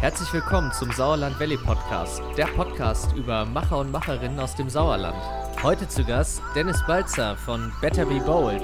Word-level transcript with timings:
Herzlich 0.00 0.32
willkommen 0.32 0.70
zum 0.70 0.92
Sauerland 0.92 1.40
Valley 1.40 1.56
Podcast, 1.56 2.22
der 2.36 2.46
Podcast 2.46 3.16
über 3.16 3.44
Macher 3.44 3.78
und 3.78 3.90
Macherinnen 3.90 4.38
aus 4.38 4.54
dem 4.54 4.70
Sauerland. 4.70 5.18
Heute 5.60 5.88
zu 5.88 6.04
Gast 6.04 6.40
Dennis 6.54 6.80
Balzer 6.86 7.36
von 7.36 7.72
Better 7.80 8.06
Be 8.06 8.20
Bold. 8.20 8.62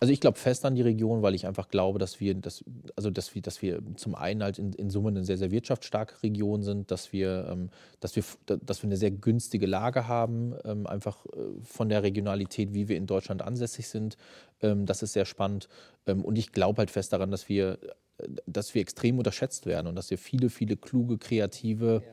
Also 0.00 0.14
ich 0.14 0.20
glaube 0.20 0.38
fest 0.38 0.64
an 0.64 0.74
die 0.74 0.80
Region, 0.80 1.20
weil 1.20 1.34
ich 1.34 1.46
einfach 1.46 1.68
glaube, 1.68 1.98
dass 1.98 2.20
wir, 2.20 2.34
dass, 2.34 2.64
also 2.96 3.10
dass 3.10 3.34
wir, 3.34 3.42
dass 3.42 3.60
wir 3.60 3.82
zum 3.96 4.14
einen 4.14 4.42
halt 4.42 4.58
in, 4.58 4.72
in 4.72 4.88
Summe 4.88 5.10
eine 5.10 5.24
sehr, 5.24 5.36
sehr 5.36 5.50
wirtschaftsstarke 5.50 6.22
Region 6.22 6.62
sind, 6.62 6.90
dass 6.90 7.12
wir, 7.12 7.46
ähm, 7.50 7.68
dass 8.00 8.16
wir, 8.16 8.24
dass 8.46 8.82
wir 8.82 8.88
eine 8.88 8.96
sehr 8.96 9.10
günstige 9.10 9.66
Lage 9.66 10.08
haben, 10.08 10.54
ähm, 10.64 10.86
einfach 10.86 11.26
äh, 11.26 11.60
von 11.62 11.90
der 11.90 12.02
Regionalität, 12.02 12.72
wie 12.72 12.88
wir 12.88 12.96
in 12.96 13.06
Deutschland 13.06 13.42
ansässig 13.42 13.88
sind. 13.88 14.16
Ähm, 14.62 14.86
das 14.86 15.02
ist 15.02 15.12
sehr 15.12 15.26
spannend. 15.26 15.68
Ähm, 16.06 16.24
und 16.24 16.38
ich 16.38 16.52
glaube 16.52 16.78
halt 16.78 16.90
fest 16.90 17.12
daran, 17.12 17.30
dass 17.30 17.50
wir, 17.50 17.78
äh, 18.16 18.28
dass 18.46 18.74
wir 18.74 18.80
extrem 18.80 19.18
unterschätzt 19.18 19.66
werden 19.66 19.86
und 19.86 19.96
dass 19.96 20.10
wir 20.10 20.16
viele, 20.16 20.48
viele 20.48 20.78
kluge, 20.78 21.18
kreative, 21.18 22.02
ja 22.06 22.12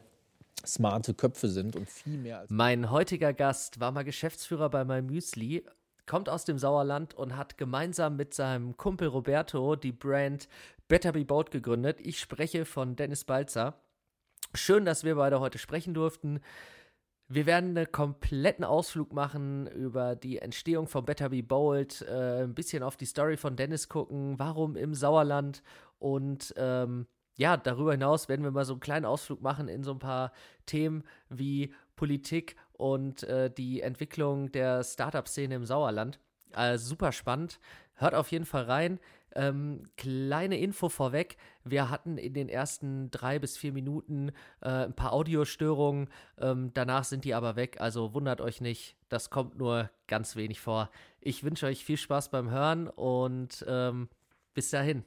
smarte 0.66 1.14
Köpfe 1.14 1.50
sind 1.50 1.76
und 1.76 1.88
viel 1.88 2.18
mehr 2.18 2.40
als. 2.40 2.50
Mein 2.50 2.90
heutiger 2.90 3.32
Gast 3.32 3.80
war 3.80 3.92
mal 3.92 4.04
Geschäftsführer 4.04 4.70
bei 4.70 4.84
MyMüsli 4.84 5.64
kommt 6.08 6.30
aus 6.30 6.46
dem 6.46 6.58
Sauerland 6.58 7.14
und 7.14 7.38
hat 7.38 7.58
gemeinsam 7.58 8.16
mit 8.16 8.34
seinem 8.34 8.78
Kumpel 8.78 9.08
Roberto 9.10 9.76
die 9.76 9.92
Brand 9.92 10.48
Better 10.88 11.12
Be 11.12 11.26
Bold 11.26 11.52
gegründet. 11.52 12.00
Ich 12.02 12.20
spreche 12.20 12.66
von 12.66 12.96
Dennis 12.96 13.26
Balzer. 13.26 13.76
Schön, 14.56 14.86
dass 14.86 15.04
wir 15.04 15.16
beide 15.16 15.40
heute 15.40 15.58
sprechen 15.58 15.94
durften. 15.94 16.40
Wir 17.28 17.46
werden 17.46 17.78
einen 17.78 17.92
kompletten 17.92 18.64
Ausflug 18.64 19.12
machen 19.12 19.68
über 19.68 20.16
die 20.16 20.40
Entstehung 20.40 20.88
von 20.88 21.04
Better 21.04 21.30
Be 21.30 21.44
Bold, 21.44 22.02
äh, 22.04 22.44
ein 22.44 22.56
bisschen 22.56 22.84
auf 22.84 22.96
die 22.96 23.06
Story 23.06 23.36
von 23.36 23.58
Dennis 23.58 23.90
gucken, 23.90 24.40
warum 24.40 24.78
im 24.78 24.94
Sauerland 24.94 25.62
und 26.00 26.54
ähm, 26.56 27.06
ja, 27.36 27.56
darüber 27.56 27.92
hinaus 27.92 28.30
werden 28.30 28.44
wir 28.44 28.52
mal 28.52 28.66
so 28.66 28.74
einen 28.74 28.80
kleinen 28.80 29.06
Ausflug 29.06 29.42
machen 29.42 29.68
in 29.68 29.84
so 29.84 29.92
ein 29.92 30.00
paar 30.00 30.32
Themen 30.66 31.04
wie 31.30 31.74
Politik 31.96 32.56
und 32.78 33.24
äh, 33.24 33.50
die 33.50 33.82
Entwicklung 33.82 34.52
der 34.52 34.84
Startup-Szene 34.84 35.56
im 35.56 35.66
Sauerland. 35.66 36.20
Äh, 36.54 36.78
super 36.78 37.12
spannend. 37.12 37.60
Hört 37.96 38.14
auf 38.14 38.32
jeden 38.32 38.46
Fall 38.46 38.64
rein. 38.64 39.00
Ähm, 39.36 39.84
kleine 39.98 40.58
Info 40.58 40.90
vorweg. 40.90 41.38
Wir 41.64 41.90
hatten 41.90 42.18
in 42.18 42.34
den 42.34 42.50
ersten 42.50 43.12
drei 43.12 43.38
bis 43.40 43.58
vier 43.58 43.72
Minuten 43.72 44.30
äh, 44.62 44.86
ein 44.86 44.94
paar 44.94 45.14
Audiostörungen. 45.14 46.10
Ähm, 46.40 46.72
danach 46.74 47.04
sind 47.04 47.24
die 47.26 47.34
aber 47.34 47.56
weg. 47.56 47.80
Also 47.80 48.14
wundert 48.14 48.42
euch 48.42 48.62
nicht. 48.62 48.96
Das 49.10 49.30
kommt 49.30 49.58
nur 49.58 49.90
ganz 50.08 50.36
wenig 50.36 50.60
vor. 50.60 50.90
Ich 51.20 51.44
wünsche 51.44 51.68
euch 51.68 51.84
viel 51.84 51.98
Spaß 51.98 52.30
beim 52.30 52.50
Hören 52.50 52.88
und 52.88 53.66
ähm, 53.68 54.10
bis 54.54 54.72
dahin. 54.72 55.04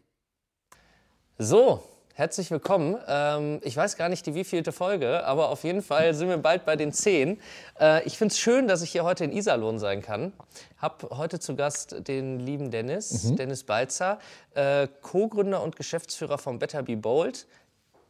So, 1.39 1.83
Herzlich 2.15 2.51
willkommen. 2.51 2.97
Ähm, 3.07 3.61
ich 3.63 3.77
weiß 3.77 3.97
gar 3.97 4.09
nicht 4.09 4.27
die 4.27 4.35
wievielte 4.35 4.73
Folge, 4.73 5.25
aber 5.25 5.49
auf 5.49 5.63
jeden 5.63 5.81
Fall 5.81 6.13
sind 6.13 6.29
wir 6.29 6.39
bald 6.39 6.65
bei 6.65 6.77
den 6.77 6.93
zehn. 6.93 7.41
Äh, 7.79 8.05
ich 8.05 8.19
finde 8.19 8.33
es 8.33 8.39
schön, 8.39 8.67
dass 8.67 8.83
ich 8.83 8.91
hier 8.91 9.05
heute 9.05 9.25
in 9.25 9.33
Iserlohn 9.33 9.79
sein 9.79 10.03
kann. 10.03 10.33
Hab 10.79 11.09
heute 11.17 11.39
zu 11.39 11.55
Gast 11.55 12.09
den 12.09 12.41
lieben 12.41 12.71
Dennis, 12.71 13.25
mhm. 13.25 13.37
Dennis 13.37 13.63
Balzer, 13.65 14.19
äh, 14.55 14.89
Co-Gründer 15.03 15.63
und 15.63 15.77
Geschäftsführer 15.77 16.37
von 16.37 16.59
Better 16.59 16.83
Be 16.83 16.97
Bold 16.97 17.47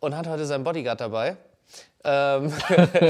und 0.01 0.17
hat 0.17 0.27
heute 0.27 0.47
seinen 0.47 0.65
Bodyguard 0.65 1.01
dabei. 1.01 1.37
Ähm, 2.03 2.53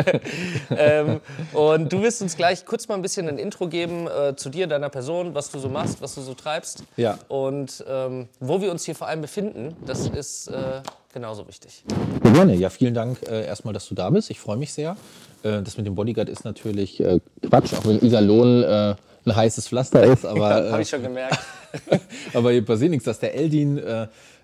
ähm, 0.76 1.20
und 1.52 1.92
du 1.92 2.02
wirst 2.02 2.22
uns 2.22 2.36
gleich 2.36 2.64
kurz 2.66 2.88
mal 2.88 2.96
ein 2.96 3.02
bisschen 3.02 3.28
ein 3.28 3.38
Intro 3.38 3.68
geben 3.68 4.08
äh, 4.08 4.34
zu 4.34 4.50
dir, 4.50 4.66
deiner 4.66 4.88
Person, 4.88 5.34
was 5.34 5.50
du 5.50 5.58
so 5.58 5.68
machst, 5.68 6.02
was 6.02 6.14
du 6.14 6.22
so 6.22 6.34
treibst. 6.34 6.84
Ja. 6.96 7.18
Und 7.28 7.84
ähm, 7.88 8.28
wo 8.40 8.60
wir 8.60 8.70
uns 8.70 8.84
hier 8.84 8.94
vor 8.94 9.06
allem 9.06 9.20
befinden, 9.20 9.76
das 9.86 10.08
ist 10.08 10.48
äh, 10.48 10.82
genauso 11.12 11.46
wichtig. 11.46 11.84
Gerne. 12.22 12.54
Ja, 12.54 12.70
vielen 12.70 12.94
Dank 12.94 13.22
äh, 13.28 13.44
erstmal, 13.46 13.74
dass 13.74 13.88
du 13.88 13.94
da 13.94 14.10
bist. 14.10 14.30
Ich 14.30 14.40
freue 14.40 14.56
mich 14.56 14.72
sehr. 14.72 14.96
Äh, 15.42 15.62
das 15.62 15.76
mit 15.76 15.86
dem 15.86 15.94
Bodyguard 15.94 16.28
ist 16.28 16.44
natürlich 16.44 17.00
äh, 17.00 17.20
Quatsch, 17.48 17.74
auch 17.74 17.84
wenn 17.86 18.00
Iserlohn 18.04 18.62
äh, 18.62 18.94
ein 19.24 19.36
heißes 19.36 19.68
Pflaster 19.68 20.02
ist. 20.02 20.26
Aber, 20.26 20.64
ja, 20.64 20.72
Habe 20.72 20.82
ich 20.82 20.88
schon 20.88 21.02
gemerkt. 21.02 21.38
aber 22.34 22.50
hier 22.50 22.64
passiert 22.64 22.90
nichts, 22.90 23.04
dass 23.04 23.20
der 23.20 23.32
Eldin 23.36 23.80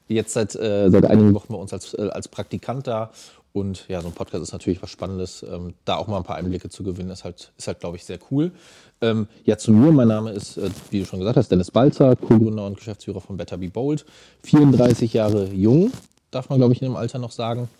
jetzt 0.06 0.34
seit, 0.34 0.52
seit 0.52 1.04
einigen 1.06 1.34
Wochen 1.34 1.52
bei 1.52 1.58
uns 1.58 1.72
als, 1.72 1.92
als 1.96 2.28
Praktikant 2.28 2.86
da 2.86 3.10
und 3.56 3.88
ja, 3.88 4.02
so 4.02 4.08
ein 4.08 4.12
Podcast 4.12 4.42
ist 4.42 4.52
natürlich 4.52 4.82
was 4.82 4.90
Spannendes. 4.90 5.42
Ähm, 5.42 5.72
da 5.86 5.96
auch 5.96 6.08
mal 6.08 6.18
ein 6.18 6.24
paar 6.24 6.36
Einblicke 6.36 6.68
zu 6.68 6.82
gewinnen, 6.82 7.08
ist 7.08 7.24
halt, 7.24 7.52
ist 7.56 7.66
halt 7.66 7.80
glaube 7.80 7.96
ich, 7.96 8.04
sehr 8.04 8.18
cool. 8.30 8.52
Ähm, 9.00 9.28
ja, 9.44 9.56
zu 9.56 9.72
mir. 9.72 9.90
Mein 9.92 10.08
Name 10.08 10.30
ist, 10.32 10.58
äh, 10.58 10.68
wie 10.90 11.00
du 11.00 11.06
schon 11.06 11.20
gesagt 11.20 11.38
hast, 11.38 11.50
Dennis 11.50 11.70
Balzer, 11.70 12.16
Co-Gründer 12.16 12.66
und 12.66 12.76
Geschäftsführer 12.76 13.22
von 13.22 13.38
Better 13.38 13.56
Be 13.56 13.70
Bold. 13.70 14.04
34 14.42 15.14
Jahre 15.14 15.46
jung, 15.54 15.90
darf 16.30 16.50
man, 16.50 16.58
glaube 16.58 16.74
ich, 16.74 16.82
in 16.82 16.88
dem 16.88 16.96
Alter 16.96 17.18
noch 17.18 17.30
sagen. 17.30 17.70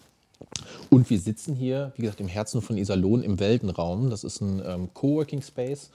Und 0.88 1.10
wir 1.10 1.18
sitzen 1.18 1.54
hier, 1.54 1.92
wie 1.96 2.02
gesagt, 2.02 2.20
im 2.20 2.28
Herzen 2.28 2.62
von 2.62 2.78
Iserlohn 2.78 3.22
im 3.22 3.38
Weltenraum. 3.38 4.08
Das 4.08 4.24
ist 4.24 4.40
ein 4.40 4.62
ähm, 4.66 4.88
Coworking 4.94 5.42
Space. 5.42 5.90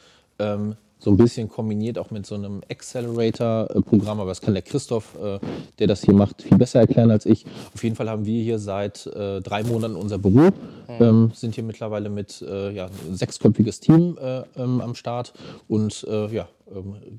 So 1.03 1.09
ein 1.09 1.17
bisschen 1.17 1.49
kombiniert 1.49 1.97
auch 1.97 2.11
mit 2.11 2.27
so 2.27 2.35
einem 2.35 2.61
Accelerator-Programm, 2.69 4.19
aber 4.19 4.29
das 4.29 4.39
kann 4.39 4.53
der 4.53 4.61
Christoph, 4.61 5.15
äh, 5.19 5.39
der 5.79 5.87
das 5.87 6.03
hier 6.03 6.13
macht, 6.13 6.43
viel 6.43 6.59
besser 6.59 6.81
erklären 6.81 7.09
als 7.09 7.25
ich. 7.25 7.43
Auf 7.73 7.83
jeden 7.83 7.95
Fall 7.95 8.07
haben 8.07 8.23
wir 8.23 8.43
hier 8.43 8.59
seit 8.59 9.07
äh, 9.07 9.41
drei 9.41 9.63
Monaten 9.63 9.95
unser 9.95 10.19
Büro, 10.19 10.51
mhm. 10.51 10.51
ähm, 10.99 11.31
sind 11.33 11.55
hier 11.55 11.63
mittlerweile 11.63 12.09
mit 12.09 12.43
äh, 12.43 12.69
ja, 12.71 12.85
ein 12.85 13.15
sechsköpfiges 13.15 13.79
Team 13.79 14.15
äh, 14.21 14.43
ähm, 14.57 14.79
am 14.79 14.93
Start 14.93 15.33
und 15.67 16.05
ja, 16.31 16.47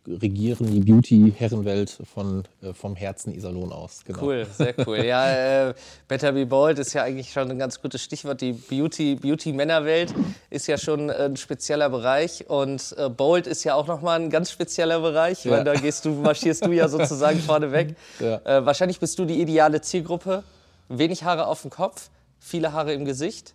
regieren 0.06 0.70
die 0.70 0.80
Beauty-Herrenwelt 0.80 1.98
von, 2.12 2.44
äh, 2.62 2.72
vom 2.72 2.96
Herzen 2.96 3.34
Iserlohn 3.34 3.72
aus. 3.72 4.02
Genau. 4.04 4.22
Cool, 4.22 4.46
sehr 4.56 4.74
cool. 4.86 5.04
Ja, 5.04 5.68
äh, 5.68 5.74
Better 6.08 6.32
Be 6.32 6.46
Bold 6.46 6.78
ist 6.78 6.92
ja 6.92 7.02
eigentlich 7.02 7.32
schon 7.32 7.50
ein 7.50 7.58
ganz 7.58 7.80
gutes 7.80 8.02
Stichwort. 8.02 8.40
Die 8.40 8.52
Beauty-Männerwelt 8.52 10.14
Beauty 10.14 10.34
ist 10.50 10.66
ja 10.66 10.78
schon 10.78 11.10
ein 11.10 11.36
spezieller 11.36 11.90
Bereich 11.90 12.48
und 12.48 12.94
äh, 12.96 13.08
Bold 13.08 13.46
ist 13.46 13.64
ja 13.64 13.74
auch 13.74 13.86
nochmal 13.86 14.20
ein 14.20 14.30
ganz 14.30 14.50
spezieller 14.50 15.00
Bereich, 15.00 15.44
ja. 15.44 15.52
weil 15.52 15.64
da 15.64 15.74
gehst 15.74 16.04
du, 16.04 16.10
marschierst 16.10 16.64
du 16.64 16.72
ja 16.72 16.88
sozusagen 16.88 17.38
vorne 17.46 17.72
weg. 17.72 17.96
Ja. 18.20 18.40
Äh, 18.44 18.66
wahrscheinlich 18.66 19.00
bist 19.00 19.18
du 19.18 19.24
die 19.24 19.40
ideale 19.40 19.80
Zielgruppe. 19.80 20.44
Wenig 20.88 21.24
Haare 21.24 21.46
auf 21.46 21.62
dem 21.62 21.70
Kopf, 21.70 22.10
viele 22.38 22.72
Haare 22.72 22.92
im 22.92 23.04
Gesicht. 23.04 23.54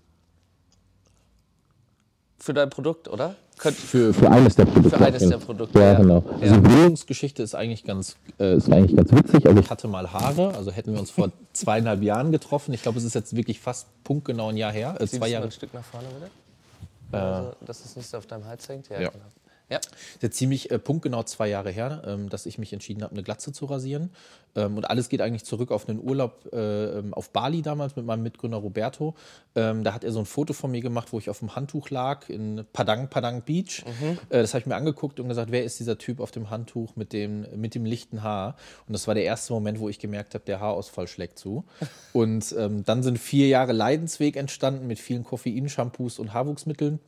Für 2.40 2.54
dein 2.54 2.70
Produkt, 2.70 3.08
oder? 3.08 3.36
Für, 3.60 4.14
für 4.14 4.30
eines 4.30 4.56
der 4.56 4.66
Produkte. 4.66 4.98
Für 4.98 5.06
eines 5.06 5.28
der 5.28 5.38
Produkte. 5.38 5.80
Ja, 5.80 5.94
ja. 5.94 5.94
genau. 5.96 6.24
Also 6.40 6.56
ja. 6.56 6.60
Bildungsgeschichte 6.62 7.42
ist 7.42 7.56
eigentlich 7.56 7.84
ganz, 7.84 8.16
äh, 8.40 8.56
ist 8.56 8.72
eigentlich 8.72 8.96
ganz 8.96 9.12
witzig. 9.12 9.48
Also 9.48 9.60
ich 9.60 9.70
hatte 9.70 9.88
mal 9.88 10.12
Haare, 10.14 10.54
also 10.56 10.72
hätten 10.72 10.94
wir 10.94 11.00
uns 11.00 11.12
vor 11.12 11.32
zweieinhalb 11.54 12.04
Jahren 12.04 12.32
getroffen. 12.32 12.74
Ich 12.74 12.84
glaube, 12.84 13.00
es 13.00 13.04
ist 13.04 13.16
jetzt 13.16 13.36
wirklich 13.36 13.60
fast 13.60 13.88
punktgenau 14.04 14.50
ein 14.50 14.58
Jahr 14.58 14.72
her. 14.72 14.96
Äh, 15.00 15.08
zwei 15.08 15.28
Jahre. 15.30 15.46
ein 15.46 15.52
Stück 15.52 15.74
nach 15.74 15.84
vorne 15.84 16.08
bitte. 16.08 16.32
Äh, 17.12 17.18
also, 17.18 17.52
dass 17.66 17.84
es 17.84 17.96
nicht 17.96 18.08
so 18.08 18.18
auf 18.18 18.28
deinem 18.28 18.46
Hals 18.46 18.68
hängt. 18.70 18.90
Ja, 18.90 19.02
ja. 19.02 19.10
Genau. 19.10 19.26
Ja. 19.70 19.80
Das 19.80 19.92
ist 19.92 20.24
jetzt 20.24 20.38
ziemlich 20.38 20.72
äh, 20.72 20.80
punktgenau 20.80 21.24
zwei 21.24 21.50
Jahre 21.50 21.72
her, 21.72 22.04
ähm, 22.06 22.30
dass 22.30 22.46
ich 22.46 22.58
mich 22.58 22.72
entschieden 22.72 23.04
habe, 23.04 23.14
eine 23.14 23.24
Glatze 23.24 23.52
zu 23.52 23.66
rasieren. 23.66 24.12
Ähm, 24.56 24.78
und 24.78 24.90
alles 24.90 25.10
geht 25.10 25.22
eigentlich 25.22 25.44
zurück 25.44 25.72
auf 25.72 25.90
einen 25.90 26.00
Urlaub 26.00 26.50
äh, 26.54 27.00
ähm, 27.00 27.14
auf 27.14 27.32
Bali 27.32 27.62
damals 27.62 27.96
mit 27.96 28.06
meinem 28.06 28.24
Mitgründer 28.24 28.58
Roberto. 28.58 29.16
Ähm, 29.56 29.84
da 29.84 29.94
hat 29.94 30.06
er 30.06 30.12
so 30.12 30.20
ein 30.20 30.26
Foto 30.26 30.54
von 30.54 30.72
mir 30.72 30.82
gemacht, 30.82 31.12
wo 31.12 31.20
ich 31.20 31.30
auf 31.30 31.40
dem 31.40 31.56
Handtuch 31.56 31.90
lag 31.90 32.30
in 32.30 32.66
Padang, 32.72 33.10
Padang 33.10 33.42
Beach. 33.42 33.84
Mhm. 33.86 34.18
Äh, 34.30 34.42
das 34.42 34.54
habe 34.54 34.62
ich 34.62 34.66
mir 34.68 34.76
angeguckt 34.76 35.20
und 35.20 35.28
gesagt, 35.28 35.52
wer 35.52 35.66
ist 35.66 35.80
dieser 35.80 35.98
Typ 35.98 36.22
auf 36.22 36.32
dem 36.32 36.50
Handtuch 36.50 36.96
mit 36.96 37.12
dem, 37.12 37.46
mit 37.56 37.76
dem 37.76 37.84
lichten 37.84 38.24
Haar? 38.24 38.56
Und 38.88 38.94
das 38.94 39.06
war 39.08 39.16
der 39.16 39.26
erste 39.26 39.52
Moment, 39.52 39.80
wo 39.80 39.90
ich 39.90 40.00
gemerkt 40.00 40.34
habe, 40.34 40.46
der 40.46 40.62
Haarausfall 40.62 41.08
schlägt 41.08 41.38
zu. 41.40 41.66
und 42.14 42.56
ähm, 42.58 42.86
dann 42.86 43.04
sind 43.04 43.20
vier 43.20 43.48
Jahre 43.48 43.74
Leidensweg 43.74 44.38
entstanden 44.38 44.88
mit 44.88 45.00
vielen 45.00 45.26
Koffeinshampoos 45.26 46.20
und 46.20 46.34
Haarwuchsmitteln. 46.34 47.00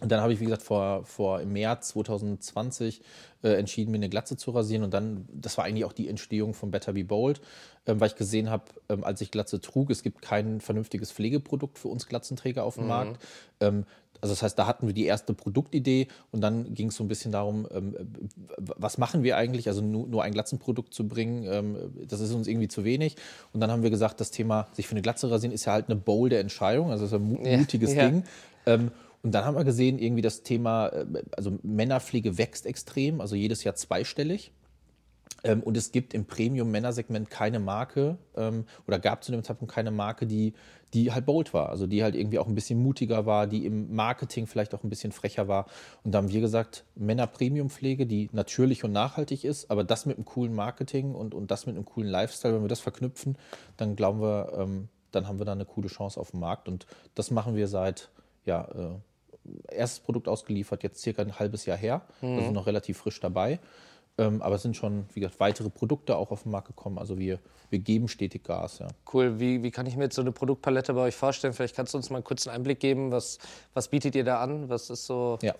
Und 0.00 0.10
dann 0.10 0.20
habe 0.20 0.32
ich, 0.32 0.40
wie 0.40 0.44
gesagt, 0.44 0.62
vor, 0.62 1.04
vor 1.04 1.40
im 1.40 1.52
März 1.52 1.88
2020 1.88 3.00
äh, 3.42 3.50
entschieden, 3.50 3.92
mir 3.92 3.98
eine 3.98 4.08
Glatze 4.08 4.36
zu 4.36 4.50
rasieren. 4.50 4.82
Und 4.82 4.92
dann, 4.92 5.28
das 5.32 5.56
war 5.56 5.64
eigentlich 5.64 5.84
auch 5.84 5.92
die 5.92 6.08
Entstehung 6.08 6.52
von 6.52 6.70
Better 6.70 6.92
Be 6.92 7.04
Bold, 7.04 7.40
ähm, 7.86 8.00
weil 8.00 8.08
ich 8.08 8.16
gesehen 8.16 8.50
habe, 8.50 8.64
ähm, 8.88 9.04
als 9.04 9.20
ich 9.20 9.30
Glatze 9.30 9.60
trug, 9.60 9.90
es 9.90 10.02
gibt 10.02 10.20
kein 10.20 10.60
vernünftiges 10.60 11.12
Pflegeprodukt 11.12 11.78
für 11.78 11.88
uns 11.88 12.08
Glatzenträger 12.08 12.64
auf 12.64 12.74
dem 12.74 12.84
mhm. 12.84 12.88
Markt. 12.88 13.22
Ähm, 13.60 13.84
also 14.20 14.32
das 14.32 14.42
heißt, 14.42 14.58
da 14.58 14.66
hatten 14.66 14.86
wir 14.86 14.94
die 14.94 15.04
erste 15.04 15.34
Produktidee 15.34 16.08
und 16.32 16.40
dann 16.40 16.72
ging 16.74 16.88
es 16.88 16.96
so 16.96 17.04
ein 17.04 17.08
bisschen 17.08 17.30
darum, 17.30 17.68
ähm, 17.70 17.94
was 18.56 18.96
machen 18.96 19.22
wir 19.22 19.36
eigentlich? 19.36 19.68
Also 19.68 19.82
nur, 19.82 20.06
nur 20.06 20.22
ein 20.22 20.32
Glatzenprodukt 20.32 20.94
zu 20.94 21.06
bringen, 21.06 21.44
ähm, 21.46 21.76
das 22.08 22.20
ist 22.20 22.32
uns 22.32 22.48
irgendwie 22.48 22.68
zu 22.68 22.84
wenig. 22.84 23.16
Und 23.52 23.60
dann 23.60 23.70
haben 23.70 23.82
wir 23.82 23.90
gesagt, 23.90 24.20
das 24.20 24.30
Thema 24.30 24.66
sich 24.72 24.86
für 24.88 24.92
eine 24.92 25.02
Glatze 25.02 25.30
rasieren 25.30 25.52
ist 25.52 25.66
ja 25.66 25.72
halt 25.74 25.90
eine 25.90 25.96
bolde 25.96 26.38
Entscheidung, 26.38 26.90
also 26.90 27.04
das 27.04 27.12
ist 27.12 27.18
ein 27.18 27.58
mutiges 27.58 27.92
ja, 27.92 28.08
Ding. 28.08 28.24
Ja. 28.66 28.74
Ähm, 28.74 28.90
und 29.24 29.32
dann 29.32 29.46
haben 29.46 29.56
wir 29.56 29.64
gesehen, 29.64 29.98
irgendwie 29.98 30.22
das 30.22 30.42
Thema, 30.42 30.88
äh, 30.88 31.06
also 31.34 31.58
Männerpflege 31.62 32.36
wächst 32.36 32.66
extrem, 32.66 33.22
also 33.22 33.34
jedes 33.34 33.64
Jahr 33.64 33.74
zweistellig. 33.74 34.52
Ähm, 35.42 35.62
und 35.62 35.78
es 35.78 35.92
gibt 35.92 36.12
im 36.12 36.26
Premium-Männersegment 36.26 37.30
keine 37.30 37.58
Marke 37.58 38.18
ähm, 38.36 38.66
oder 38.86 38.98
gab 38.98 39.24
zu 39.24 39.32
dem 39.32 39.42
Zeitpunkt 39.42 39.72
keine 39.72 39.90
Marke, 39.90 40.26
die, 40.26 40.52
die 40.92 41.10
halt 41.10 41.24
bold 41.24 41.54
war. 41.54 41.70
Also 41.70 41.86
die 41.86 42.02
halt 42.02 42.14
irgendwie 42.14 42.38
auch 42.38 42.46
ein 42.46 42.54
bisschen 42.54 42.82
mutiger 42.82 43.24
war, 43.24 43.46
die 43.46 43.64
im 43.64 43.94
Marketing 43.94 44.46
vielleicht 44.46 44.74
auch 44.74 44.84
ein 44.84 44.90
bisschen 44.90 45.10
frecher 45.10 45.48
war. 45.48 45.66
Und 46.02 46.12
da 46.12 46.18
haben 46.18 46.28
wir 46.28 46.42
gesagt, 46.42 46.84
Männer-Premium-Pflege, 46.94 48.06
die 48.06 48.28
natürlich 48.32 48.84
und 48.84 48.92
nachhaltig 48.92 49.44
ist, 49.44 49.70
aber 49.70 49.84
das 49.84 50.04
mit 50.04 50.18
einem 50.18 50.26
coolen 50.26 50.54
Marketing 50.54 51.14
und, 51.14 51.34
und 51.34 51.50
das 51.50 51.64
mit 51.64 51.76
einem 51.76 51.86
coolen 51.86 52.10
Lifestyle, 52.10 52.54
wenn 52.54 52.62
wir 52.62 52.68
das 52.68 52.80
verknüpfen, 52.80 53.38
dann 53.78 53.96
glauben 53.96 54.20
wir, 54.20 54.52
ähm, 54.58 54.88
dann 55.12 55.28
haben 55.28 55.38
wir 55.38 55.46
da 55.46 55.52
eine 55.52 55.64
coole 55.64 55.88
Chance 55.88 56.20
auf 56.20 56.32
dem 56.32 56.40
Markt. 56.40 56.68
Und 56.68 56.86
das 57.14 57.30
machen 57.30 57.56
wir 57.56 57.68
seit, 57.68 58.10
ja, 58.44 58.68
äh, 58.74 58.98
erstes 59.68 60.00
Produkt 60.00 60.28
ausgeliefert, 60.28 60.82
jetzt 60.82 61.02
circa 61.02 61.22
ein 61.22 61.38
halbes 61.38 61.66
Jahr 61.66 61.76
her. 61.76 62.02
Mhm. 62.20 62.38
Also 62.38 62.50
noch 62.50 62.66
relativ 62.66 62.98
frisch 62.98 63.20
dabei. 63.20 63.60
Ähm, 64.16 64.42
aber 64.42 64.54
es 64.54 64.62
sind 64.62 64.76
schon, 64.76 65.06
wie 65.12 65.20
gesagt, 65.20 65.40
weitere 65.40 65.70
Produkte 65.70 66.16
auch 66.16 66.30
auf 66.30 66.44
den 66.44 66.52
Markt 66.52 66.68
gekommen. 66.68 66.98
Also 66.98 67.18
wir, 67.18 67.40
wir 67.70 67.80
geben 67.80 68.06
stetig 68.06 68.44
Gas. 68.44 68.78
Ja. 68.78 68.86
Cool. 69.12 69.40
Wie, 69.40 69.62
wie 69.62 69.70
kann 69.72 69.86
ich 69.86 69.96
mir 69.96 70.04
jetzt 70.04 70.14
so 70.14 70.22
eine 70.22 70.30
Produktpalette 70.30 70.94
bei 70.94 71.00
euch 71.00 71.16
vorstellen? 71.16 71.52
Vielleicht 71.52 71.74
kannst 71.74 71.94
du 71.94 71.98
uns 71.98 72.10
mal 72.10 72.22
kurz 72.22 72.46
einen 72.46 72.56
Einblick 72.56 72.78
geben. 72.78 73.10
Was, 73.10 73.38
was 73.72 73.88
bietet 73.88 74.14
ihr 74.14 74.24
da 74.24 74.40
an? 74.40 74.68
Was 74.68 74.88
ist 74.88 75.06
so. 75.06 75.38
Ja. 75.42 75.54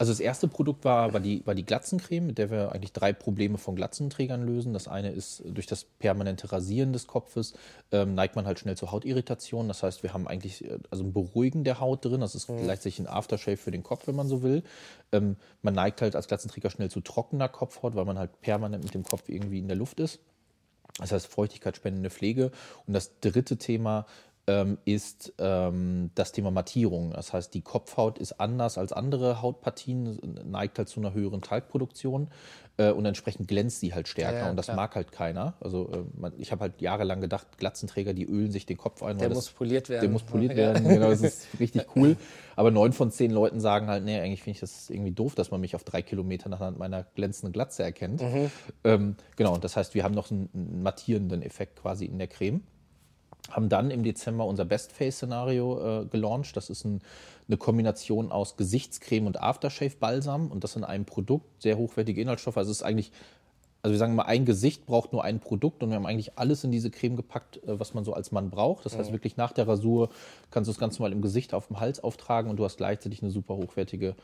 Also 0.00 0.12
das 0.12 0.20
erste 0.20 0.48
Produkt 0.48 0.86
war, 0.86 1.12
war, 1.12 1.20
die, 1.20 1.46
war 1.46 1.54
die 1.54 1.66
Glatzencreme, 1.66 2.28
mit 2.28 2.38
der 2.38 2.50
wir 2.50 2.72
eigentlich 2.72 2.94
drei 2.94 3.12
Probleme 3.12 3.58
von 3.58 3.76
Glatzenträgern 3.76 4.42
lösen. 4.46 4.72
Das 4.72 4.88
eine 4.88 5.10
ist, 5.10 5.42
durch 5.44 5.66
das 5.66 5.84
permanente 5.84 6.50
Rasieren 6.50 6.94
des 6.94 7.06
Kopfes 7.06 7.52
ähm, 7.92 8.14
neigt 8.14 8.34
man 8.34 8.46
halt 8.46 8.58
schnell 8.58 8.78
zu 8.78 8.92
Hautirritationen. 8.92 9.68
Das 9.68 9.82
heißt, 9.82 10.02
wir 10.02 10.14
haben 10.14 10.26
eigentlich 10.26 10.64
äh, 10.64 10.78
also 10.90 11.04
ein 11.04 11.12
Beruhigen 11.12 11.64
der 11.64 11.80
Haut 11.80 12.02
drin. 12.02 12.22
Das 12.22 12.34
ist 12.34 12.48
mhm. 12.48 12.62
gleichzeitig 12.62 12.98
ein 13.00 13.08
Aftershave 13.08 13.58
für 13.58 13.72
den 13.72 13.82
Kopf, 13.82 14.06
wenn 14.06 14.16
man 14.16 14.26
so 14.26 14.42
will. 14.42 14.62
Ähm, 15.12 15.36
man 15.60 15.74
neigt 15.74 16.00
halt 16.00 16.16
als 16.16 16.28
Glatzenträger 16.28 16.70
schnell 16.70 16.90
zu 16.90 17.02
trockener 17.02 17.50
Kopfhaut, 17.50 17.94
weil 17.94 18.06
man 18.06 18.18
halt 18.18 18.40
permanent 18.40 18.82
mit 18.82 18.94
dem 18.94 19.04
Kopf 19.04 19.28
irgendwie 19.28 19.58
in 19.58 19.68
der 19.68 19.76
Luft 19.76 20.00
ist. 20.00 20.20
Das 20.98 21.12
heißt, 21.12 21.26
feuchtigkeitsspendende 21.26 22.08
Pflege. 22.08 22.52
Und 22.86 22.94
das 22.94 23.20
dritte 23.20 23.58
Thema 23.58 24.06
ist 24.84 25.32
ähm, 25.38 26.10
das 26.16 26.32
Thema 26.32 26.50
Mattierung. 26.50 27.12
Das 27.12 27.32
heißt, 27.32 27.54
die 27.54 27.60
Kopfhaut 27.60 28.18
ist 28.18 28.40
anders 28.40 28.78
als 28.78 28.92
andere 28.92 29.42
Hautpartien, 29.42 30.18
neigt 30.44 30.78
halt 30.78 30.88
zu 30.88 30.98
einer 30.98 31.14
höheren 31.14 31.40
Talgproduktion 31.40 32.28
äh, 32.76 32.90
und 32.90 33.06
entsprechend 33.06 33.46
glänzt 33.46 33.78
sie 33.80 33.94
halt 33.94 34.08
stärker. 34.08 34.38
Ja, 34.38 34.44
ja, 34.44 34.50
und 34.50 34.56
das 34.56 34.66
klar. 34.66 34.76
mag 34.76 34.96
halt 34.96 35.12
keiner. 35.12 35.54
Also 35.60 35.88
äh, 35.92 35.98
man, 36.18 36.32
ich 36.38 36.50
habe 36.50 36.62
halt 36.62 36.80
jahrelang 36.80 37.20
gedacht, 37.20 37.46
Glatzenträger, 37.58 38.12
die 38.12 38.24
ölen 38.24 38.50
sich 38.50 38.66
den 38.66 38.76
Kopf 38.76 39.02
ein. 39.02 39.18
Der 39.18 39.28
muss 39.28 39.44
das, 39.44 39.54
poliert 39.54 39.88
werden. 39.88 40.00
Der 40.00 40.10
muss 40.10 40.22
poliert 40.22 40.56
werden, 40.56 40.88
genau, 40.88 41.10
das 41.10 41.22
ist 41.22 41.46
richtig 41.60 41.86
cool. 41.94 42.16
Aber 42.56 42.70
neun 42.70 42.92
von 42.92 43.10
zehn 43.10 43.30
Leuten 43.30 43.60
sagen 43.60 43.86
halt, 43.86 44.04
nee, 44.04 44.18
eigentlich 44.18 44.42
finde 44.42 44.56
ich 44.56 44.60
das 44.60 44.90
irgendwie 44.90 45.12
doof, 45.12 45.34
dass 45.34 45.50
man 45.50 45.60
mich 45.60 45.76
auf 45.76 45.84
drei 45.84 46.02
Kilometer 46.02 46.48
nach 46.48 46.76
meiner 46.76 47.04
glänzenden 47.14 47.52
Glatze 47.52 47.82
erkennt. 47.82 48.20
Mhm. 48.20 48.50
Ähm, 48.82 49.16
genau, 49.36 49.54
und 49.54 49.62
das 49.62 49.76
heißt, 49.76 49.94
wir 49.94 50.02
haben 50.02 50.14
noch 50.14 50.30
einen, 50.30 50.48
einen 50.54 50.82
mattierenden 50.82 51.42
Effekt 51.42 51.80
quasi 51.80 52.06
in 52.06 52.18
der 52.18 52.26
Creme 52.26 52.62
haben 53.50 53.68
dann 53.68 53.90
im 53.90 54.02
Dezember 54.02 54.46
unser 54.46 54.64
Best-Face-Szenario 54.64 56.02
äh, 56.02 56.06
gelauncht. 56.06 56.56
Das 56.56 56.70
ist 56.70 56.84
ein, 56.84 57.00
eine 57.48 57.56
Kombination 57.56 58.32
aus 58.32 58.56
Gesichtscreme 58.56 59.26
und 59.26 59.40
Aftershave-Balsam 59.40 60.50
und 60.50 60.64
das 60.64 60.76
in 60.76 60.84
einem 60.84 61.04
Produkt, 61.04 61.62
sehr 61.62 61.76
hochwertige 61.76 62.20
Inhaltsstoffe. 62.20 62.56
Also 62.56 62.70
es 62.70 62.78
ist 62.78 62.82
eigentlich, 62.82 63.12
also 63.82 63.92
wir 63.92 63.98
sagen 63.98 64.14
mal, 64.14 64.24
ein 64.24 64.44
Gesicht 64.44 64.86
braucht 64.86 65.12
nur 65.12 65.24
ein 65.24 65.40
Produkt 65.40 65.82
und 65.82 65.90
wir 65.90 65.96
haben 65.96 66.06
eigentlich 66.06 66.38
alles 66.38 66.64
in 66.64 66.70
diese 66.70 66.90
Creme 66.90 67.16
gepackt, 67.16 67.56
äh, 67.64 67.78
was 67.78 67.94
man 67.94 68.04
so 68.04 68.14
als 68.14 68.32
Mann 68.32 68.50
braucht. 68.50 68.86
Das 68.86 68.96
heißt, 68.96 69.10
mhm. 69.10 69.14
wirklich 69.14 69.36
nach 69.36 69.52
der 69.52 69.66
Rasur 69.66 70.10
kannst 70.50 70.68
du 70.68 70.72
es 70.72 70.78
ganz 70.78 70.98
normal 70.98 71.12
im 71.12 71.22
Gesicht 71.22 71.54
auf 71.54 71.66
dem 71.66 71.80
Hals 71.80 72.02
auftragen 72.02 72.50
und 72.50 72.56
du 72.56 72.64
hast 72.64 72.76
gleichzeitig 72.76 73.22
eine 73.22 73.30
super 73.30 73.56
hochwertige 73.56 74.14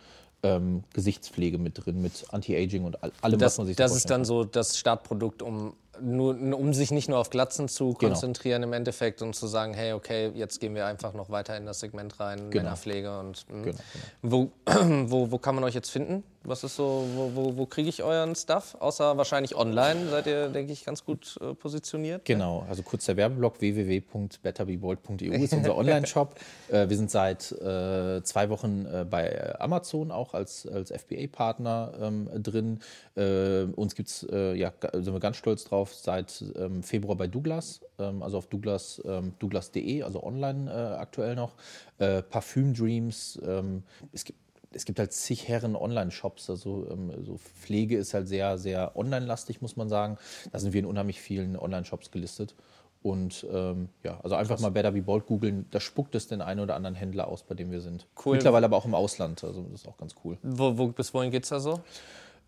ähm, 0.43 0.85
Gesichtspflege 0.93 1.59
mit 1.59 1.85
drin, 1.85 2.03
mit 2.03 2.27
Anti-Aging 2.31 2.85
und 2.85 3.03
allem, 3.03 3.39
das, 3.39 3.53
was 3.53 3.59
man 3.59 3.67
sich 3.67 3.77
Das 3.77 3.97
ist 3.97 4.11
dann 4.11 4.25
so 4.25 4.45
das 4.45 4.79
Startprodukt, 4.79 5.43
um 5.43 5.75
nur, 6.01 6.37
um 6.59 6.75
sich 6.75 6.91
nicht 6.91 7.09
nur 7.09 7.19
auf 7.19 7.31
Glatzen 7.31 7.69
zu 7.69 7.95
genau. 7.95 8.13
konzentrieren 8.13 8.63
genau. 8.63 8.73
im 8.73 8.79
Endeffekt 8.79 9.23
und 9.23 9.35
zu 9.35 9.47
sagen, 9.47 9.75
hey, 9.75 9.93
okay, 9.93 10.31
jetzt 10.35 10.61
gehen 10.61 10.75
wir 10.75 10.87
einfach 10.87 11.15
noch 11.15 11.31
weiter 11.31 11.57
in 11.57 11.67
das 11.67 11.81
Segment 11.81 12.19
rein, 12.21 12.51
genau. 12.51 12.65
Männerpflege 12.65 13.19
und 13.19 13.47
mh. 13.49 13.63
genau, 13.63 13.77
genau. 14.23 14.23
Wo, 14.23 14.51
wo, 15.11 15.31
wo 15.31 15.39
kann 15.39 15.55
man 15.55 15.65
euch 15.65 15.75
jetzt 15.75 15.91
finden? 15.91 16.23
Was 16.47 16.63
ist 16.63 16.77
so, 16.77 17.05
wo, 17.15 17.35
wo, 17.35 17.57
wo 17.57 17.67
kriege 17.67 17.89
ich 17.89 18.05
euren 18.05 18.37
Stuff? 18.37 18.77
Außer 18.79 19.17
wahrscheinlich 19.17 19.57
online 19.57 20.09
seid 20.09 20.27
ihr, 20.29 20.49
denke 20.49 20.73
ich, 20.73 20.85
ganz 20.85 21.05
gut 21.05 21.37
äh, 21.41 21.55
positioniert. 21.55 22.25
Genau, 22.25 22.65
also 22.69 22.83
kurz 22.83 23.05
der 23.07 23.17
Werbeblock 23.17 23.61
www.betterbebold.eu 23.61 25.33
ist 25.33 25.53
unser 25.53 25.77
Online-Shop. 25.77 26.37
äh, 26.69 26.89
wir 26.89 26.97
sind 26.97 27.11
seit 27.11 27.51
äh, 27.51 28.23
zwei 28.23 28.49
Wochen 28.49 28.87
äh, 28.87 29.05
bei 29.05 29.59
Amazon 29.59 30.13
auch 30.13 30.35
als, 30.35 30.69
als 30.69 30.93
FBA-Partner 30.93 31.93
ähm, 32.01 32.31
drin. 32.43 32.79
Äh, 33.17 33.65
uns 33.75 33.97
gibt 33.97 34.09
es, 34.09 34.27
äh, 34.31 34.55
ja, 34.55 34.73
sind 34.93 35.13
wir 35.13 35.21
ganz 35.21 35.39
stolz 35.39 35.65
drauf, 35.65 35.95
seit 35.95 36.45
ähm, 36.55 36.85
Februar 36.85 37.17
bei 37.17 37.27
Douglas, 37.27 37.81
ähm, 37.99 38.23
also 38.23 38.39
auf 38.39 38.47
Douglas, 38.47 39.03
ähm, 39.05 39.33
douglas.de, 39.41 40.03
also 40.03 40.23
online 40.23 40.97
aktuell 40.99 41.35
noch. 41.35 41.55
Parfüm 41.99 42.75
Dreams, 42.75 43.41
ähm, 43.43 43.83
es 44.13 44.25
gibt 44.25 44.46
es 44.77 44.85
gibt 44.85 44.99
halt 44.99 45.13
zig 45.13 45.49
Herren 45.49 45.75
Online-Shops. 45.75 46.51
Also 46.51 46.87
ähm, 46.91 47.13
so 47.25 47.39
Pflege 47.39 47.97
ist 47.97 48.15
halt 48.15 48.29
sehr, 48.29 48.59
sehr 48.59 48.97
online-lastig, 48.97 49.61
muss 49.63 49.77
man 49.77 49.89
sagen. 49.89 50.19
Da 50.53 50.59
sind 50.59 50.73
wir 50.73 50.81
in 50.81 50.87
unheimlich 50.87 51.21
vielen 51.21 51.57
Online-Shops 51.57 52.11
gelistet. 52.11 52.55
Und 53.03 53.47
ähm, 53.53 53.89
ja, 54.03 54.19
also 54.23 54.35
einfach 54.35 54.57
Krass. 54.57 54.63
mal 54.63 54.71
Better 54.71 54.93
Be 54.93 55.03
Bold 55.03 55.27
googeln, 55.27 55.67
da 55.71 55.81
spuckt 55.81 56.15
es 56.15 56.27
den 56.27 56.41
einen 56.41 56.61
oder 56.61 56.75
anderen 56.75 56.97
Händler 56.97 57.29
aus, 57.29 57.45
bei 57.45 57.55
dem 57.55 57.71
wir 57.71 57.81
sind. 57.81 58.07
Cool. 58.25 58.35
Mittlerweile 58.35 58.67
aber 58.67 58.77
auch 58.77 58.85
im 58.85 58.95
Ausland, 58.95 59.45
also 59.45 59.63
das 59.63 59.83
ist 59.83 59.89
auch 59.89 59.97
ganz 59.97 60.15
cool. 60.25 60.39
Wo, 60.43 60.77
wo 60.77 60.89
bis 60.89 61.15
wohin 61.15 61.31
geht 61.31 61.45
es 61.45 61.51
da 61.51 61.61
so? 61.61 61.81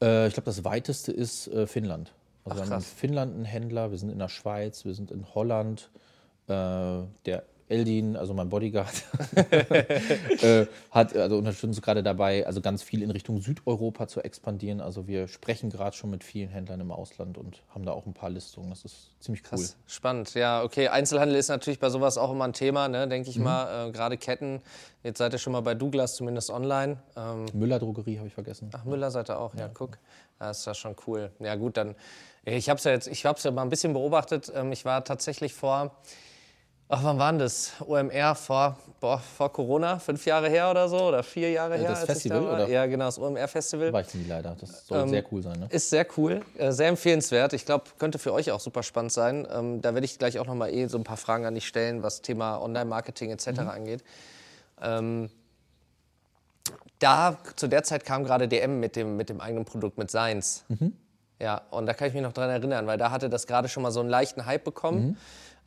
Äh, 0.03 0.27
ich 0.27 0.35
glaube, 0.35 0.47
das 0.47 0.65
weiteste 0.65 1.13
ist 1.13 1.47
äh, 1.49 1.67
Finnland. 1.67 2.13
Also 2.45 2.63
Ach, 2.63 2.67
wir 2.67 2.75
haben 2.75 2.81
in 2.81 2.87
Finnland 2.87 3.35
einen 3.35 3.45
Händler, 3.45 3.91
wir 3.93 3.99
sind 3.99 4.11
in 4.11 4.19
der 4.19 4.29
Schweiz, 4.29 4.85
wir 4.85 4.95
sind 4.95 5.11
in 5.11 5.33
Holland. 5.35 5.91
Äh, 6.49 7.05
der 7.27 7.45
Eldin, 7.69 8.17
also 8.17 8.35
mein 8.35 8.49
Bodyguard, 8.49 9.05
äh, 10.43 10.67
hat 10.91 11.15
also 11.15 11.37
unterstützt 11.37 11.65
uns 11.65 11.83
gerade 11.83 12.03
dabei, 12.03 12.47
also 12.47 12.61
ganz 12.61 12.83
viel 12.83 13.03
in 13.03 13.11
Richtung 13.11 13.41
Südeuropa 13.41 14.09
zu 14.09 14.21
expandieren. 14.23 14.81
Also 14.81 15.07
wir 15.07 15.29
sprechen 15.29 15.71
gerade 15.71 15.97
schon 15.97 16.11
mit 16.11 16.25
vielen 16.25 16.49
Händlern 16.49 16.81
im 16.81 16.91
Ausland 16.91 17.37
und 17.37 17.63
haben 17.69 17.85
da 17.85 17.93
auch 17.93 18.07
ein 18.07 18.15
paar 18.15 18.31
Listungen. 18.31 18.71
Das 18.71 18.85
ist 18.85 19.11
ziemlich 19.21 19.43
cool. 19.45 19.59
Krass, 19.59 19.77
spannend. 19.87 20.35
Ja, 20.35 20.63
okay. 20.63 20.89
Einzelhandel 20.89 21.37
ist 21.37 21.49
natürlich 21.49 21.79
bei 21.79 21.91
sowas 21.91 22.17
auch 22.17 22.33
immer 22.33 22.45
ein 22.45 22.53
Thema, 22.53 22.89
ne? 22.89 23.07
denke 23.07 23.29
ich 23.29 23.39
mhm. 23.39 23.45
mal. 23.45 23.89
Äh, 23.89 23.93
gerade 23.93 24.17
Ketten. 24.17 24.63
Jetzt 25.03 25.19
seid 25.19 25.33
ihr 25.33 25.39
schon 25.39 25.53
mal 25.53 25.61
bei 25.61 25.75
Douglas, 25.75 26.17
zumindest 26.17 26.51
online. 26.51 26.99
Ähm, 27.17 27.47
Müller 27.53 27.79
Drogerie 27.79 28.19
habe 28.19 28.29
ich 28.29 28.35
vergessen. 28.35 28.71
Ach, 28.73 28.85
Müller 28.85 29.11
seid 29.11 29.31
ihr 29.31 29.39
auch. 29.39 29.55
Ja, 29.55 29.61
ja 29.63 29.71
guck. 29.73 29.99
Das 30.39 30.61
ist 30.61 30.67
ja 30.67 30.75
schon 30.75 30.97
cool. 31.07 31.31
Ja 31.41 31.55
gut, 31.57 31.77
dann. 31.77 31.95
Ich 32.45 32.71
habe 32.71 32.79
es 32.79 32.85
ja 32.85 32.93
jetzt, 32.93 33.09
ich 33.09 33.27
habe 33.27 33.37
es 33.37 33.45
ja 33.45 33.51
mal 33.51 33.63
ein 33.63 33.69
bisschen 33.69 33.93
beobachtet. 33.93 34.51
Ähm, 34.55 34.73
ich 34.73 34.85
war 34.85 35.05
tatsächlich 35.05 35.53
vor 35.53 35.97
Ach, 36.91 37.05
wann 37.05 37.19
war 37.19 37.31
denn 37.33 37.39
das? 37.39 37.73
OMR 37.87 38.35
vor, 38.35 38.79
boah, 38.99 39.19
vor 39.19 39.53
Corona? 39.53 39.99
Fünf 39.99 40.25
Jahre 40.25 40.49
her 40.49 40.71
oder 40.71 40.89
so? 40.89 41.09
Oder 41.09 41.23
vier 41.23 41.51
Jahre 41.51 41.77
her? 41.77 41.91
Das 41.91 42.05
Festival, 42.05 42.41
da 42.41 42.55
oder? 42.55 42.69
Ja, 42.69 42.87
genau, 42.87 43.05
das 43.05 43.19
OMR-Festival. 43.19 43.93
War 43.93 44.01
ich 44.01 44.15
nie 44.15 44.25
leider. 44.25 44.57
Das 44.59 44.87
soll 44.87 45.03
ähm, 45.03 45.09
sehr 45.11 45.25
cool 45.31 45.43
sein, 45.43 45.61
ne? 45.61 45.67
Ist 45.69 45.91
sehr 45.91 46.07
cool, 46.17 46.41
äh, 46.57 46.73
sehr 46.73 46.89
empfehlenswert. 46.89 47.53
Ich 47.53 47.67
glaube, 47.67 47.85
könnte 47.99 48.19
für 48.19 48.33
euch 48.33 48.51
auch 48.53 48.61
super 48.61 48.83
spannend 48.83 49.13
sein. 49.13 49.47
Ähm, 49.53 49.83
da 49.83 49.93
werde 49.93 50.07
ich 50.07 50.19
gleich 50.19 50.39
auch 50.39 50.47
noch 50.47 50.55
mal 50.55 50.73
eh 50.73 50.87
so 50.87 50.97
ein 50.97 51.05
paar 51.05 51.19
Fragen 51.19 51.45
an 51.45 51.55
dich 51.55 51.67
stellen, 51.69 52.03
was 52.03 52.23
Thema 52.23 52.59
Online-Marketing 52.63 53.31
etc. 53.33 53.49
Mhm. 53.49 53.69
angeht. 53.69 54.05
Ähm, 54.81 55.29
da, 57.01 57.37
zu 57.57 57.69
der 57.69 57.83
Zeit 57.83 58.07
kam 58.07 58.25
gerade 58.25 58.49
DM 58.49 58.81
mit 58.81 58.97
dem, 58.97 59.19
mit 59.19 59.29
dem 59.29 59.43
eigenen 59.43 59.67
Produkt, 59.67 59.99
mit 59.99 60.11
Seins. 60.11 60.65
Mhm. 60.69 60.95
Ja, 61.39 61.63
und 61.71 61.85
da 61.87 61.95
kann 61.95 62.09
ich 62.09 62.15
mich 62.15 62.23
noch 62.23 62.33
dran 62.33 62.51
erinnern, 62.51 62.87
weil 62.87 62.99
da 62.99 63.11
hatte 63.11 63.29
das 63.29 63.47
gerade 63.47 63.69
schon 63.69 63.83
mal 63.83 63.93
so 63.93 64.01
einen 64.01 64.09
leichten 64.09 64.47
Hype 64.47 64.65
bekommen. 64.65 65.09
Mhm. 65.09 65.17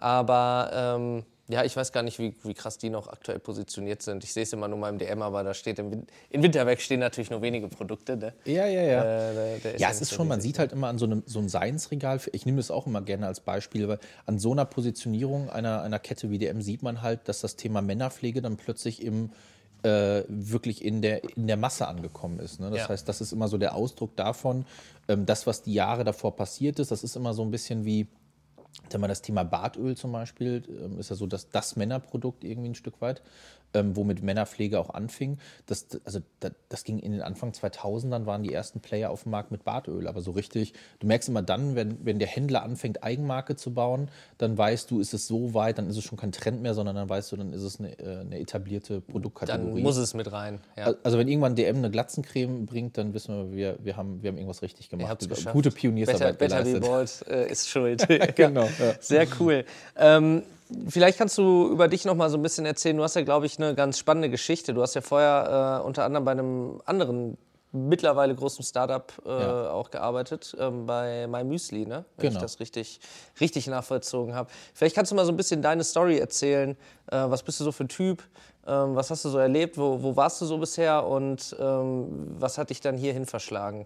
Aber 0.02 0.72
ähm, 0.74 1.24
ja, 1.52 1.66
ich 1.66 1.76
weiß 1.76 1.92
gar 1.92 2.02
nicht, 2.02 2.18
wie, 2.18 2.34
wie 2.44 2.54
krass 2.54 2.78
die 2.78 2.90
noch 2.90 3.08
aktuell 3.10 3.40
positioniert 3.40 4.02
sind. 4.02 4.24
Ich 4.24 4.34
sehe 4.34 4.44
es 4.44 4.54
immer 4.54 4.68
nur 4.68 4.80
mal 4.80 4.90
im 4.90 4.98
DM, 4.98 5.22
aber 5.22 5.44
da 5.44 5.54
steht 5.54 5.80
im, 5.80 6.06
in 6.30 6.44
Winterberg 6.44 6.80
stehen 6.80 7.02
natürlich 7.02 7.30
nur 7.30 7.42
wenige 7.42 7.68
Produkte. 7.68 8.16
Ne? 8.16 8.34
Ja, 8.46 8.66
ja, 8.66 8.82
ja. 8.82 9.04
Äh, 9.04 9.58
ja, 9.58 9.78
ja 9.78 9.90
es 9.90 10.02
ist 10.02 10.14
schon, 10.14 10.28
man 10.28 10.40
sieht 10.40 10.60
halt 10.60 10.72
immer 10.72 10.88
an 10.88 10.98
so 10.98 11.06
einem, 11.06 11.24
so 11.26 11.40
einem 11.40 11.50
Seinsregal, 11.50 12.22
ich 12.32 12.46
nehme 12.46 12.58
das 12.58 12.72
auch 12.72 12.88
immer 12.88 13.02
gerne 13.02 13.28
als 13.28 13.42
Beispiel, 13.42 13.88
weil 13.88 14.00
an 14.26 14.40
so 14.40 14.54
einer 14.54 14.66
Positionierung 14.66 15.50
einer, 15.50 15.82
einer 15.82 16.00
Kette 16.00 16.30
wie 16.30 16.38
DM 16.38 16.62
sieht 16.62 16.84
man 16.84 17.02
halt, 17.02 17.28
dass 17.28 17.42
das 17.42 17.58
Thema 17.58 17.82
Männerpflege 17.82 18.42
dann 18.42 18.56
plötzlich 18.58 19.04
im 19.04 19.32
äh, 19.84 20.24
wirklich 20.28 20.86
in 20.86 21.02
der, 21.02 21.24
in 21.36 21.48
der 21.48 21.58
Masse 21.58 21.88
angekommen 21.88 22.40
ist. 22.40 22.60
Ne? 22.60 22.70
Das 22.70 22.82
ja. 22.82 22.90
heißt, 22.90 23.10
das 23.10 23.20
ist 23.20 23.34
immer 23.34 23.48
so 23.48 23.58
der 23.58 23.76
Ausdruck 23.76 24.16
davon, 24.16 24.66
ähm, 25.08 25.26
das, 25.26 25.48
was 25.48 25.64
die 25.64 25.74
Jahre 25.74 26.04
davor 26.04 26.36
passiert 26.36 26.80
ist, 26.80 26.92
das 26.92 27.04
ist 27.04 27.16
immer 27.16 27.34
so 27.34 27.42
ein 27.42 27.52
bisschen 27.52 27.84
wie 27.84 28.08
wenn 28.90 29.02
man 29.02 29.10
das 29.10 29.22
Thema 29.22 29.44
Bartöl 29.44 29.96
zum 29.96 30.12
Beispiel, 30.12 30.64
ähm, 30.68 31.00
ist 31.00 31.10
ja 31.10 31.16
so 31.16 31.28
dass 31.28 31.50
das 31.50 31.76
Männerprodukt 31.76 32.44
irgendwie 32.44 32.70
ein 32.70 32.76
Stück 32.76 33.02
weit. 33.02 33.22
Ähm, 33.74 33.96
womit 33.96 34.24
Männerpflege 34.24 34.80
auch 34.80 34.90
anfing. 34.90 35.38
Das, 35.66 35.88
also, 36.06 36.20
das, 36.40 36.52
das 36.70 36.84
ging 36.84 37.00
in 37.00 37.12
den 37.12 37.22
Anfang 37.22 37.52
2000ern, 37.52 38.26
waren 38.26 38.44
die 38.44 38.54
ersten 38.54 38.80
Player 38.80 39.10
auf 39.10 39.24
dem 39.24 39.32
Markt 39.32 39.52
mit 39.52 39.64
Bartöl. 39.64 40.08
Aber 40.08 40.22
so 40.22 40.32
richtig, 40.32 40.74
du 41.00 41.08
merkst 41.08 41.30
immer 41.30 41.42
dann, 41.42 41.76
wenn, 41.76 42.06
wenn 42.06 42.20
der 42.20 42.28
Händler 42.28 42.64
anfängt, 42.64 43.04
Eigenmarke 43.04 43.56
zu 43.56 43.74
bauen, 43.74 44.10
dann 44.38 44.58
weißt 44.58 44.90
du, 44.92 45.00
ist 45.00 45.14
es 45.14 45.28
so 45.28 45.54
weit, 45.54 45.78
dann 45.78 45.90
ist 45.90 45.98
es 45.98 46.04
schon 46.04 46.18
kein 46.18 46.32
Trend 46.32 46.62
mehr, 46.62 46.74
sondern 46.74 46.96
dann 46.96 47.10
weißt 47.10 47.32
du, 47.32 47.38
dann 47.38 47.54
ist 47.54 47.64
es 47.64 47.80
eine, 47.80 47.98
äh, 48.00 48.20
eine 48.20 48.40
etablierte 48.40 49.02
Produktkategorie. 49.02 49.74
Dann 49.74 49.84
muss 49.84 49.98
es 49.98 50.14
mit 50.14 50.32
rein. 50.32 50.60
Ja. 50.78 50.94
Also 51.04 51.18
wenn 51.18 51.28
irgendwann 51.28 51.56
DM 51.56 51.78
eine 51.78 51.92
Glatzencreme 51.92 52.66
bringt, 52.66 52.98
dann 52.98 53.14
wissen 53.14 53.52
wir, 53.52 53.56
wir, 53.56 53.78
wir, 53.84 53.98
haben, 53.98 54.22
wir 54.22 54.30
haben 54.30 54.38
irgendwas 54.38 54.62
richtig 54.62 54.90
gemacht. 54.90 55.28
Gute 55.52 55.72
Pioniersarbeit 55.72 56.38
Better, 56.38 56.64
Better 56.64 56.80
geleistet. 56.80 57.28
Be 57.28 57.34
äh, 57.34 57.52
ist 57.52 57.70
schuld. 57.70 58.08
genau. 58.36 58.66
Ja. 58.66 58.96
Sehr 59.00 59.28
cool. 59.40 59.66
Ähm, 59.96 60.44
Vielleicht 60.88 61.18
kannst 61.18 61.38
du 61.38 61.70
über 61.70 61.88
dich 61.88 62.06
noch 62.06 62.16
mal 62.16 62.30
so 62.30 62.38
ein 62.38 62.42
bisschen 62.42 62.66
erzählen. 62.66 62.98
Du 62.98 63.04
hast 63.04 63.16
ja, 63.16 63.24
glaube 63.24 63.46
ich, 63.46 63.58
eine 63.58 63.76
ganz 63.76 63.98
spannende 63.98 64.30
Geschichte. 64.30 64.74
Du 64.74 64.82
hast 64.82 64.94
ja 64.94 65.02
vorher 65.02 65.82
äh, 65.82 65.86
unter 65.86 66.06
anderem 66.06 66.26
bei 66.26 66.32
einem 66.32 66.82
anderen 66.86 67.38
mittlerweile 67.72 68.36
großen 68.36 68.64
Startup 68.66 69.12
äh, 69.26 69.30
ja. 69.30 69.72
auch 69.72 69.92
gearbeitet, 69.92 70.56
ähm, 70.60 70.86
bei 70.86 71.28
MyMüsli, 71.28 71.86
ne? 71.86 72.06
wenn 72.18 72.30
genau. 72.30 72.36
ich 72.36 72.42
das 72.42 72.60
richtig, 72.60 73.00
richtig 73.40 73.68
nachvollzogen 73.68 74.36
habe. 74.36 74.50
Vielleicht 74.74 74.96
kannst 74.96 75.12
du 75.12 75.16
mal 75.16 75.26
so 75.26 75.32
ein 75.32 75.38
bisschen 75.38 75.62
deine 75.62 75.84
Story 75.84 76.18
erzählen. 76.18 76.72
Äh, 77.08 77.18
was 77.28 77.44
bist 77.44 77.60
du 77.60 77.64
so 77.64 77.72
für 77.72 77.86
ein 77.86 77.90
Typ? 77.90 78.24
Ähm, 78.68 78.96
was 78.96 79.10
hast 79.10 79.26
du 79.26 79.30
so 79.30 79.38
erlebt? 79.38 79.78
Wo, 79.78 80.04
wo 80.04 80.16
warst 80.16 80.42
du 80.42 80.46
so 80.46 80.58
bisher? 80.58 81.06
Und 81.06 81.56
ähm, 81.60 82.36
was 82.40 82.58
hat 82.58 82.70
dich 82.70 82.82
dann 82.82 82.98
hierhin 82.98 83.26
verschlagen? 83.26 83.86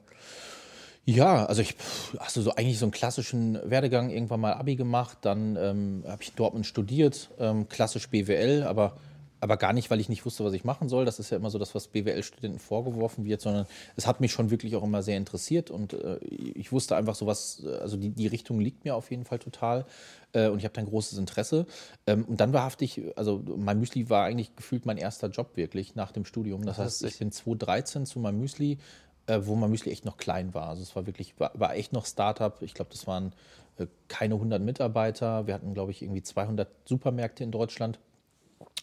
Ja, 1.05 1.45
also 1.45 1.61
ich 1.61 1.75
hast 2.19 2.35
du 2.35 2.41
so 2.41 2.55
eigentlich 2.55 2.79
so 2.79 2.85
einen 2.85 2.91
klassischen 2.91 3.59
Werdegang 3.69 4.09
irgendwann 4.09 4.41
mal 4.41 4.53
Abi 4.53 4.75
gemacht, 4.75 5.19
dann 5.21 5.55
ähm, 5.55 6.03
habe 6.07 6.23
ich 6.23 6.29
in 6.29 6.35
Dortmund 6.35 6.65
studiert, 6.65 7.29
ähm, 7.39 7.69
klassisch 7.69 8.09
BWL, 8.09 8.63
aber 8.63 8.97
aber 9.45 9.57
gar 9.57 9.73
nicht, 9.73 9.91
weil 9.91 9.99
ich 9.99 10.09
nicht 10.09 10.25
wusste, 10.25 10.43
was 10.43 10.53
ich 10.53 10.63
machen 10.63 10.89
soll. 10.89 11.05
Das 11.05 11.19
ist 11.19 11.29
ja 11.29 11.37
immer 11.37 11.51
so 11.51 11.59
das, 11.59 11.75
was 11.75 11.89
BWL-Studenten 11.89 12.57
vorgeworfen 12.57 13.25
wird, 13.25 13.41
sondern 13.41 13.67
es 13.95 14.07
hat 14.07 14.19
mich 14.19 14.31
schon 14.31 14.49
wirklich 14.49 14.75
auch 14.75 14.81
immer 14.81 15.03
sehr 15.03 15.17
interessiert 15.17 15.69
und 15.69 15.93
äh, 15.93 16.17
ich 16.17 16.71
wusste 16.71 16.95
einfach 16.95 17.13
so 17.13 17.27
was, 17.27 17.63
also 17.79 17.95
die, 17.95 18.09
die 18.09 18.25
Richtung 18.25 18.59
liegt 18.59 18.85
mir 18.85 18.95
auf 18.95 19.11
jeden 19.11 19.23
Fall 19.23 19.37
total 19.37 19.85
äh, 20.33 20.47
und 20.47 20.57
ich 20.57 20.65
habe 20.65 20.73
da 20.73 20.81
ein 20.81 20.87
großes 20.87 21.19
Interesse. 21.19 21.67
Ähm, 22.07 22.25
und 22.25 22.39
dann 22.39 22.53
wahrhaftig, 22.53 23.01
also 23.15 23.43
mein 23.55 23.79
Müsli 23.79 24.09
war 24.09 24.25
eigentlich 24.25 24.55
gefühlt 24.55 24.87
mein 24.87 24.97
erster 24.97 25.27
Job 25.27 25.55
wirklich 25.57 25.93
nach 25.93 26.11
dem 26.11 26.25
Studium. 26.25 26.65
Das, 26.65 26.77
das 26.77 26.85
heißt, 26.85 27.03
ich 27.03 27.19
bin 27.19 27.31
2013 27.31 28.07
zu 28.07 28.19
meinem 28.19 28.39
Müsli 28.39 28.79
äh, 29.27 29.41
wo 29.43 29.55
mein 29.55 29.71
Müsli 29.71 29.91
echt 29.91 30.05
noch 30.05 30.17
klein 30.17 30.53
war. 30.53 30.69
Also 30.69 30.81
es 30.81 30.95
war 30.95 31.05
wirklich, 31.05 31.39
war, 31.39 31.51
war 31.53 31.75
echt 31.75 31.93
noch 31.93 32.05
Startup. 32.05 32.61
Ich 32.61 32.73
glaube, 32.73 32.91
das 32.91 33.07
waren 33.07 33.33
äh, 33.77 33.87
keine 34.07 34.35
100 34.35 34.61
Mitarbeiter. 34.61 35.47
Wir 35.47 35.53
hatten, 35.53 35.73
glaube 35.73 35.91
ich, 35.91 36.01
irgendwie 36.01 36.23
200 36.23 36.67
Supermärkte 36.85 37.43
in 37.43 37.51
Deutschland. 37.51 37.99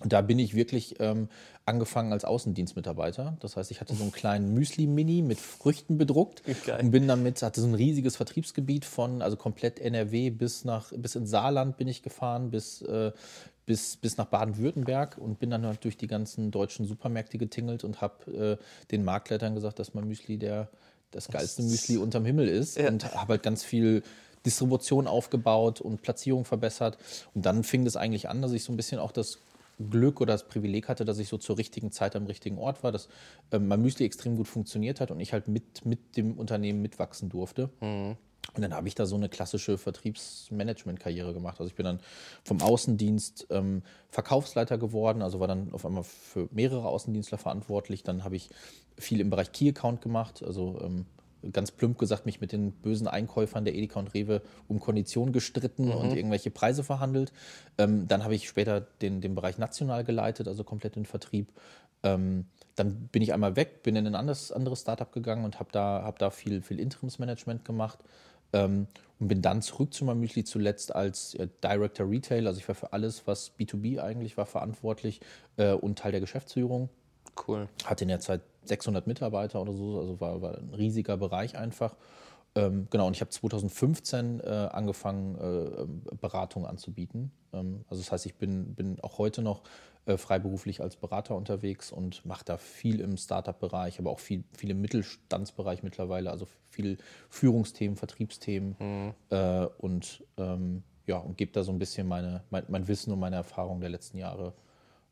Und 0.00 0.12
da 0.12 0.20
bin 0.20 0.38
ich 0.38 0.54
wirklich 0.54 0.96
ähm, 1.00 1.28
angefangen 1.64 2.12
als 2.12 2.24
Außendienstmitarbeiter. 2.24 3.36
Das 3.40 3.56
heißt, 3.56 3.70
ich 3.70 3.80
hatte 3.80 3.94
so 3.94 4.02
einen 4.02 4.12
kleinen 4.12 4.52
Müsli-Mini 4.52 5.22
mit 5.22 5.38
Früchten 5.38 5.96
bedruckt 5.96 6.42
Geil. 6.66 6.80
und 6.82 6.90
bin 6.90 7.06
damit, 7.06 7.40
hatte 7.42 7.60
so 7.60 7.66
ein 7.68 7.74
riesiges 7.74 8.16
Vertriebsgebiet 8.16 8.84
von, 8.84 9.22
also 9.22 9.36
komplett 9.36 9.78
NRW 9.78 10.30
bis 10.30 10.64
nach, 10.64 10.92
bis 10.96 11.14
ins 11.14 11.30
Saarland 11.30 11.76
bin 11.76 11.88
ich 11.88 12.02
gefahren, 12.02 12.50
bis, 12.50 12.82
äh, 12.82 13.12
bis, 13.66 13.96
bis 13.96 14.16
nach 14.16 14.26
Baden-Württemberg 14.26 15.18
und 15.18 15.38
bin 15.38 15.50
dann 15.50 15.64
halt 15.64 15.84
durch 15.84 15.96
die 15.96 16.06
ganzen 16.06 16.50
deutschen 16.50 16.86
Supermärkte 16.86 17.38
getingelt 17.38 17.84
und 17.84 18.00
habe 18.00 18.58
äh, 18.60 18.64
den 18.90 19.04
Marktleitern 19.04 19.54
gesagt, 19.54 19.78
dass 19.78 19.94
mein 19.94 20.06
Müsli 20.08 20.38
der, 20.38 20.68
das 21.10 21.28
geilste 21.28 21.62
Müsli 21.62 21.96
unterm 21.96 22.24
Himmel 22.24 22.48
ist 22.48 22.76
ja. 22.76 22.88
und 22.88 23.14
habe 23.14 23.34
halt 23.34 23.42
ganz 23.42 23.62
viel 23.62 24.02
Distribution 24.44 25.06
aufgebaut 25.06 25.80
und 25.80 26.02
Platzierung 26.02 26.44
verbessert. 26.44 26.98
Und 27.34 27.46
dann 27.46 27.62
fing 27.62 27.84
das 27.84 27.96
eigentlich 27.96 28.28
an, 28.28 28.42
dass 28.42 28.52
ich 28.52 28.64
so 28.64 28.72
ein 28.72 28.76
bisschen 28.76 28.98
auch 28.98 29.12
das 29.12 29.38
Glück 29.90 30.20
oder 30.20 30.32
das 30.32 30.48
Privileg 30.48 30.88
hatte, 30.88 31.04
dass 31.04 31.18
ich 31.18 31.28
so 31.28 31.38
zur 31.38 31.58
richtigen 31.58 31.92
Zeit 31.92 32.16
am 32.16 32.26
richtigen 32.26 32.58
Ort 32.58 32.82
war, 32.82 32.92
dass 32.92 33.08
äh, 33.50 33.58
mein 33.58 33.80
Müsli 33.80 34.04
extrem 34.04 34.36
gut 34.36 34.48
funktioniert 34.48 35.00
hat 35.00 35.10
und 35.10 35.20
ich 35.20 35.32
halt 35.32 35.48
mit, 35.48 35.84
mit 35.84 36.16
dem 36.16 36.38
Unternehmen 36.38 36.82
mitwachsen 36.82 37.28
durfte. 37.28 37.70
Mhm. 37.80 38.16
Und 38.54 38.62
dann 38.62 38.74
habe 38.74 38.86
ich 38.88 38.94
da 38.94 39.06
so 39.06 39.16
eine 39.16 39.28
klassische 39.28 39.78
Vertriebsmanagement-Karriere 39.78 41.32
gemacht. 41.32 41.58
Also 41.58 41.70
ich 41.70 41.74
bin 41.76 41.84
dann 41.84 42.00
vom 42.44 42.60
Außendienst 42.60 43.46
ähm, 43.50 43.82
Verkaufsleiter 44.10 44.76
geworden, 44.76 45.22
also 45.22 45.40
war 45.40 45.48
dann 45.48 45.72
auf 45.72 45.86
einmal 45.86 46.04
für 46.04 46.48
mehrere 46.50 46.88
Außendienstler 46.88 47.38
verantwortlich. 47.38 48.02
Dann 48.02 48.24
habe 48.24 48.36
ich 48.36 48.50
viel 48.98 49.20
im 49.20 49.30
Bereich 49.30 49.52
Key-Account 49.52 50.02
gemacht, 50.02 50.42
also 50.42 50.78
ähm, 50.82 51.06
ganz 51.50 51.70
plump 51.72 51.98
gesagt, 51.98 52.26
mich 52.26 52.40
mit 52.40 52.52
den 52.52 52.72
bösen 52.72 53.08
Einkäufern 53.08 53.64
der 53.64 53.74
Edeka 53.74 53.98
und 53.98 54.14
Rewe 54.14 54.42
um 54.68 54.80
Konditionen 54.80 55.32
gestritten 55.32 55.86
mhm. 55.86 55.92
und 55.92 56.16
irgendwelche 56.16 56.50
Preise 56.50 56.84
verhandelt. 56.84 57.32
Ähm, 57.78 58.06
dann 58.06 58.22
habe 58.22 58.34
ich 58.34 58.48
später 58.48 58.80
den, 58.80 59.20
den 59.20 59.34
Bereich 59.34 59.58
national 59.58 60.04
geleitet, 60.04 60.46
also 60.46 60.62
komplett 60.62 60.96
den 60.96 61.06
Vertrieb. 61.06 61.48
Ähm, 62.02 62.46
dann 62.74 63.08
bin 63.08 63.22
ich 63.22 63.32
einmal 63.32 63.56
weg, 63.56 63.82
bin 63.82 63.96
in 63.96 64.06
ein 64.06 64.14
anderes, 64.14 64.52
anderes 64.52 64.80
Startup 64.80 65.10
gegangen 65.10 65.44
und 65.44 65.58
habe 65.58 65.70
da, 65.72 66.02
hab 66.04 66.18
da 66.18 66.30
viel, 66.30 66.62
viel 66.62 66.80
Interimsmanagement 66.80 67.64
gemacht. 67.64 67.98
Ähm, 68.52 68.86
und 69.18 69.28
bin 69.28 69.40
dann 69.40 69.62
zurück 69.62 69.94
zu 69.94 70.04
meinem 70.04 70.20
Müsli 70.20 70.42
zuletzt 70.42 70.94
als 70.94 71.34
äh, 71.34 71.46
Director 71.62 72.10
Retail. 72.10 72.46
Also 72.46 72.58
ich 72.58 72.66
war 72.66 72.74
für 72.74 72.92
alles, 72.92 73.26
was 73.26 73.52
B2B 73.56 74.00
eigentlich 74.00 74.36
war, 74.36 74.46
verantwortlich 74.46 75.20
äh, 75.56 75.72
und 75.72 75.98
Teil 75.98 76.10
der 76.10 76.20
Geschäftsführung. 76.20 76.88
Cool. 77.46 77.68
Hatte 77.84 78.04
in 78.04 78.08
der 78.08 78.20
Zeit 78.20 78.40
600 78.64 79.06
Mitarbeiter 79.06 79.60
oder 79.60 79.72
so, 79.72 79.98
also 79.98 80.20
war, 80.20 80.42
war 80.42 80.58
ein 80.58 80.74
riesiger 80.74 81.16
Bereich 81.16 81.56
einfach. 81.56 81.96
Ähm, 82.54 82.86
genau, 82.90 83.06
und 83.06 83.14
ich 83.14 83.20
habe 83.20 83.30
2015 83.30 84.40
äh, 84.40 84.44
angefangen, 84.72 85.36
äh, 85.36 86.16
Beratung 86.16 86.66
anzubieten. 86.66 87.32
Ähm, 87.52 87.84
also 87.88 88.02
das 88.02 88.12
heißt, 88.12 88.26
ich 88.26 88.34
bin, 88.34 88.74
bin 88.74 89.00
auch 89.00 89.18
heute 89.18 89.40
noch 89.40 89.62
äh, 90.04 90.16
freiberuflich 90.16 90.80
als 90.80 90.96
Berater 90.96 91.36
unterwegs 91.36 91.92
und 91.92 92.26
mache 92.26 92.44
da 92.44 92.56
viel 92.56 93.00
im 93.00 93.16
Startup-Bereich, 93.16 94.00
aber 94.00 94.10
auch 94.10 94.18
viel, 94.18 94.42
viel 94.56 94.70
im 94.70 94.80
Mittelstandsbereich 94.80 95.84
mittlerweile, 95.84 96.30
also 96.30 96.48
viel 96.70 96.98
Führungsthemen, 97.30 97.96
Vertriebsthemen 97.96 98.76
mhm. 98.78 99.14
Äh, 99.30 99.66
und 99.78 100.24
ähm, 100.38 100.82
ja, 101.06 101.18
und 101.18 101.36
gebe 101.36 101.52
da 101.52 101.62
so 101.62 101.70
ein 101.70 101.78
bisschen 101.78 102.08
meine, 102.08 102.42
mein, 102.50 102.64
mein 102.68 102.88
Wissen 102.88 103.12
und 103.12 103.20
meine 103.20 103.36
Erfahrung 103.36 103.80
der 103.80 103.90
letzten 103.90 104.18
Jahre 104.18 104.54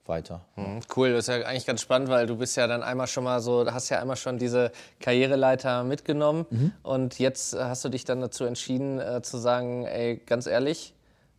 weiter. 0.07 0.45
Mhm, 0.57 0.81
cool, 0.97 1.13
das 1.13 1.29
ist 1.29 1.35
ja 1.35 1.47
eigentlich 1.47 1.67
ganz 1.67 1.83
spannend, 1.83 2.09
weil 2.09 2.27
du 2.27 2.37
bist 2.37 2.57
ja 2.57 2.67
dann 2.67 2.83
einmal 2.83 3.07
schon 3.07 3.23
mal 3.23 3.41
so, 3.41 3.71
hast 3.71 3.91
ja 3.91 4.01
einmal 4.01 4.17
schon 4.17 4.39
diese 4.39 4.73
Karriereleiter 4.99 5.85
mitgenommen 5.85 6.47
mhm. 6.51 6.73
und 6.83 7.19
jetzt 7.21 7.55
hast 7.55 7.85
du 7.85 7.91
dich 7.91 8.05
dann 8.05 8.21
dazu 8.21 8.45
entschieden 8.45 8.99
äh, 8.99 9.23
zu 9.23 9.39
sagen, 9.39 9.85
ey, 9.85 10.17
ganz 10.17 10.47
ehrlich, 10.47 10.95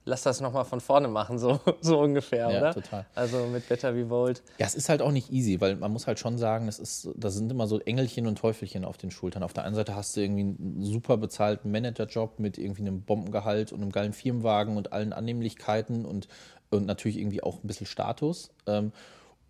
lass 0.06 0.24
das 0.24 0.42
nochmal 0.42 0.66
von 0.66 0.82
vorne 0.82 1.08
machen, 1.08 1.38
so, 1.38 1.60
so 1.82 2.00
ungefähr, 2.00 2.50
ja, 2.52 2.58
oder? 2.58 2.74
total. 2.74 3.06
Also 3.16 3.46
mit 3.48 3.68
Better 3.70 3.96
wie 3.96 4.10
Volt. 4.10 4.42
Ja, 4.58 4.66
es 4.66 4.76
ist 4.76 4.90
halt 4.90 5.02
auch 5.02 5.12
nicht 5.12 5.32
easy, 5.32 5.62
weil 5.62 5.76
man 5.76 5.92
muss 5.92 6.08
halt 6.08 6.20
schon 6.20 6.38
sagen, 6.38 6.68
es 6.68 6.80
ist, 6.80 7.10
da 7.16 7.30
sind 7.30 7.52
immer 7.52 7.68
so 7.68 7.80
Engelchen 7.80 8.28
und 8.28 8.38
Teufelchen 8.38 8.86
auf 8.86 8.98
den 8.98 9.12
Schultern. 9.12 9.44
Auf 9.44 9.54
der 9.54 9.64
einen 9.64 9.76
Seite 9.76 9.96
hast 9.96 10.16
du 10.16 10.22
irgendwie 10.22 10.42
einen 10.42 10.84
super 10.84 11.18
bezahlten 11.18 11.72
Managerjob 11.72 12.40
mit 12.40 12.58
irgendwie 12.58 12.82
einem 12.82 13.02
Bombengehalt 13.02 13.72
und 13.72 13.82
einem 13.82 13.92
geilen 13.92 14.14
Firmenwagen 14.14 14.78
und 14.78 14.94
allen 14.94 15.14
Annehmlichkeiten 15.14 16.06
und, 16.06 16.28
und 16.70 16.86
natürlich 16.86 17.18
irgendwie 17.18 17.44
auch 17.44 17.64
ein 17.64 17.68
bisschen 17.68 17.88
Status. 17.88 18.52
Ähm, 18.68 18.92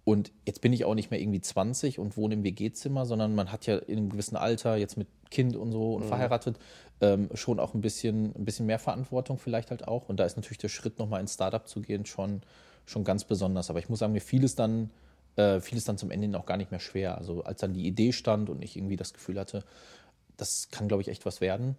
und 0.04 0.32
jetzt 0.46 0.62
bin 0.62 0.74
ich 0.74 0.86
auch 0.86 0.96
nicht 0.96 1.12
mehr 1.12 1.22
irgendwie 1.22 1.42
20 1.42 2.00
und 2.00 2.18
wohne 2.18 2.34
im 2.34 2.44
WG-Zimmer, 2.44 3.06
sondern 3.06 3.36
man 3.36 3.52
hat 3.52 3.68
ja 3.68 3.78
in 3.78 3.98
einem 3.98 4.10
gewissen 4.10 4.36
Alter, 4.36 4.76
jetzt 4.76 4.98
mit 4.98 5.08
Kind 5.32 5.56
und 5.56 5.72
so 5.72 5.96
und 5.96 6.04
mhm. 6.04 6.08
verheiratet, 6.08 6.58
ähm, 7.02 7.30
schon 7.34 7.60
auch 7.60 7.74
ein 7.74 7.82
bisschen, 7.82 8.36
ein 8.36 8.46
bisschen 8.46 8.68
mehr 8.68 8.78
Verantwortung 8.78 9.40
vielleicht 9.40 9.72
halt 9.72 9.88
auch. 9.88 10.08
Und 10.10 10.20
da 10.20 10.26
ist 10.26 10.38
natürlich 10.38 10.60
der 10.60 10.70
Schritt, 10.70 11.00
nochmal 11.00 11.22
ins 11.22 11.34
Startup 11.34 11.68
zu 11.68 11.82
gehen, 11.82 12.06
schon, 12.06 12.42
schon 12.86 13.04
ganz 13.04 13.24
besonders. 13.24 13.70
Aber 13.70 13.80
ich 13.80 13.90
muss 13.90 14.00
sagen, 14.00 14.14
mir 14.14 14.22
fiel 14.22 14.44
es 14.44 14.56
dann, 14.56 14.92
äh, 15.38 15.60
fiel 15.60 15.80
es 15.80 15.86
dann 15.86 15.98
zum 15.98 16.12
Ende 16.12 16.38
auch 16.38 16.46
gar 16.46 16.58
nicht 16.58 16.70
mehr 16.70 16.80
schwer. 16.80 17.18
Also 17.18 17.44
als 17.44 17.62
dann 17.62 17.74
die 17.74 17.88
Idee 17.88 18.12
stand 18.12 18.50
und 18.50 18.62
ich 18.64 18.78
irgendwie 18.78 18.98
das 18.98 19.14
Gefühl 19.14 19.40
hatte, 19.40 19.64
das 20.38 20.70
kann, 20.70 20.88
glaube 20.88 21.02
ich, 21.02 21.08
echt 21.08 21.26
was 21.26 21.42
werden, 21.42 21.76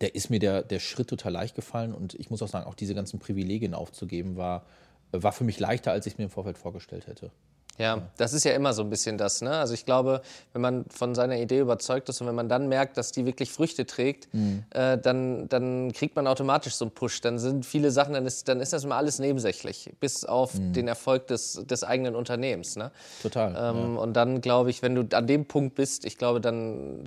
der 0.00 0.14
ist 0.14 0.30
mir 0.30 0.38
der, 0.38 0.62
der 0.62 0.80
Schritt 0.80 1.08
total 1.08 1.32
leicht 1.32 1.54
gefallen. 1.54 1.94
Und 1.94 2.14
ich 2.14 2.30
muss 2.30 2.42
auch 2.42 2.48
sagen, 2.48 2.66
auch 2.66 2.74
diese 2.74 2.94
ganzen 2.94 3.20
Privilegien 3.20 3.74
aufzugeben, 3.74 4.36
war 4.36 4.64
war 5.12 5.32
für 5.32 5.44
mich 5.44 5.60
leichter, 5.60 5.92
als 5.92 6.06
ich 6.06 6.14
es 6.14 6.18
mir 6.18 6.24
im 6.24 6.30
Vorfeld 6.30 6.58
vorgestellt 6.58 7.06
hätte. 7.06 7.30
Ja, 7.78 8.02
das 8.18 8.34
ist 8.34 8.44
ja 8.44 8.52
immer 8.52 8.74
so 8.74 8.82
ein 8.82 8.90
bisschen 8.90 9.16
das. 9.16 9.40
Ne? 9.40 9.50
Also 9.50 9.72
ich 9.72 9.86
glaube, 9.86 10.20
wenn 10.52 10.60
man 10.60 10.84
von 10.90 11.14
seiner 11.14 11.38
Idee 11.38 11.60
überzeugt 11.60 12.08
ist 12.08 12.20
und 12.20 12.26
wenn 12.26 12.34
man 12.34 12.48
dann 12.48 12.68
merkt, 12.68 12.98
dass 12.98 13.12
die 13.12 13.24
wirklich 13.24 13.50
Früchte 13.50 13.86
trägt, 13.86 14.32
mhm. 14.34 14.64
äh, 14.70 14.98
dann, 14.98 15.48
dann 15.48 15.92
kriegt 15.92 16.14
man 16.14 16.26
automatisch 16.26 16.74
so 16.74 16.84
einen 16.84 16.92
Push. 16.92 17.22
Dann 17.22 17.38
sind 17.38 17.64
viele 17.64 17.90
Sachen, 17.90 18.12
dann 18.12 18.26
ist, 18.26 18.46
dann 18.48 18.60
ist 18.60 18.72
das 18.74 18.84
immer 18.84 18.96
alles 18.96 19.18
nebensächlich, 19.18 19.90
bis 20.00 20.24
auf 20.24 20.54
mhm. 20.54 20.74
den 20.74 20.86
Erfolg 20.86 21.26
des, 21.28 21.64
des 21.64 21.82
eigenen 21.82 22.14
Unternehmens. 22.14 22.76
Ne? 22.76 22.90
Total. 23.22 23.50
Ähm, 23.50 23.94
ja. 23.94 24.00
Und 24.00 24.12
dann 24.14 24.42
glaube 24.42 24.68
ich, 24.70 24.82
wenn 24.82 24.94
du 24.94 25.16
an 25.16 25.26
dem 25.26 25.46
Punkt 25.46 25.74
bist, 25.74 26.04
ich 26.04 26.18
glaube, 26.18 26.42
dann, 26.42 27.04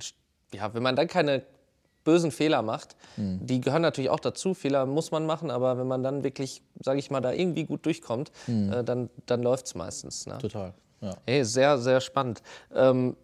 ja, 0.52 0.74
wenn 0.74 0.82
man 0.82 0.96
dann 0.96 1.06
keine 1.06 1.42
bösen 2.06 2.30
Fehler 2.30 2.62
macht. 2.62 2.96
Mhm. 3.18 3.44
Die 3.44 3.60
gehören 3.60 3.82
natürlich 3.82 4.08
auch 4.08 4.20
dazu. 4.20 4.54
Fehler 4.54 4.86
muss 4.86 5.10
man 5.10 5.26
machen, 5.26 5.50
aber 5.50 5.76
wenn 5.76 5.86
man 5.86 6.02
dann 6.02 6.24
wirklich, 6.24 6.62
sage 6.80 6.98
ich 6.98 7.10
mal, 7.10 7.20
da 7.20 7.32
irgendwie 7.32 7.64
gut 7.64 7.84
durchkommt, 7.84 8.32
mhm. 8.46 8.72
äh, 8.72 8.84
dann, 8.84 9.10
dann 9.26 9.42
läuft 9.42 9.66
es 9.66 9.74
meistens. 9.74 10.26
Ne? 10.26 10.38
Total. 10.38 10.72
Ja. 11.02 11.14
Hey, 11.26 11.44
sehr, 11.44 11.76
sehr 11.76 12.00
spannend. 12.00 12.42
Ähm, 12.74 13.16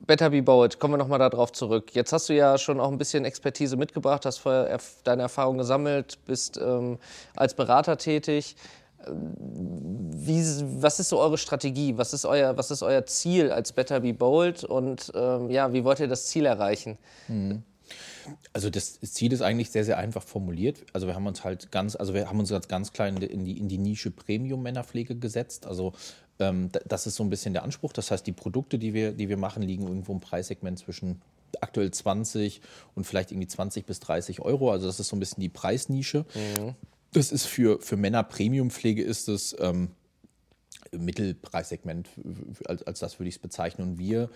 Better 0.00 0.30
Be 0.30 0.42
Bold, 0.42 0.78
kommen 0.78 0.94
wir 0.94 0.98
nochmal 0.98 1.18
darauf 1.18 1.52
zurück. 1.52 1.94
Jetzt 1.94 2.12
hast 2.12 2.28
du 2.28 2.34
ja 2.34 2.58
schon 2.58 2.80
auch 2.80 2.90
ein 2.90 2.98
bisschen 2.98 3.24
Expertise 3.24 3.76
mitgebracht, 3.76 4.26
hast 4.26 4.38
vorher 4.38 4.78
deine 5.04 5.22
Erfahrung 5.22 5.56
gesammelt, 5.56 6.18
bist 6.26 6.58
ähm, 6.58 6.98
als 7.34 7.54
Berater 7.54 7.96
tätig. 7.96 8.56
Wie, 9.08 10.42
was 10.82 11.00
ist 11.00 11.08
so 11.08 11.18
eure 11.20 11.38
Strategie? 11.38 11.96
Was 11.96 12.12
ist 12.12 12.24
euer, 12.24 12.56
was 12.56 12.70
ist 12.70 12.82
euer 12.82 13.06
Ziel 13.06 13.50
als 13.50 13.72
Better 13.72 14.00
Be 14.00 14.12
Bold? 14.12 14.64
Und 14.64 15.12
ähm, 15.14 15.50
ja, 15.50 15.72
wie 15.72 15.84
wollt 15.84 16.00
ihr 16.00 16.08
das 16.08 16.26
Ziel 16.26 16.46
erreichen? 16.46 16.98
Mhm. 17.28 17.62
Also 18.52 18.70
das 18.70 19.00
Ziel 19.00 19.32
ist 19.32 19.42
eigentlich 19.42 19.70
sehr, 19.70 19.84
sehr 19.84 19.98
einfach 19.98 20.22
formuliert. 20.22 20.84
Also 20.92 21.06
wir 21.06 21.14
haben 21.14 21.26
uns 21.26 21.44
halt 21.44 21.70
ganz, 21.70 21.94
also 21.94 22.12
wir 22.14 22.28
haben 22.28 22.40
uns 22.40 22.50
ganz, 22.50 22.66
ganz 22.66 22.92
klein 22.92 23.16
in 23.18 23.44
die, 23.44 23.56
in 23.56 23.68
die 23.68 23.78
Nische 23.78 24.10
Premium-Männerpflege 24.10 25.14
gesetzt. 25.16 25.66
Also 25.66 25.92
ähm, 26.40 26.70
das 26.86 27.06
ist 27.06 27.14
so 27.14 27.22
ein 27.22 27.30
bisschen 27.30 27.52
der 27.52 27.62
Anspruch. 27.62 27.92
Das 27.92 28.10
heißt, 28.10 28.26
die 28.26 28.32
Produkte, 28.32 28.78
die 28.78 28.94
wir, 28.94 29.12
die 29.12 29.28
wir 29.28 29.36
machen, 29.36 29.62
liegen 29.62 29.86
irgendwo 29.86 30.12
im 30.12 30.20
Preissegment 30.20 30.78
zwischen 30.78 31.22
aktuell 31.60 31.90
20 31.90 32.60
und 32.94 33.06
vielleicht 33.06 33.30
irgendwie 33.30 33.48
20 33.48 33.86
bis 33.86 34.00
30 34.00 34.40
Euro. 34.40 34.72
Also 34.72 34.86
das 34.86 34.98
ist 34.98 35.08
so 35.08 35.16
ein 35.16 35.20
bisschen 35.20 35.40
die 35.40 35.48
Preisnische. 35.48 36.26
Mhm. 36.34 36.74
Das 37.16 37.32
ist 37.32 37.46
für, 37.46 37.80
für 37.80 37.96
Männer 37.96 38.22
Premiumpflege 38.22 39.02
ist 39.02 39.28
es 39.28 39.56
ähm, 39.58 39.88
Mittelpreissegment, 40.92 42.10
als, 42.66 42.82
als 42.82 42.98
das 42.98 43.18
würde 43.18 43.30
ich 43.30 43.36
es 43.36 43.40
bezeichnen. 43.40 43.88
Und 43.88 43.98
wir, 43.98 44.28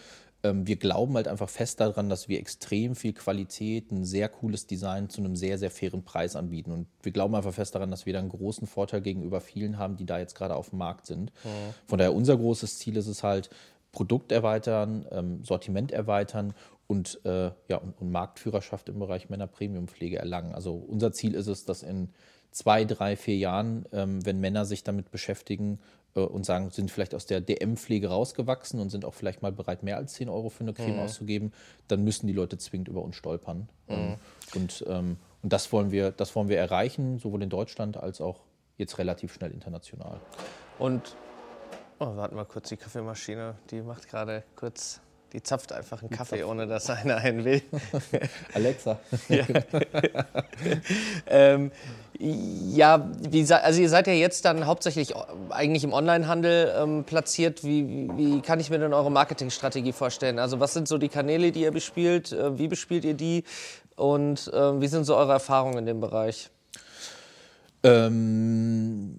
ähm, 0.43 0.67
wir 0.67 0.77
glauben 0.77 1.15
halt 1.15 1.29
einfach 1.29 1.51
fest 1.51 1.81
daran, 1.81 2.09
dass 2.09 2.31
wir 2.31 2.39
extrem 2.39 2.97
viel 2.97 3.13
Qualität, 3.13 3.93
ein 3.93 4.07
sehr 4.07 4.31
cooles 4.31 4.67
Design 4.67 5.11
zu 5.11 5.21
einem 5.21 5.37
sehr, 5.37 5.59
sehr 5.59 5.71
fairen 5.71 6.05
Preis 6.05 6.37
anbieten. 6.37 6.73
Und 6.73 6.87
wir 7.03 7.13
glauben 7.13 7.35
einfach 7.35 7.53
fest 7.53 7.75
daran, 7.75 7.91
dass 7.91 8.07
wir 8.07 8.15
da 8.15 8.19
einen 8.19 8.31
großen 8.31 8.67
Vorteil 8.67 9.03
gegenüber 9.03 9.43
vielen 9.43 9.77
haben, 9.77 9.99
die 9.99 10.07
da 10.07 10.19
jetzt 10.19 10.35
gerade 10.35 10.57
auf 10.57 10.71
dem 10.71 10.79
Markt 10.79 11.07
sind. 11.07 11.33
Mhm. 11.45 11.75
Von 11.87 11.99
daher 11.99 12.15
unser 12.15 12.39
großes 12.39 12.79
Ziel 12.79 12.97
ist 12.97 13.09
es 13.09 13.23
halt, 13.23 13.51
Produkt 13.93 14.33
erweitern, 14.33 15.05
ähm, 15.11 15.45
Sortiment 15.45 15.93
erweitern 15.93 16.55
und, 16.87 17.21
äh, 17.25 17.51
ja, 17.69 17.77
und, 17.77 18.01
und, 18.01 18.11
Marktführerschaft 18.11 18.89
im 18.89 19.01
Bereich 19.01 19.29
Männer-Premium-Pflege 19.29 20.19
erlangen. 20.19 20.55
Also 20.55 20.73
unser 20.75 21.13
Ziel 21.13 21.35
ist 21.35 21.49
es, 21.49 21.65
dass 21.65 21.83
in 21.83 22.09
zwei, 22.51 22.85
drei, 22.85 23.17
vier 23.17 23.37
Jahren, 23.37 23.85
ähm, 23.93 24.25
wenn 24.25 24.41
Männer 24.41 24.65
sich 24.65 24.85
damit 24.85 25.11
beschäftigen 25.11 25.79
äh, 26.15 26.21
und 26.21 26.45
sagen, 26.45 26.71
sind 26.71 26.91
vielleicht 26.91 27.15
aus 27.15 27.27
der 27.27 27.41
DM-Pflege 27.41 28.09
rausgewachsen 28.09 28.81
und 28.81 28.91
sind 28.91 29.05
auch 29.05 29.15
vielleicht 29.15 29.43
mal 29.43 29.53
bereit, 29.53 29.83
mehr 29.83 29.97
als 29.97 30.15
10 30.15 30.29
Euro 30.29 30.49
für 30.49 30.63
eine 30.63 30.73
Creme 30.73 30.95
mhm. 30.95 31.01
auszugeben, 31.01 31.53
dann 31.89 32.05
müssen 32.05 32.27
die 32.27 32.33
Leute 32.33 32.59
zwingend 32.59 32.89
über 32.89 33.03
uns 33.03 33.17
stolpern. 33.17 33.69
Mhm. 33.89 33.95
Ähm, 33.95 34.17
und 34.55 34.85
ähm, 34.89 35.17
und 35.43 35.53
das, 35.53 35.73
wollen 35.73 35.91
wir, 35.91 36.11
das 36.11 36.37
wollen 36.37 36.51
wir 36.51 36.59
erreichen, 36.59 37.19
sowohl 37.19 37.43
in 37.43 37.49
Deutschland 37.49 37.97
als 37.97 38.21
auch 38.21 38.41
jetzt 38.77 38.99
relativ 38.99 39.33
schnell 39.33 39.53
international. 39.53 40.21
Und 40.79 41.17
Oh, 42.03 42.17
warten 42.17 42.35
wir 42.35 42.47
kurz, 42.47 42.71
die 42.71 42.79
Kaffeemaschine, 42.79 43.57
die 43.71 43.83
macht 43.83 44.09
gerade 44.09 44.43
kurz, 44.57 45.03
die 45.33 45.43
zapft 45.43 45.73
einfach 45.73 46.03
einen 46.03 46.11
Kaffee, 46.11 46.45
ohne 46.45 46.67
dass 46.67 46.91
einer 46.91 47.19
einen 47.19 47.45
will. 47.45 47.63
Alexa. 48.55 48.99
ja, 49.29 49.45
ähm, 51.27 51.71
ja 52.19 53.09
wie, 53.29 53.53
also 53.53 53.81
ihr 53.81 53.89
seid 53.89 54.07
ja 54.07 54.13
jetzt 54.13 54.45
dann 54.45 54.67
hauptsächlich 54.67 55.15
eigentlich 55.51 55.85
im 55.85 55.93
Onlinehandel 55.93 56.75
ähm, 56.77 57.05
platziert. 57.05 57.63
Wie, 57.65 58.09
wie, 58.17 58.41
kann 58.41 58.61
ich 58.61 58.71
mir 58.71 58.79
denn 58.79 58.93
eure 58.93 59.11
Marketingstrategie 59.11 59.93
vorstellen? 59.93 60.39
Also 60.39 60.61
was 60.61 60.75
sind 60.75 60.89
so 60.89 60.99
die 60.99 61.09
Kanäle, 61.09 61.53
die 61.53 61.63
ihr 61.63 61.73
bespielt? 61.73 62.33
Äh, 62.33 62.59
wie 62.59 62.69
bespielt 62.69 63.05
ihr 63.05 63.15
die? 63.15 63.45
Und 63.97 64.49
äh, 64.53 64.81
wie 64.81 64.89
sind 64.89 65.05
so 65.05 65.17
eure 65.17 65.33
Erfahrungen 65.33 65.79
in 65.79 65.87
dem 65.87 66.01
Bereich? 66.01 66.51
Ähm, 67.83 69.19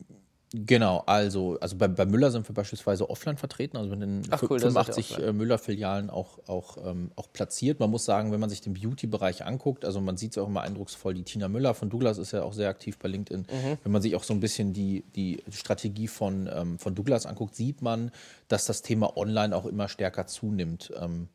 Genau, 0.53 1.03
also, 1.05 1.57
also 1.61 1.77
bei, 1.77 1.87
bei 1.87 2.05
Müller 2.05 2.29
sind 2.29 2.47
wir 2.49 2.53
beispielsweise 2.53 3.09
offline 3.09 3.37
vertreten, 3.37 3.77
also 3.77 3.93
in 3.93 4.01
den 4.01 4.21
Ach, 4.31 4.43
cool, 4.49 4.59
85 4.59 5.19
äh, 5.19 5.31
Müller-Filialen 5.31 6.09
auch, 6.09 6.39
auch, 6.47 6.77
ähm, 6.85 7.11
auch 7.15 7.31
platziert. 7.31 7.79
Man 7.79 7.89
muss 7.89 8.03
sagen, 8.03 8.33
wenn 8.33 8.39
man 8.41 8.49
sich 8.49 8.59
den 8.59 8.73
Beauty-Bereich 8.73 9.45
anguckt, 9.45 9.85
also 9.85 10.01
man 10.01 10.17
sieht 10.17 10.31
es 10.31 10.37
auch 10.37 10.47
immer 10.47 10.61
eindrucksvoll, 10.61 11.13
die 11.13 11.23
Tina 11.23 11.47
Müller 11.47 11.73
von 11.73 11.89
Douglas 11.89 12.17
ist 12.17 12.33
ja 12.33 12.43
auch 12.43 12.51
sehr 12.51 12.67
aktiv 12.67 12.97
bei 12.99 13.07
LinkedIn. 13.07 13.41
Mhm. 13.41 13.77
Wenn 13.81 13.91
man 13.93 14.01
sich 14.01 14.13
auch 14.15 14.23
so 14.23 14.33
ein 14.33 14.41
bisschen 14.41 14.73
die, 14.73 15.05
die 15.15 15.41
Strategie 15.49 16.09
von, 16.09 16.49
ähm, 16.53 16.79
von 16.79 16.95
Douglas 16.95 17.25
anguckt, 17.25 17.55
sieht 17.55 17.81
man, 17.81 18.11
dass 18.49 18.65
das 18.65 18.81
Thema 18.81 19.15
Online 19.15 19.55
auch 19.55 19.65
immer 19.65 19.87
stärker 19.87 20.27
zunimmt. 20.27 20.91
Ähm, 20.99 21.29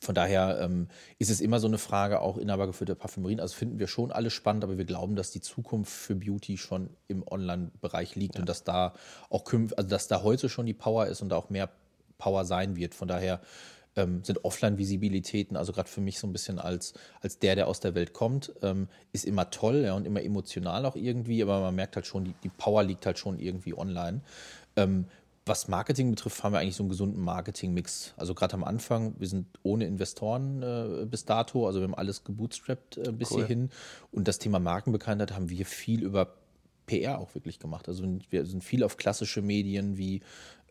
von 0.00 0.14
daher 0.14 0.60
ähm, 0.60 0.88
ist 1.18 1.30
es 1.30 1.40
immer 1.40 1.60
so 1.60 1.66
eine 1.66 1.78
Frage, 1.78 2.20
auch 2.20 2.36
inhabergeführte 2.36 2.94
Parfümerien. 2.94 3.40
Also 3.40 3.54
finden 3.54 3.78
wir 3.78 3.86
schon 3.86 4.12
alles 4.12 4.32
spannend, 4.32 4.64
aber 4.64 4.78
wir 4.78 4.84
glauben, 4.84 5.16
dass 5.16 5.30
die 5.30 5.40
Zukunft 5.40 5.92
für 5.92 6.14
Beauty 6.14 6.56
schon 6.56 6.90
im 7.08 7.26
Online-Bereich 7.26 8.16
liegt 8.16 8.34
ja. 8.34 8.40
und 8.40 8.48
dass 8.48 8.64
da 8.64 8.94
auch 9.30 9.44
also 9.52 9.88
dass 9.88 10.08
da 10.08 10.22
heute 10.22 10.48
schon 10.48 10.66
die 10.66 10.74
Power 10.74 11.06
ist 11.06 11.22
und 11.22 11.28
da 11.28 11.36
auch 11.36 11.50
mehr 11.50 11.70
Power 12.18 12.44
sein 12.44 12.76
wird. 12.76 12.94
Von 12.94 13.08
daher 13.08 13.40
ähm, 13.96 14.24
sind 14.24 14.44
Offline-Visibilitäten, 14.44 15.56
also 15.56 15.72
gerade 15.72 15.88
für 15.88 16.00
mich 16.00 16.18
so 16.18 16.26
ein 16.26 16.32
bisschen 16.32 16.58
als, 16.58 16.94
als 17.20 17.38
der, 17.38 17.54
der 17.54 17.68
aus 17.68 17.80
der 17.80 17.94
Welt 17.94 18.12
kommt, 18.12 18.52
ähm, 18.62 18.88
ist 19.12 19.24
immer 19.24 19.50
toll 19.50 19.82
ja, 19.84 19.94
und 19.94 20.06
immer 20.06 20.22
emotional 20.22 20.84
auch 20.86 20.96
irgendwie, 20.96 21.42
aber 21.42 21.60
man 21.60 21.74
merkt 21.74 21.96
halt 21.96 22.06
schon, 22.06 22.24
die, 22.24 22.34
die 22.42 22.48
Power 22.48 22.82
liegt 22.82 23.06
halt 23.06 23.18
schon 23.18 23.38
irgendwie 23.38 23.74
online. 23.74 24.20
Ähm, 24.76 25.06
was 25.46 25.68
Marketing 25.68 26.10
betrifft, 26.10 26.42
haben 26.42 26.52
wir 26.52 26.60
eigentlich 26.60 26.76
so 26.76 26.82
einen 26.82 26.90
gesunden 26.90 27.22
Marketing-Mix. 27.22 28.14
Also 28.16 28.34
gerade 28.34 28.54
am 28.54 28.64
Anfang, 28.64 29.14
wir 29.18 29.28
sind 29.28 29.46
ohne 29.62 29.84
Investoren 29.84 30.62
äh, 30.62 31.06
bis 31.06 31.26
dato, 31.26 31.66
also 31.66 31.80
wir 31.80 31.84
haben 31.84 31.94
alles 31.94 32.24
gebootstrapped 32.24 32.96
äh, 32.96 33.12
bis 33.12 33.30
cool. 33.30 33.38
hierhin. 33.38 33.70
Und 34.10 34.26
das 34.26 34.38
Thema 34.38 34.58
Markenbekanntheit 34.58 35.32
haben 35.32 35.50
wir 35.50 35.66
viel 35.66 36.02
über 36.02 36.34
PR 36.86 37.18
auch 37.18 37.34
wirklich 37.34 37.58
gemacht. 37.58 37.88
Also 37.88 38.04
wir 38.30 38.46
sind 38.46 38.64
viel 38.64 38.82
auf 38.82 38.96
klassische 38.96 39.42
Medien 39.42 39.98
wie, 39.98 40.20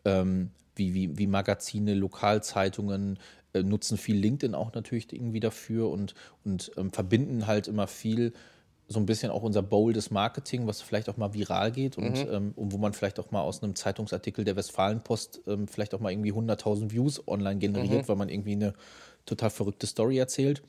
ähm, 0.04 0.50
wie, 0.74 0.92
wie, 0.94 1.18
wie 1.18 1.26
Magazine, 1.28 1.94
Lokalzeitungen, 1.94 3.18
äh, 3.52 3.62
nutzen 3.62 3.96
viel 3.96 4.16
LinkedIn 4.16 4.54
auch 4.56 4.74
natürlich 4.74 5.12
irgendwie 5.12 5.40
dafür 5.40 5.88
und, 5.90 6.14
und 6.44 6.72
ähm, 6.76 6.92
verbinden 6.92 7.46
halt 7.46 7.68
immer 7.68 7.86
viel 7.86 8.32
so 8.86 9.00
ein 9.00 9.06
bisschen 9.06 9.30
auch 9.30 9.42
unser 9.42 9.62
boldes 9.62 10.10
Marketing, 10.10 10.66
was 10.66 10.82
vielleicht 10.82 11.08
auch 11.08 11.16
mal 11.16 11.32
viral 11.32 11.72
geht 11.72 11.96
und, 11.96 12.26
mhm. 12.26 12.32
ähm, 12.32 12.52
und 12.56 12.72
wo 12.72 12.78
man 12.78 12.92
vielleicht 12.92 13.18
auch 13.18 13.30
mal 13.30 13.40
aus 13.40 13.62
einem 13.62 13.74
Zeitungsartikel 13.74 14.44
der 14.44 14.56
Westfalenpost 14.56 15.40
ähm, 15.46 15.66
vielleicht 15.68 15.94
auch 15.94 16.00
mal 16.00 16.12
irgendwie 16.12 16.32
100.000 16.32 16.90
Views 16.90 17.26
online 17.26 17.58
generiert, 17.58 18.02
mhm. 18.02 18.08
weil 18.08 18.16
man 18.16 18.28
irgendwie 18.28 18.52
eine 18.52 18.74
total 19.24 19.50
verrückte 19.50 19.86
Story 19.86 20.18
erzählt. 20.18 20.62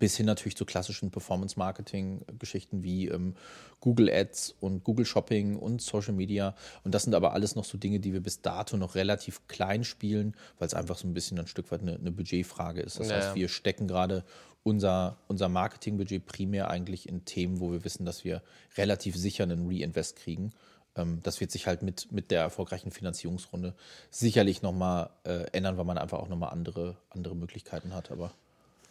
Bis 0.00 0.16
hin 0.16 0.26
natürlich 0.26 0.56
zu 0.56 0.64
klassischen 0.64 1.10
Performance-Marketing-Geschichten 1.10 2.82
wie 2.82 3.06
ähm, 3.06 3.34
Google 3.80 4.10
Ads 4.10 4.56
und 4.58 4.82
Google 4.82 5.06
Shopping 5.06 5.56
und 5.56 5.80
Social 5.80 6.12
Media. 6.12 6.56
Und 6.82 6.92
das 6.92 7.04
sind 7.04 7.14
aber 7.14 7.34
alles 7.34 7.54
noch 7.54 7.64
so 7.64 7.78
Dinge, 7.78 8.00
die 8.00 8.12
wir 8.12 8.20
bis 8.20 8.42
dato 8.42 8.76
noch 8.76 8.96
relativ 8.96 9.46
klein 9.46 9.84
spielen, 9.84 10.34
weil 10.58 10.66
es 10.66 10.74
einfach 10.74 10.96
so 10.98 11.06
ein 11.06 11.14
bisschen 11.14 11.38
ein 11.38 11.46
Stück 11.46 11.70
weit 11.70 11.82
eine, 11.82 11.94
eine 11.94 12.10
Budgetfrage 12.10 12.80
ist. 12.80 12.98
Das 12.98 13.10
ja, 13.10 13.16
heißt, 13.16 13.34
wir 13.36 13.48
stecken 13.48 13.86
gerade 13.86 14.24
unser, 14.66 15.16
unser 15.28 15.48
Marketingbudget 15.48 16.26
primär 16.26 16.68
eigentlich 16.68 17.08
in 17.08 17.24
Themen, 17.24 17.60
wo 17.60 17.70
wir 17.70 17.84
wissen, 17.84 18.04
dass 18.04 18.24
wir 18.24 18.42
relativ 18.76 19.16
sicher 19.16 19.44
einen 19.44 19.68
Reinvest 19.68 20.16
kriegen. 20.16 20.50
Ähm, 20.96 21.20
das 21.22 21.40
wird 21.40 21.52
sich 21.52 21.68
halt 21.68 21.82
mit, 21.82 22.10
mit 22.10 22.32
der 22.32 22.40
erfolgreichen 22.40 22.90
Finanzierungsrunde 22.90 23.74
sicherlich 24.10 24.62
nochmal 24.62 25.10
äh, 25.22 25.44
ändern, 25.52 25.78
weil 25.78 25.84
man 25.84 25.98
einfach 25.98 26.18
auch 26.18 26.28
nochmal 26.28 26.50
andere, 26.50 26.96
andere 27.10 27.36
Möglichkeiten 27.36 27.94
hat. 27.94 28.10
Aber 28.10 28.32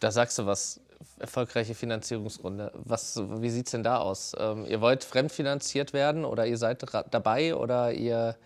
da 0.00 0.10
sagst 0.10 0.38
du 0.38 0.46
was, 0.46 0.80
erfolgreiche 1.18 1.74
Finanzierungsrunde. 1.74 2.72
Was, 2.72 3.18
wie 3.18 3.50
sieht 3.50 3.66
es 3.66 3.72
denn 3.72 3.82
da 3.82 3.98
aus? 3.98 4.34
Ähm, 4.38 4.64
ihr 4.64 4.80
wollt 4.80 5.04
fremdfinanziert 5.04 5.92
werden 5.92 6.24
oder 6.24 6.46
ihr 6.46 6.56
seid 6.56 6.86
dabei 7.10 7.54
oder 7.54 7.92
ihr 7.92 8.36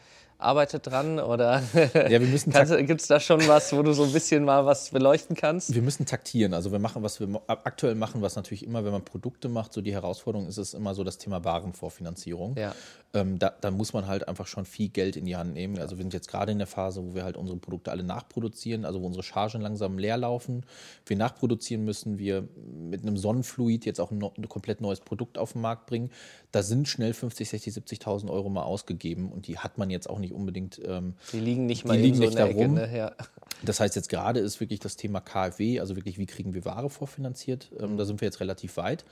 arbeitet 0.43 0.87
dran 0.87 1.19
oder 1.19 1.63
ja, 1.75 2.19
gibt 2.83 3.01
es 3.01 3.07
da 3.07 3.21
schon 3.21 3.47
was, 3.49 3.73
wo 3.73 3.83
du 3.83 3.93
so 3.93 4.05
ein 4.05 4.13
bisschen 4.13 4.45
mal 4.45 4.67
was 4.67 4.91
beleuchten 4.91 5.37
kannst? 5.37 5.75
Wir 5.75 5.83
müssen 5.83 6.07
taktieren. 6.07 6.55
Also 6.55 6.73
wir 6.73 6.79
machen, 6.79 7.03
was 7.03 7.21
wir 7.21 7.29
aktuell 7.47 7.95
machen, 7.95 8.23
was 8.23 8.37
natürlich 8.37 8.65
immer, 8.65 8.85
wenn 8.85 8.93
man 8.93 9.05
Produkte 9.05 9.49
macht, 9.49 9.73
so 9.73 9.81
die 9.81 9.93
Herausforderung 9.93 10.49
ist 10.49 10.59
es 10.59 10.75
immer 10.75 10.95
so 10.95 11.05
das 11.05 11.19
Thema 11.19 11.45
Warenvorfinanzierung. 11.45 12.57
Ja. 12.57 12.75
Ähm, 13.13 13.41
da, 13.41 13.53
da, 13.61 13.73
muss 13.73 13.93
man 13.93 14.07
halt 14.07 14.29
einfach 14.29 14.47
schon 14.47 14.65
viel 14.65 14.89
Geld 14.89 15.17
in 15.17 15.25
die 15.25 15.35
Hand 15.35 15.53
nehmen. 15.53 15.79
Also 15.81 15.97
wir 15.97 16.05
sind 16.05 16.15
jetzt 16.15 16.29
gerade 16.29 16.53
in 16.53 16.59
der 16.59 16.69
Phase, 16.69 17.05
wo 17.05 17.15
wir 17.15 17.25
halt 17.25 17.37
unsere 17.37 17.59
Produkte 17.59 17.91
alle 17.91 18.05
nachproduzieren, 18.05 18.85
also 18.85 19.03
wo 19.03 19.07
unsere 19.07 19.25
Chargen 19.25 19.61
langsam 19.61 19.99
leer 19.99 20.17
laufen. 20.17 20.65
Wir 21.07 21.17
nachproduzieren 21.17 21.85
müssen, 21.85 22.19
wir 22.19 22.47
mit 22.89 23.03
einem 23.03 23.17
Sonnenfluid 23.17 23.85
jetzt 23.85 24.01
auch 24.01 24.13
ein, 24.13 24.23
ein 24.23 24.49
komplett 24.49 24.81
neues 24.81 25.01
Produkt 25.01 25.39
auf 25.39 25.55
den 25.55 25.63
Markt 25.63 25.87
bringen. 25.87 26.11
Da 26.53 26.63
sind 26.63 26.89
schnell 26.89 27.13
50, 27.13 27.49
60, 27.49 27.75
70.000 27.75 28.29
Euro 28.29 28.49
mal 28.49 28.63
ausgegeben 28.63 29.31
und 29.31 29.47
die 29.47 29.59
hat 29.59 29.79
man 29.79 29.89
jetzt 29.89 30.11
auch 30.11 30.19
nicht 30.19 30.33
unbedingt. 30.33 30.81
Ähm, 30.85 31.15
die 31.33 31.39
liegen 31.39 31.67
nicht 31.67 31.85
mal 31.85 31.97
die 31.97 32.03
liegen 32.03 32.17
so 32.17 32.25
nicht 32.25 32.39
darum. 32.39 32.75
Ne? 32.75 32.97
Ja. 32.97 33.13
Das 33.63 33.79
heißt, 33.79 33.95
jetzt 33.95 34.09
gerade 34.09 34.41
ist 34.41 34.59
wirklich 34.61 34.81
das 34.81 34.97
Thema 34.97 35.21
KfW, 35.21 35.81
also 35.81 35.95
wirklich, 35.97 36.19
wie 36.19 36.27
kriegen 36.27 36.55
wir 36.55 36.65
Ware 36.65 36.91
vorfinanziert? 36.91 37.71
Ähm, 37.79 37.97
da 37.97 38.05
sind 38.05 38.21
wir 38.21 38.27
jetzt 38.27 38.41
relativ 38.41 38.77
weit. 38.79 39.05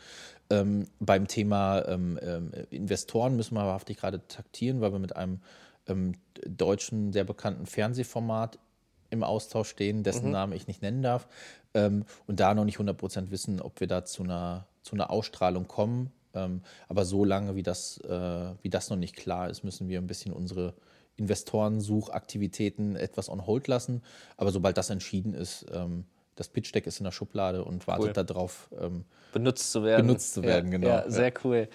Ähm, 0.51 0.87
beim 0.99 1.29
Thema 1.29 1.87
ähm, 1.87 2.19
ähm, 2.23 2.51
Investoren 2.71 3.37
müssen 3.37 3.55
wir 3.55 3.65
wahrhaftig 3.65 3.99
gerade 3.99 4.27
taktieren, 4.27 4.81
weil 4.81 4.93
wir 4.93 4.99
mit 4.99 5.15
einem 5.15 5.41
ähm, 5.87 6.13
deutschen, 6.47 7.13
sehr 7.13 7.25
bekannten 7.25 7.67
Fernsehformat 7.67 8.59
im 9.11 9.23
Austausch 9.23 9.69
stehen, 9.69 10.03
dessen 10.03 10.27
mhm. 10.27 10.33
Namen 10.33 10.53
ich 10.53 10.67
nicht 10.67 10.83
nennen 10.83 11.03
darf. 11.03 11.29
Und 11.75 12.07
da 12.27 12.55
noch 12.55 12.65
nicht 12.65 12.79
100% 12.79 13.31
wissen, 13.31 13.61
ob 13.61 13.81
wir 13.81 13.87
da 13.87 14.05
zu 14.05 14.23
einer, 14.23 14.67
zu 14.83 14.97
einer 14.97 15.11
Ausstrahlung 15.11 15.69
kommen. 15.69 16.11
Ähm, 16.35 16.63
aber 16.89 17.05
so 17.05 17.25
lange, 17.25 17.55
wie 17.57 17.63
das, 17.63 17.99
äh, 17.99 18.55
wie 18.63 18.71
das 18.71 18.91
noch 18.91 18.97
nicht 18.97 19.17
klar 19.17 19.49
ist, 19.51 19.65
müssen 19.65 19.89
wir 19.89 19.99
ein 19.99 20.07
bisschen 20.07 20.33
unsere 20.33 20.75
Investorensuchaktivitäten 21.17 22.97
etwas 22.97 23.29
on 23.29 23.47
hold 23.47 23.67
lassen. 23.69 24.03
Aber 24.37 24.51
sobald 24.51 24.77
das 24.79 24.91
entschieden 24.91 25.35
ist, 25.35 25.67
das 26.39 26.49
Pitch-Deck 26.49 26.87
ist 26.87 27.01
in 27.01 27.05
der 27.05 27.11
Schublade 27.11 27.65
und 27.65 27.87
wartet 27.89 28.17
Cool. 28.17 28.25
darauf. 28.25 28.69
Ähm, 28.81 29.05
benutzt 29.33 29.73
zu 29.73 29.83
werden. 29.83 30.07
Benutzt 30.07 30.35
zu 30.35 30.43
werden, 30.45 30.71
ja, 30.71 30.79
genau. 30.79 30.89
Ja, 30.89 31.11
sehr 31.11 31.33
cool. 31.45 31.69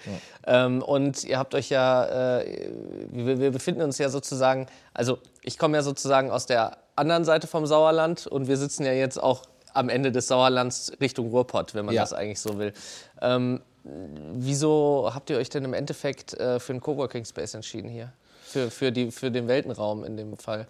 Ähm, 0.46 0.82
und 0.82 1.22
ihr 1.24 1.38
habt 1.38 1.54
euch 1.54 1.68
ja, 1.68 2.38
äh, 2.40 2.70
wir, 3.10 3.38
wir 3.38 3.50
befinden 3.50 3.82
uns 3.82 3.98
ja 3.98 4.08
sozusagen, 4.08 4.66
also 4.94 5.18
ich 5.42 5.58
komme 5.58 5.76
ja 5.76 5.82
sozusagen 5.82 6.30
aus 6.30 6.46
der 6.46 6.78
anderen 6.96 7.24
Seite 7.24 7.46
vom 7.46 7.66
Sauerland 7.66 8.26
und 8.26 8.48
wir 8.48 8.56
sitzen 8.56 8.86
ja 8.86 8.92
jetzt 8.92 9.22
auch 9.22 9.42
am 9.74 9.88
Ende 9.90 10.12
des 10.12 10.28
Sauerlands 10.28 10.92
Richtung 11.00 11.28
Ruhrpott, 11.28 11.74
wenn 11.74 11.84
man 11.84 11.94
Ja. 11.94 12.02
das 12.02 12.12
eigentlich 12.14 12.40
so 12.40 12.58
will. 12.58 12.72
Ähm, 13.20 13.60
wieso 13.84 15.10
habt 15.12 15.30
ihr 15.30 15.36
euch 15.36 15.50
denn 15.50 15.64
im 15.64 15.74
Endeffekt 15.74 16.34
äh, 16.34 16.58
für 16.58 16.72
einen 16.72 16.80
Coworking 16.80 17.24
Space 17.24 17.54
entschieden 17.54 17.88
hier? 17.88 18.12
Für, 18.44 18.70
für, 18.70 18.92
die, 18.92 19.10
für 19.10 19.30
den 19.30 19.48
Weltenraum 19.48 20.04
in 20.04 20.16
dem 20.16 20.36
Fall. 20.36 20.66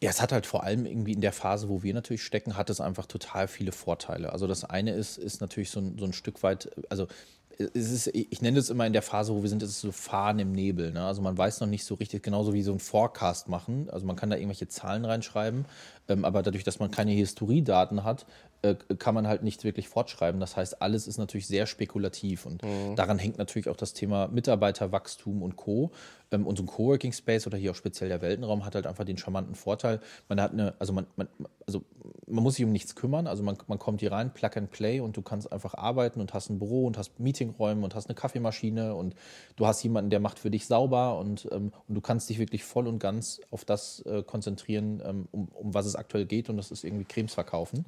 Ja, 0.00 0.10
es 0.10 0.20
hat 0.20 0.32
halt 0.32 0.46
vor 0.46 0.64
allem 0.64 0.86
irgendwie 0.86 1.12
in 1.12 1.20
der 1.20 1.32
Phase, 1.32 1.68
wo 1.68 1.82
wir 1.82 1.94
natürlich 1.94 2.22
stecken, 2.22 2.56
hat 2.56 2.70
es 2.70 2.80
einfach 2.80 3.06
total 3.06 3.48
viele 3.48 3.72
Vorteile. 3.72 4.32
Also 4.32 4.46
das 4.46 4.64
eine 4.64 4.92
ist, 4.92 5.18
ist 5.18 5.40
natürlich 5.40 5.70
so 5.70 5.80
ein, 5.80 5.96
so 5.98 6.04
ein 6.04 6.12
Stück 6.12 6.42
weit, 6.42 6.70
also 6.88 7.06
es 7.58 7.90
ist, 7.90 8.06
ich 8.08 8.42
nenne 8.42 8.58
es 8.58 8.70
immer 8.70 8.86
in 8.86 8.92
der 8.92 9.02
Phase, 9.02 9.34
wo 9.34 9.42
wir 9.42 9.48
sind, 9.48 9.62
es 9.62 9.70
ist 9.70 9.80
so 9.80 9.92
Fahren 9.92 10.38
im 10.38 10.52
Nebel. 10.52 10.92
Ne? 10.92 11.04
Also 11.04 11.22
man 11.22 11.36
weiß 11.38 11.60
noch 11.60 11.68
nicht 11.68 11.84
so 11.84 11.94
richtig, 11.94 12.22
genauso 12.22 12.52
wie 12.52 12.62
so 12.62 12.72
ein 12.72 12.80
Forecast 12.80 13.48
machen. 13.48 13.88
Also 13.90 14.06
man 14.06 14.16
kann 14.16 14.30
da 14.30 14.36
irgendwelche 14.36 14.68
Zahlen 14.68 15.04
reinschreiben, 15.04 15.64
ähm, 16.08 16.24
aber 16.24 16.42
dadurch, 16.42 16.64
dass 16.64 16.78
man 16.78 16.90
keine 16.90 17.12
Historiedaten 17.12 18.04
hat, 18.04 18.26
äh, 18.64 18.76
kann 18.98 19.14
man 19.14 19.28
halt 19.28 19.42
nichts 19.42 19.62
wirklich 19.62 19.88
fortschreiben. 19.88 20.40
Das 20.40 20.56
heißt, 20.56 20.80
alles 20.80 21.06
ist 21.06 21.18
natürlich 21.18 21.46
sehr 21.46 21.66
spekulativ 21.66 22.46
und 22.46 22.62
daran 22.96 23.18
hängt 23.18 23.38
natürlich 23.38 23.68
auch 23.68 23.76
das 23.76 23.92
Thema 23.92 24.28
Mitarbeiterwachstum 24.28 25.42
und 25.42 25.56
Co. 25.56 25.90
Ähm, 26.34 26.46
und 26.46 26.56
so 26.56 26.64
ein 26.64 26.66
Coworking 26.66 27.12
Space 27.12 27.46
oder 27.46 27.56
hier 27.56 27.70
auch 27.70 27.76
speziell 27.76 28.08
der 28.08 28.20
Weltenraum 28.20 28.64
hat 28.64 28.74
halt 28.74 28.86
einfach 28.86 29.04
den 29.04 29.16
charmanten 29.16 29.54
Vorteil, 29.54 30.00
man 30.28 30.40
hat 30.40 30.52
eine, 30.52 30.74
also 30.78 30.92
man, 30.92 31.06
man, 31.16 31.28
also 31.66 31.82
man 32.26 32.42
muss 32.42 32.56
sich 32.56 32.64
um 32.64 32.72
nichts 32.72 32.94
kümmern, 32.94 33.26
also 33.26 33.42
man, 33.42 33.56
man 33.66 33.78
kommt 33.78 34.00
hier 34.00 34.12
rein, 34.12 34.32
Plug 34.32 34.50
and 34.56 34.70
Play 34.70 35.00
und 35.00 35.16
du 35.16 35.22
kannst 35.22 35.52
einfach 35.52 35.74
arbeiten 35.74 36.20
und 36.20 36.34
hast 36.34 36.50
ein 36.50 36.58
Büro 36.58 36.86
und 36.86 36.98
hast 36.98 37.18
Meetingräume 37.20 37.84
und 37.84 37.94
hast 37.94 38.06
eine 38.06 38.14
Kaffeemaschine 38.14 38.94
und 38.94 39.14
du 39.56 39.66
hast 39.66 39.82
jemanden, 39.82 40.10
der 40.10 40.20
macht 40.20 40.38
für 40.38 40.50
dich 40.50 40.66
sauber 40.66 41.18
und, 41.18 41.48
ähm, 41.52 41.72
und 41.88 41.94
du 41.94 42.00
kannst 42.00 42.28
dich 42.28 42.38
wirklich 42.38 42.64
voll 42.64 42.86
und 42.86 42.98
ganz 42.98 43.40
auf 43.50 43.64
das 43.64 44.00
äh, 44.06 44.22
konzentrieren, 44.22 45.02
ähm, 45.04 45.28
um, 45.30 45.48
um 45.48 45.74
was 45.74 45.86
es 45.86 45.96
aktuell 45.96 46.26
geht 46.26 46.48
und 46.48 46.56
das 46.56 46.70
ist 46.70 46.84
irgendwie 46.84 47.04
Cremes 47.04 47.34
verkaufen. 47.34 47.84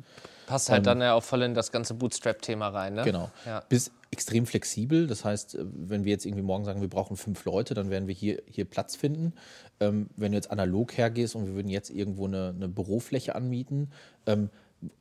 Passt 0.46 0.70
halt 0.70 0.86
dann 0.86 1.00
ja 1.00 1.14
auch 1.14 1.24
voll 1.24 1.42
in 1.42 1.54
das 1.54 1.72
ganze 1.72 1.94
Bootstrap-Thema 1.94 2.68
rein, 2.68 2.94
ne? 2.94 3.02
Genau. 3.02 3.30
Ja. 3.44 3.64
Bis 3.68 3.90
extrem 4.10 4.46
flexibel. 4.46 5.06
Das 5.06 5.24
heißt, 5.24 5.56
äh, 5.56 5.64
wenn 5.72 6.04
wir 6.04 6.12
jetzt 6.12 6.26
irgendwie 6.26 6.42
morgen 6.42 6.64
sagen, 6.64 6.80
wir 6.80 6.88
brauchen 6.88 7.16
fünf 7.16 7.44
Leute, 7.44 7.74
dann 7.74 7.90
werden 7.90 8.08
wir 8.08 8.14
hier, 8.14 8.42
hier 8.46 8.64
Platz 8.64 8.96
finden. 8.96 9.32
Ähm, 9.80 10.08
wenn 10.16 10.32
du 10.32 10.36
jetzt 10.36 10.50
analog 10.50 10.96
hergehst 10.96 11.34
und 11.34 11.46
wir 11.46 11.54
würden 11.54 11.68
jetzt 11.68 11.90
irgendwo 11.90 12.26
eine, 12.26 12.52
eine 12.54 12.68
Bürofläche 12.68 13.34
anmieten, 13.34 13.90
ähm, 14.26 14.50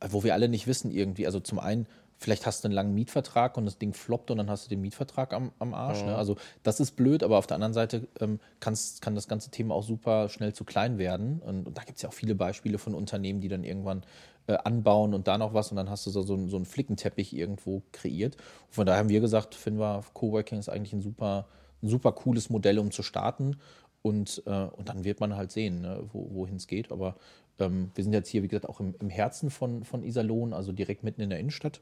wo 0.08 0.24
wir 0.24 0.34
alle 0.34 0.48
nicht 0.48 0.66
wissen 0.66 0.90
irgendwie, 0.90 1.26
also 1.26 1.40
zum 1.40 1.58
einen, 1.58 1.86
vielleicht 2.18 2.46
hast 2.46 2.64
du 2.64 2.68
einen 2.68 2.74
langen 2.74 2.94
Mietvertrag 2.94 3.56
und 3.56 3.66
das 3.66 3.78
Ding 3.78 3.92
floppt 3.92 4.30
und 4.30 4.38
dann 4.38 4.48
hast 4.48 4.64
du 4.64 4.68
den 4.70 4.80
Mietvertrag 4.80 5.34
am, 5.34 5.52
am 5.58 5.74
Arsch. 5.74 6.02
Ne? 6.02 6.16
Also 6.16 6.36
das 6.62 6.80
ist 6.80 6.92
blöd, 6.92 7.22
aber 7.22 7.36
auf 7.36 7.46
der 7.46 7.56
anderen 7.56 7.74
Seite 7.74 8.08
ähm, 8.20 8.40
kann's, 8.58 9.00
kann 9.00 9.14
das 9.14 9.28
ganze 9.28 9.50
Thema 9.50 9.74
auch 9.74 9.82
super 9.82 10.28
schnell 10.28 10.54
zu 10.54 10.64
klein 10.64 10.98
werden. 10.98 11.40
Und, 11.44 11.66
und 11.66 11.76
da 11.76 11.82
gibt 11.82 11.96
es 11.96 12.02
ja 12.02 12.08
auch 12.08 12.14
viele 12.14 12.34
Beispiele 12.34 12.78
von 12.78 12.94
Unternehmen, 12.94 13.40
die 13.40 13.48
dann 13.48 13.64
irgendwann 13.64 14.02
äh, 14.48 14.54
anbauen 14.64 15.14
und 15.14 15.26
da 15.28 15.38
noch 15.38 15.54
was 15.54 15.70
und 15.70 15.76
dann 15.76 15.90
hast 15.90 16.06
du 16.06 16.10
so, 16.10 16.22
so, 16.22 16.34
einen- 16.34 16.48
so 16.48 16.56
einen 16.56 16.64
Flickenteppich 16.66 17.34
irgendwo 17.34 17.82
kreiert. 17.92 18.36
Und 18.36 18.74
von 18.74 18.86
daher 18.86 19.00
haben 19.00 19.08
wir 19.08 19.20
gesagt, 19.20 19.54
finden 19.54 19.80
wir, 19.80 20.04
Coworking 20.14 20.58
ist 20.58 20.68
eigentlich 20.68 20.92
ein 20.92 21.02
super, 21.02 21.46
ein 21.82 21.88
super 21.88 22.12
cooles 22.12 22.48
Modell, 22.50 22.78
um 22.78 22.90
zu 22.90 23.02
starten. 23.02 23.56
Und, 24.02 24.42
äh, 24.46 24.50
und 24.50 24.88
dann 24.88 25.02
wird 25.04 25.18
man 25.20 25.34
halt 25.36 25.50
sehen, 25.50 25.80
ne, 25.80 26.04
wo, 26.12 26.28
wohin 26.32 26.56
es 26.56 26.68
geht. 26.68 26.92
Aber 26.92 27.16
ähm, 27.58 27.90
wir 27.94 28.04
sind 28.04 28.12
jetzt 28.12 28.28
hier, 28.28 28.42
wie 28.44 28.48
gesagt, 28.48 28.68
auch 28.68 28.78
im, 28.78 28.94
im 29.00 29.10
Herzen 29.10 29.50
von, 29.50 29.82
von 29.84 30.04
Iserlohn, 30.04 30.52
also 30.52 30.70
direkt 30.72 31.02
mitten 31.02 31.22
in 31.22 31.30
der 31.30 31.40
Innenstadt. 31.40 31.80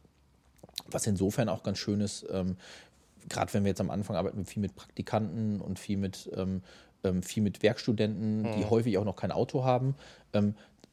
Was 0.90 1.06
insofern 1.06 1.48
auch 1.50 1.62
ganz 1.62 1.78
schön 1.78 2.00
ist, 2.00 2.24
ähm, 2.30 2.56
gerade 3.28 3.52
wenn 3.54 3.64
wir 3.64 3.68
jetzt 3.70 3.80
am 3.80 3.90
Anfang 3.90 4.16
arbeiten, 4.16 4.44
viel 4.46 4.60
mit 4.62 4.74
Praktikanten 4.74 5.60
und 5.60 5.78
viel 5.78 5.96
mit, 5.98 6.30
ähm, 6.34 6.62
ähm, 7.04 7.22
viel 7.22 7.42
mit 7.42 7.62
Werkstudenten, 7.62 8.44
die 8.56 8.64
häufig 8.64 8.96
auch 8.98 9.04
noch 9.04 9.16
kein 9.16 9.30
Auto 9.32 9.64
haben. 9.64 9.94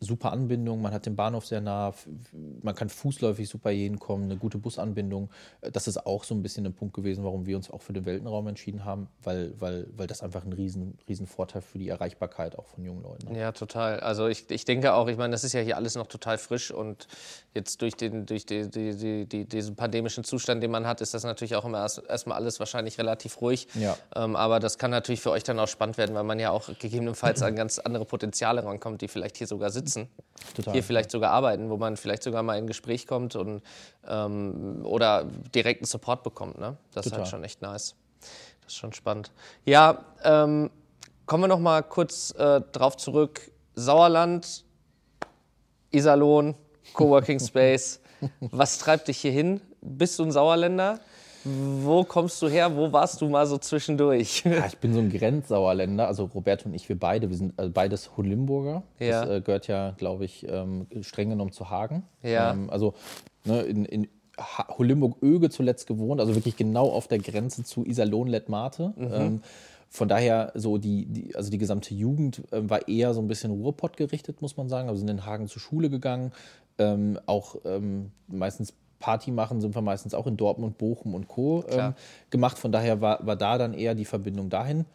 Super 0.03 0.31
Anbindung, 0.31 0.81
man 0.81 0.93
hat 0.93 1.05
den 1.05 1.15
Bahnhof 1.15 1.45
sehr 1.45 1.61
nah, 1.61 1.93
man 2.63 2.73
kann 2.73 2.89
fußläufig 2.89 3.47
super 3.47 3.69
jeden 3.69 3.99
kommen, 3.99 4.23
eine 4.23 4.35
gute 4.35 4.57
Busanbindung. 4.57 5.29
Das 5.61 5.87
ist 5.87 6.07
auch 6.07 6.23
so 6.23 6.33
ein 6.33 6.41
bisschen 6.41 6.65
ein 6.65 6.73
Punkt 6.73 6.95
gewesen, 6.95 7.23
warum 7.23 7.45
wir 7.45 7.55
uns 7.55 7.69
auch 7.69 7.83
für 7.83 7.93
den 7.93 8.05
Weltenraum 8.05 8.47
entschieden 8.47 8.83
haben, 8.83 9.07
weil, 9.21 9.53
weil, 9.59 9.85
weil 9.95 10.07
das 10.07 10.23
einfach 10.23 10.43
ein 10.43 10.53
riesen, 10.53 10.97
riesen 11.07 11.27
Vorteil 11.27 11.61
für 11.61 11.77
die 11.77 11.89
Erreichbarkeit 11.89 12.57
auch 12.57 12.65
von 12.65 12.83
jungen 12.83 13.03
Leuten 13.03 13.29
hat. 13.29 13.37
Ja, 13.37 13.51
total. 13.51 13.99
Also 13.99 14.27
ich, 14.27 14.49
ich 14.49 14.65
denke 14.65 14.95
auch, 14.95 15.07
ich 15.07 15.17
meine, 15.17 15.33
das 15.33 15.43
ist 15.43 15.53
ja 15.53 15.61
hier 15.61 15.77
alles 15.77 15.93
noch 15.93 16.07
total 16.07 16.39
frisch 16.39 16.71
und 16.71 17.07
jetzt 17.53 17.79
durch, 17.83 17.93
den, 17.93 18.25
durch 18.25 18.47
die, 18.47 18.71
die, 18.71 18.95
die, 18.95 19.25
die, 19.27 19.45
diesen 19.45 19.75
pandemischen 19.75 20.23
Zustand, 20.23 20.63
den 20.63 20.71
man 20.71 20.87
hat, 20.87 21.01
ist 21.01 21.13
das 21.13 21.23
natürlich 21.23 21.55
auch 21.55 21.65
immer 21.65 21.77
erst- 21.77 22.01
erstmal 22.09 22.37
alles 22.37 22.59
wahrscheinlich 22.59 22.97
relativ 22.97 23.39
ruhig. 23.39 23.67
Ja. 23.75 23.95
Ähm, 24.15 24.35
aber 24.35 24.59
das 24.59 24.79
kann 24.79 24.89
natürlich 24.89 25.21
für 25.21 25.29
euch 25.29 25.43
dann 25.43 25.59
auch 25.59 25.67
spannend 25.67 25.99
werden, 25.99 26.15
weil 26.15 26.23
man 26.23 26.39
ja 26.39 26.49
auch 26.49 26.69
gegebenenfalls 26.79 27.43
an 27.43 27.55
ganz 27.61 27.77
andere 27.77 28.05
Potenziale 28.05 28.63
rankommt, 28.63 29.01
die 29.01 29.07
vielleicht 29.07 29.37
hier 29.37 29.45
sogar 29.45 29.69
sitzen, 29.69 29.90
Total. 30.55 30.73
hier 30.73 30.83
vielleicht 30.83 31.11
sogar 31.11 31.31
arbeiten, 31.31 31.69
wo 31.69 31.77
man 31.77 31.97
vielleicht 31.97 32.23
sogar 32.23 32.43
mal 32.43 32.57
in 32.57 32.67
Gespräch 32.67 33.07
kommt 33.07 33.35
und, 33.35 33.61
ähm, 34.07 34.81
oder 34.83 35.25
direkten 35.53 35.85
Support 35.85 36.23
bekommt. 36.23 36.59
Ne? 36.59 36.77
Das 36.93 37.05
ist 37.05 37.11
halt 37.11 37.23
Total. 37.23 37.31
schon 37.31 37.43
echt 37.43 37.61
nice. 37.61 37.95
Das 38.61 38.73
ist 38.73 38.77
schon 38.77 38.93
spannend. 38.93 39.31
Ja, 39.65 40.05
ähm, 40.23 40.69
kommen 41.25 41.43
wir 41.43 41.47
noch 41.47 41.59
mal 41.59 41.81
kurz 41.81 42.31
äh, 42.31 42.61
drauf 42.71 42.97
zurück. 42.97 43.51
Sauerland, 43.75 44.65
Iserlohn, 45.91 46.55
Coworking 46.93 47.39
Space. 47.45 47.99
Was 48.39 48.77
treibt 48.77 49.07
dich 49.07 49.17
hier 49.19 49.31
hin? 49.31 49.61
Bist 49.81 50.19
du 50.19 50.23
ein 50.23 50.31
Sauerländer? 50.31 50.99
Wo 51.43 52.03
kommst 52.03 52.41
du 52.41 52.47
her? 52.47 52.75
Wo 52.75 52.91
warst 52.91 53.21
du 53.21 53.29
mal 53.29 53.47
so 53.47 53.57
zwischendurch? 53.57 54.43
Ja, 54.45 54.65
ich 54.67 54.77
bin 54.77 54.93
so 54.93 54.99
ein 54.99 55.09
Grenzsauerländer. 55.09 56.07
Also 56.07 56.25
Roberto 56.25 56.67
und 56.67 56.75
ich, 56.75 56.87
wir 56.89 56.99
beide, 56.99 57.29
wir 57.29 57.37
sind 57.37 57.53
also 57.57 57.71
beides 57.71 58.15
Holimburger. 58.17 58.83
Ja. 58.99 59.25
Das 59.25 59.37
äh, 59.37 59.41
gehört 59.41 59.67
ja, 59.67 59.91
glaube 59.97 60.25
ich, 60.25 60.45
ähm, 60.47 60.87
streng 61.01 61.29
genommen 61.29 61.51
zu 61.51 61.69
Hagen. 61.69 62.03
Ja. 62.23 62.51
Ähm, 62.51 62.69
also 62.69 62.93
ne, 63.45 63.61
in, 63.61 63.85
in 63.85 64.07
Holimburg-Öge 64.77 65.49
zuletzt 65.49 65.87
gewohnt, 65.87 66.19
also 66.19 66.35
wirklich 66.35 66.55
genau 66.55 66.89
auf 66.89 67.07
der 67.07 67.19
Grenze 67.19 67.63
zu 67.63 67.85
Iserlohn-Lettmate. 67.85 68.93
Ähm, 68.97 69.41
von 69.89 70.07
daher 70.07 70.53
so 70.55 70.77
die, 70.77 71.05
die, 71.05 71.35
also 71.35 71.51
die 71.51 71.57
gesamte 71.57 71.93
Jugend 71.93 72.43
ähm, 72.53 72.69
war 72.69 72.87
eher 72.87 73.13
so 73.13 73.21
ein 73.21 73.27
bisschen 73.27 73.51
Ruhrpott 73.51 73.97
gerichtet, 73.97 74.41
muss 74.41 74.55
man 74.55 74.69
sagen. 74.69 74.87
Also 74.87 74.99
sind 74.99 75.09
in 75.09 75.25
Hagen 75.25 75.47
zur 75.47 75.61
Schule 75.61 75.89
gegangen. 75.89 76.31
Ähm, 76.77 77.19
auch 77.25 77.57
ähm, 77.65 78.11
meistens 78.27 78.73
Party 79.01 79.31
machen 79.31 79.59
sind 79.59 79.75
wir 79.75 79.81
meistens 79.81 80.13
auch 80.13 80.27
in 80.27 80.37
Dortmund, 80.37 80.77
Bochum 80.77 81.13
und 81.13 81.27
Co. 81.27 81.65
Ähm, 81.67 81.93
gemacht. 82.29 82.57
Von 82.57 82.71
daher 82.71 83.01
war, 83.01 83.25
war 83.25 83.35
da 83.35 83.57
dann 83.57 83.73
eher 83.73 83.95
die 83.95 84.05
Verbindung 84.05 84.49
dahin. 84.49 84.85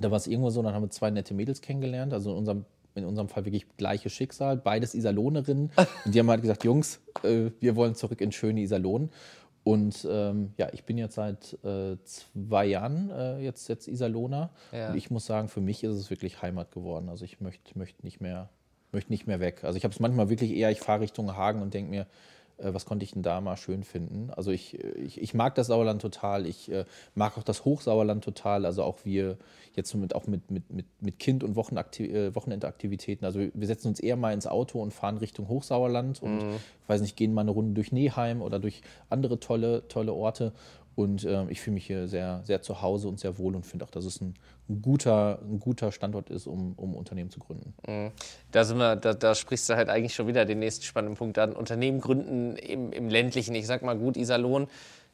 Da 0.00 0.10
war 0.10 0.16
es 0.16 0.26
irgendwo 0.26 0.50
so, 0.50 0.62
dann 0.62 0.74
haben 0.74 0.82
wir 0.82 0.90
zwei 0.90 1.10
nette 1.10 1.34
Mädels 1.34 1.60
kennengelernt, 1.60 2.12
also 2.12 2.32
in 2.32 2.38
unserem, 2.38 2.64
in 2.94 3.04
unserem 3.04 3.28
Fall 3.28 3.44
wirklich 3.44 3.66
gleiches 3.76 4.12
Schicksal, 4.12 4.56
beides 4.56 4.94
Iserlohnerinnen. 4.94 5.70
Und 6.04 6.14
die 6.14 6.18
haben 6.18 6.30
halt 6.30 6.42
gesagt, 6.42 6.64
Jungs, 6.64 7.00
äh, 7.22 7.50
wir 7.60 7.76
wollen 7.76 7.94
zurück 7.94 8.20
in 8.20 8.32
schöne 8.32 8.60
Iserlohn. 8.60 9.10
Und 9.64 10.06
ähm, 10.08 10.52
ja, 10.58 10.68
ich 10.72 10.84
bin 10.84 10.96
jetzt 10.96 11.16
seit 11.16 11.58
äh, 11.64 11.96
zwei 12.04 12.66
Jahren 12.66 13.10
äh, 13.10 13.40
jetzt, 13.40 13.68
jetzt 13.68 13.88
Iserlohner. 13.88 14.50
Ja. 14.70 14.90
Und 14.90 14.96
ich 14.96 15.10
muss 15.10 15.26
sagen, 15.26 15.48
für 15.48 15.60
mich 15.60 15.82
ist 15.82 15.96
es 15.96 16.08
wirklich 16.08 16.40
Heimat 16.40 16.70
geworden. 16.70 17.08
Also 17.08 17.24
ich 17.24 17.40
möchte 17.40 17.76
möcht 17.76 18.04
nicht, 18.04 18.20
mehr, 18.20 18.48
möcht 18.92 19.10
nicht 19.10 19.26
mehr 19.26 19.40
weg. 19.40 19.64
Also 19.64 19.76
ich 19.76 19.82
habe 19.82 19.92
es 19.92 19.98
manchmal 19.98 20.30
wirklich 20.30 20.52
eher, 20.52 20.70
ich 20.70 20.78
fahre 20.78 21.00
Richtung 21.00 21.36
Hagen 21.36 21.62
und 21.62 21.74
denke 21.74 21.90
mir, 21.90 22.06
was 22.58 22.86
konnte 22.86 23.04
ich 23.04 23.12
denn 23.12 23.22
da 23.22 23.40
mal 23.40 23.56
schön 23.56 23.84
finden? 23.84 24.30
Also 24.30 24.50
ich, 24.50 24.82
äh, 24.82 24.92
ich, 24.92 25.20
ich 25.20 25.34
mag 25.34 25.54
das 25.54 25.66
Sauerland 25.66 26.00
total, 26.00 26.46
ich 26.46 26.70
äh, 26.70 26.84
mag 27.14 27.36
auch 27.36 27.42
das 27.42 27.64
Hochsauerland 27.64 28.24
total, 28.24 28.64
also 28.64 28.82
auch 28.82 28.98
wir 29.04 29.36
jetzt 29.74 29.94
mit, 29.94 30.14
auch 30.14 30.26
mit, 30.26 30.50
mit, 30.50 30.70
mit, 30.70 30.86
mit 31.00 31.18
Kind 31.18 31.44
und 31.44 31.54
Wochenakti 31.56 32.06
äh, 32.06 32.34
Wochenendaktivitäten. 32.34 33.26
Also 33.26 33.40
wir, 33.52 33.66
setzen 33.66 33.88
uns 33.88 34.00
eher 34.00 34.16
mal 34.16 34.32
ins 34.32 34.46
Auto 34.46 34.80
und 34.80 34.92
fahren 34.94 35.18
Richtung 35.18 35.48
Hochsauerland 35.48 36.22
und 36.22 36.38
ich 36.38 36.88
weiß 36.88 37.00
nicht, 37.00 37.16
gehen 37.16 37.34
mal 37.34 37.42
eine 37.42 37.50
Runde 37.50 37.74
durch 37.74 37.92
Neheim 37.92 38.40
oder 38.40 38.58
durch 38.58 38.82
andere 39.10 39.38
tolle, 39.38 39.86
tolle 39.88 40.12
Orte. 40.12 40.52
Und 40.94 41.26
ähm, 41.26 41.48
ich 41.50 41.60
fühle 41.60 41.74
mich 41.74 41.86
hier 41.86 42.08
sehr, 42.08 42.40
sehr 42.44 42.62
zu 42.62 42.80
Hause 42.80 43.08
und 43.08 43.20
sehr 43.20 43.36
wohl 43.36 43.54
und 43.54 43.66
finde 43.66 43.84
auch, 43.84 43.90
dass 43.90 44.06
es 44.06 44.22
ein, 44.22 44.34
ein, 44.68 44.82
guter, 44.82 45.38
ein 45.42 45.60
guter 45.60 45.92
Standort 45.92 46.30
ist, 46.30 46.46
um, 46.46 46.74
um 46.76 46.94
Unternehmen 46.94 47.30
zu 47.30 47.40
gründen. 47.40 47.74
Da, 48.50 48.64
sind 48.64 48.78
wir, 48.78 48.96
da, 48.96 49.14
da 49.14 49.34
sprichst 49.34 49.68
du 49.68 49.76
halt 49.76 49.88
eigentlich 49.88 50.14
schon 50.14 50.26
wieder 50.26 50.44
den 50.44 50.58
nächsten 50.58 50.84
spannenden 50.84 51.16
Punkt 51.16 51.38
an. 51.38 51.52
Unternehmen 51.52 52.00
gründen 52.00 52.56
im, 52.56 52.92
im 52.92 53.08
ländlichen. 53.08 53.54
Ich 53.54 53.66
sag 53.66 53.82
mal 53.82 53.96
gut, 53.96 54.16
Iserlohn 54.16 54.68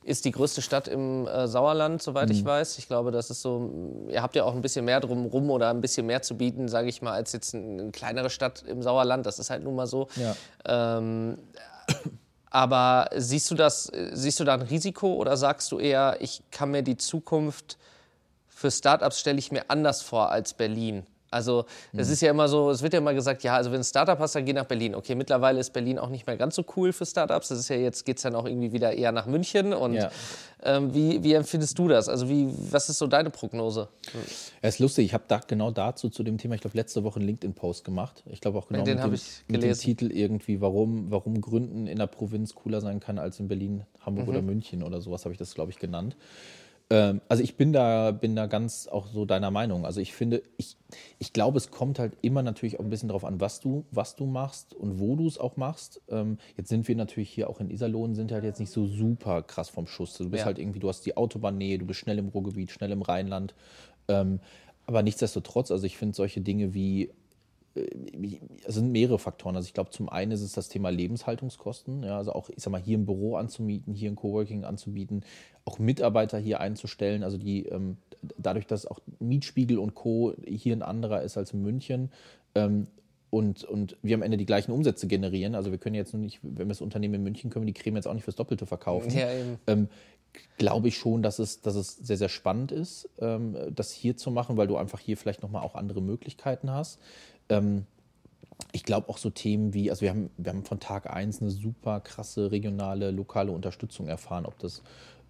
ist 0.04 0.24
die 0.24 0.32
größte 0.32 0.62
Stadt 0.62 0.88
im 0.88 1.26
äh, 1.26 1.46
Sauerland, 1.46 2.02
soweit 2.02 2.30
ich 2.30 2.44
weiß. 2.44 2.78
Ich 2.78 2.88
glaube, 2.88 3.12
das 3.12 3.30
ist 3.30 3.42
so, 3.42 4.06
ihr 4.08 4.22
habt 4.22 4.34
ja 4.34 4.44
auch 4.44 4.54
ein 4.54 4.62
bisschen 4.62 4.84
mehr 4.84 5.00
drumherum 5.00 5.50
oder 5.50 5.70
ein 5.70 5.80
bisschen 5.80 6.06
mehr 6.06 6.22
zu 6.22 6.36
bieten, 6.36 6.68
sage 6.68 6.88
ich 6.88 7.02
mal, 7.02 7.12
als 7.12 7.32
jetzt 7.32 7.54
ein, 7.54 7.80
eine 7.80 7.90
kleinere 7.92 8.30
Stadt 8.30 8.64
im 8.66 8.82
Sauerland. 8.82 9.26
Das 9.26 9.38
ist 9.38 9.50
halt 9.50 9.62
nun 9.62 9.76
mal 9.76 9.86
so. 9.86 10.08
Ja. 10.16 10.34
Ähm, 10.64 11.38
aber 12.50 13.08
siehst 13.16 13.50
du 13.50 13.54
das, 13.54 13.90
siehst 14.12 14.40
du 14.40 14.44
da 14.44 14.54
ein 14.54 14.62
Risiko 14.62 15.14
oder 15.14 15.36
sagst 15.36 15.70
du 15.72 15.78
eher, 15.78 16.16
ich 16.20 16.42
kann 16.50 16.70
mir 16.70 16.82
die 16.82 16.96
Zukunft 16.96 17.78
für 18.62 18.70
Startups 18.70 19.18
stelle 19.18 19.38
ich 19.40 19.50
mir 19.50 19.64
anders 19.68 20.02
vor 20.02 20.30
als 20.30 20.54
Berlin? 20.54 21.02
Also 21.32 21.64
es 21.96 22.10
ist 22.10 22.20
ja 22.20 22.30
immer 22.30 22.46
so, 22.46 22.68
es 22.70 22.82
wird 22.82 22.92
ja 22.92 22.98
immer 22.98 23.14
gesagt, 23.14 23.42
ja, 23.42 23.56
also 23.56 23.72
wenn 23.72 23.80
ein 23.80 23.84
Startup 23.84 24.18
hast, 24.18 24.34
dann 24.34 24.44
geh 24.44 24.52
nach 24.52 24.66
Berlin. 24.66 24.94
Okay, 24.94 25.14
mittlerweile 25.14 25.60
ist 25.60 25.72
Berlin 25.72 25.98
auch 25.98 26.10
nicht 26.10 26.26
mehr 26.26 26.36
ganz 26.36 26.54
so 26.56 26.62
cool 26.76 26.92
für 26.92 27.06
Startups. 27.06 27.48
Das 27.48 27.58
ist 27.58 27.70
ja 27.70 27.76
jetzt 27.76 28.04
geht 28.04 28.18
es 28.18 28.22
dann 28.22 28.34
auch 28.34 28.44
irgendwie 28.44 28.72
wieder 28.74 28.92
eher 28.92 29.12
nach 29.12 29.24
München. 29.24 29.72
Und 29.72 29.94
Ja. 29.94 30.10
ähm, 30.62 30.92
wie, 30.92 31.22
wie 31.24 31.32
empfindest 31.32 31.78
du 31.78 31.88
das? 31.88 32.10
Also 32.10 32.28
wie, 32.28 32.48
was 32.70 32.90
ist 32.90 32.98
so 32.98 33.06
deine 33.06 33.30
Prognose? 33.30 33.88
Ja, 34.62 34.68
ist 34.68 34.78
lustig. 34.78 35.06
Ich 35.06 35.14
habe 35.14 35.24
da 35.26 35.40
genau 35.46 35.70
dazu 35.70 36.10
zu 36.10 36.22
dem 36.22 36.36
Thema, 36.36 36.54
ich 36.54 36.60
glaube, 36.60 36.76
letzte 36.76 37.02
Woche 37.02 37.16
einen 37.18 37.28
LinkedIn-Post 37.28 37.82
gemacht. 37.82 38.22
Ich 38.26 38.42
glaube 38.42 38.58
auch 38.58 38.68
genau 38.68 38.84
Den 38.84 38.96
mit, 38.98 39.04
dem, 39.06 39.14
ich 39.14 39.42
mit 39.48 39.62
dem. 39.62 39.72
Titel 39.74 40.12
irgendwie, 40.12 40.60
warum, 40.60 41.10
warum 41.10 41.40
Gründen 41.40 41.86
in 41.86 41.96
der 41.98 42.08
Provinz 42.08 42.54
cooler 42.54 42.82
sein 42.82 43.00
kann 43.00 43.18
als 43.18 43.40
in 43.40 43.48
Berlin, 43.48 43.86
Hamburg 44.04 44.26
Mhm. 44.26 44.30
oder 44.34 44.42
München 44.42 44.82
oder 44.82 45.00
sowas 45.00 45.24
habe 45.24 45.32
ich 45.32 45.38
das, 45.38 45.54
glaube 45.54 45.70
ich, 45.70 45.78
genannt. 45.78 46.14
Ähm, 46.92 47.22
also 47.26 47.42
ich 47.42 47.56
bin 47.56 47.72
da, 47.72 48.10
bin 48.10 48.36
da 48.36 48.46
ganz 48.46 48.86
auch 48.86 49.06
so 49.06 49.24
deiner 49.24 49.50
Meinung. 49.50 49.86
Also 49.86 49.98
ich 50.00 50.12
finde, 50.12 50.42
ich, 50.58 50.76
ich 51.18 51.32
glaube, 51.32 51.56
es 51.56 51.70
kommt 51.70 51.98
halt 51.98 52.18
immer 52.20 52.42
natürlich 52.42 52.78
auch 52.78 52.84
ein 52.84 52.90
bisschen 52.90 53.08
darauf 53.08 53.24
an, 53.24 53.40
was 53.40 53.60
du, 53.60 53.86
was 53.90 54.14
du 54.14 54.26
machst 54.26 54.74
und 54.74 55.00
wo 55.00 55.16
du 55.16 55.26
es 55.26 55.38
auch 55.38 55.56
machst. 55.56 56.02
Ähm, 56.10 56.36
jetzt 56.58 56.68
sind 56.68 56.86
wir 56.88 56.94
natürlich 56.94 57.30
hier 57.30 57.48
auch 57.48 57.60
in 57.60 57.70
Iserlohn, 57.70 58.14
sind 58.14 58.30
halt 58.30 58.44
jetzt 58.44 58.60
nicht 58.60 58.70
so 58.72 58.86
super 58.86 59.40
krass 59.42 59.70
vom 59.70 59.86
Schuss. 59.86 60.18
Du 60.18 60.28
bist 60.28 60.40
Ja. 60.40 60.44
halt 60.46 60.58
irgendwie, 60.58 60.80
du 60.80 60.88
hast 60.90 61.06
die 61.06 61.16
Autobahnnähe, 61.16 61.78
du 61.78 61.86
bist 61.86 61.98
schnell 62.00 62.18
im 62.18 62.28
Ruhrgebiet, 62.28 62.70
schnell 62.70 62.92
im 62.92 63.00
Rheinland. 63.00 63.54
Ähm, 64.08 64.40
aber 64.84 65.02
nichtsdestotrotz, 65.02 65.70
also 65.70 65.86
ich 65.86 65.96
finde 65.96 66.14
solche 66.14 66.42
Dinge 66.42 66.74
wie 66.74 67.10
es 67.74 68.74
sind 68.74 68.92
mehrere 68.92 69.18
Faktoren. 69.18 69.56
Also 69.56 69.66
ich 69.66 69.74
glaube, 69.74 69.90
zum 69.90 70.08
einen 70.08 70.32
ist 70.32 70.42
es 70.42 70.52
das 70.52 70.68
Thema 70.68 70.90
Lebenshaltungskosten. 70.90 72.02
Ja, 72.02 72.18
also 72.18 72.32
auch, 72.32 72.50
ich 72.50 72.62
sag 72.62 72.70
mal, 72.70 72.80
hier 72.80 72.98
ein 72.98 73.06
Büro 73.06 73.36
anzumieten, 73.36 73.94
hier 73.94 74.10
ein 74.10 74.16
Coworking 74.16 74.64
anzubieten, 74.64 75.24
auch 75.64 75.78
Mitarbeiter 75.78 76.38
hier 76.38 76.60
einzustellen. 76.60 77.22
Also 77.22 77.38
die, 77.38 77.66
ähm, 77.66 77.96
dadurch, 78.36 78.66
dass 78.66 78.86
auch 78.86 79.00
Mietspiegel 79.20 79.78
und 79.78 79.94
Co. 79.94 80.34
hier 80.46 80.76
ein 80.76 80.82
anderer 80.82 81.22
ist 81.22 81.36
als 81.36 81.52
in 81.52 81.62
München. 81.62 82.10
Ähm, 82.54 82.86
und, 83.30 83.64
und 83.64 83.96
wir 84.02 84.14
am 84.14 84.22
Ende 84.22 84.36
die 84.36 84.44
gleichen 84.44 84.72
Umsätze 84.72 85.06
generieren. 85.06 85.54
Also 85.54 85.70
wir 85.70 85.78
können 85.78 85.94
jetzt 85.94 86.12
nur 86.12 86.20
nicht, 86.20 86.40
wenn 86.42 86.58
wir 86.58 86.66
das 86.66 86.82
Unternehmen 86.82 87.14
in 87.14 87.22
München 87.22 87.48
können, 87.48 87.64
wir 87.64 87.72
die 87.72 87.80
Creme 87.80 87.96
jetzt 87.96 88.06
auch 88.06 88.12
nicht 88.12 88.24
fürs 88.24 88.36
Doppelte 88.36 88.66
verkaufen 88.66 89.10
Ja, 89.10 89.28
ähm, 89.66 89.88
glaube 90.58 90.88
ich 90.88 90.98
schon, 90.98 91.22
dass 91.22 91.38
es, 91.38 91.62
dass 91.62 91.74
es 91.74 91.96
sehr, 91.96 92.16
sehr 92.16 92.28
spannend 92.28 92.72
ist, 92.72 93.08
ähm, 93.20 93.56
das 93.74 93.90
hier 93.90 94.16
zu 94.16 94.30
machen, 94.30 94.56
weil 94.56 94.66
du 94.66 94.76
einfach 94.76 95.00
hier 95.00 95.16
vielleicht 95.16 95.42
nochmal 95.42 95.62
auch 95.62 95.74
andere 95.74 96.02
Möglichkeiten 96.02 96.70
hast. 96.70 97.00
Ähm, 97.48 97.86
ich 98.72 98.84
glaube 98.84 99.08
auch 99.08 99.18
so 99.18 99.30
Themen 99.30 99.74
wie, 99.74 99.90
also 99.90 100.02
wir 100.02 100.10
haben, 100.10 100.30
wir 100.36 100.52
haben 100.52 100.64
von 100.64 100.80
Tag 100.80 101.12
1 101.12 101.42
eine 101.42 101.50
super 101.50 102.00
krasse 102.00 102.50
regionale, 102.50 103.10
lokale 103.10 103.52
Unterstützung 103.52 104.08
erfahren, 104.08 104.46
ob 104.46 104.58
das, 104.58 104.82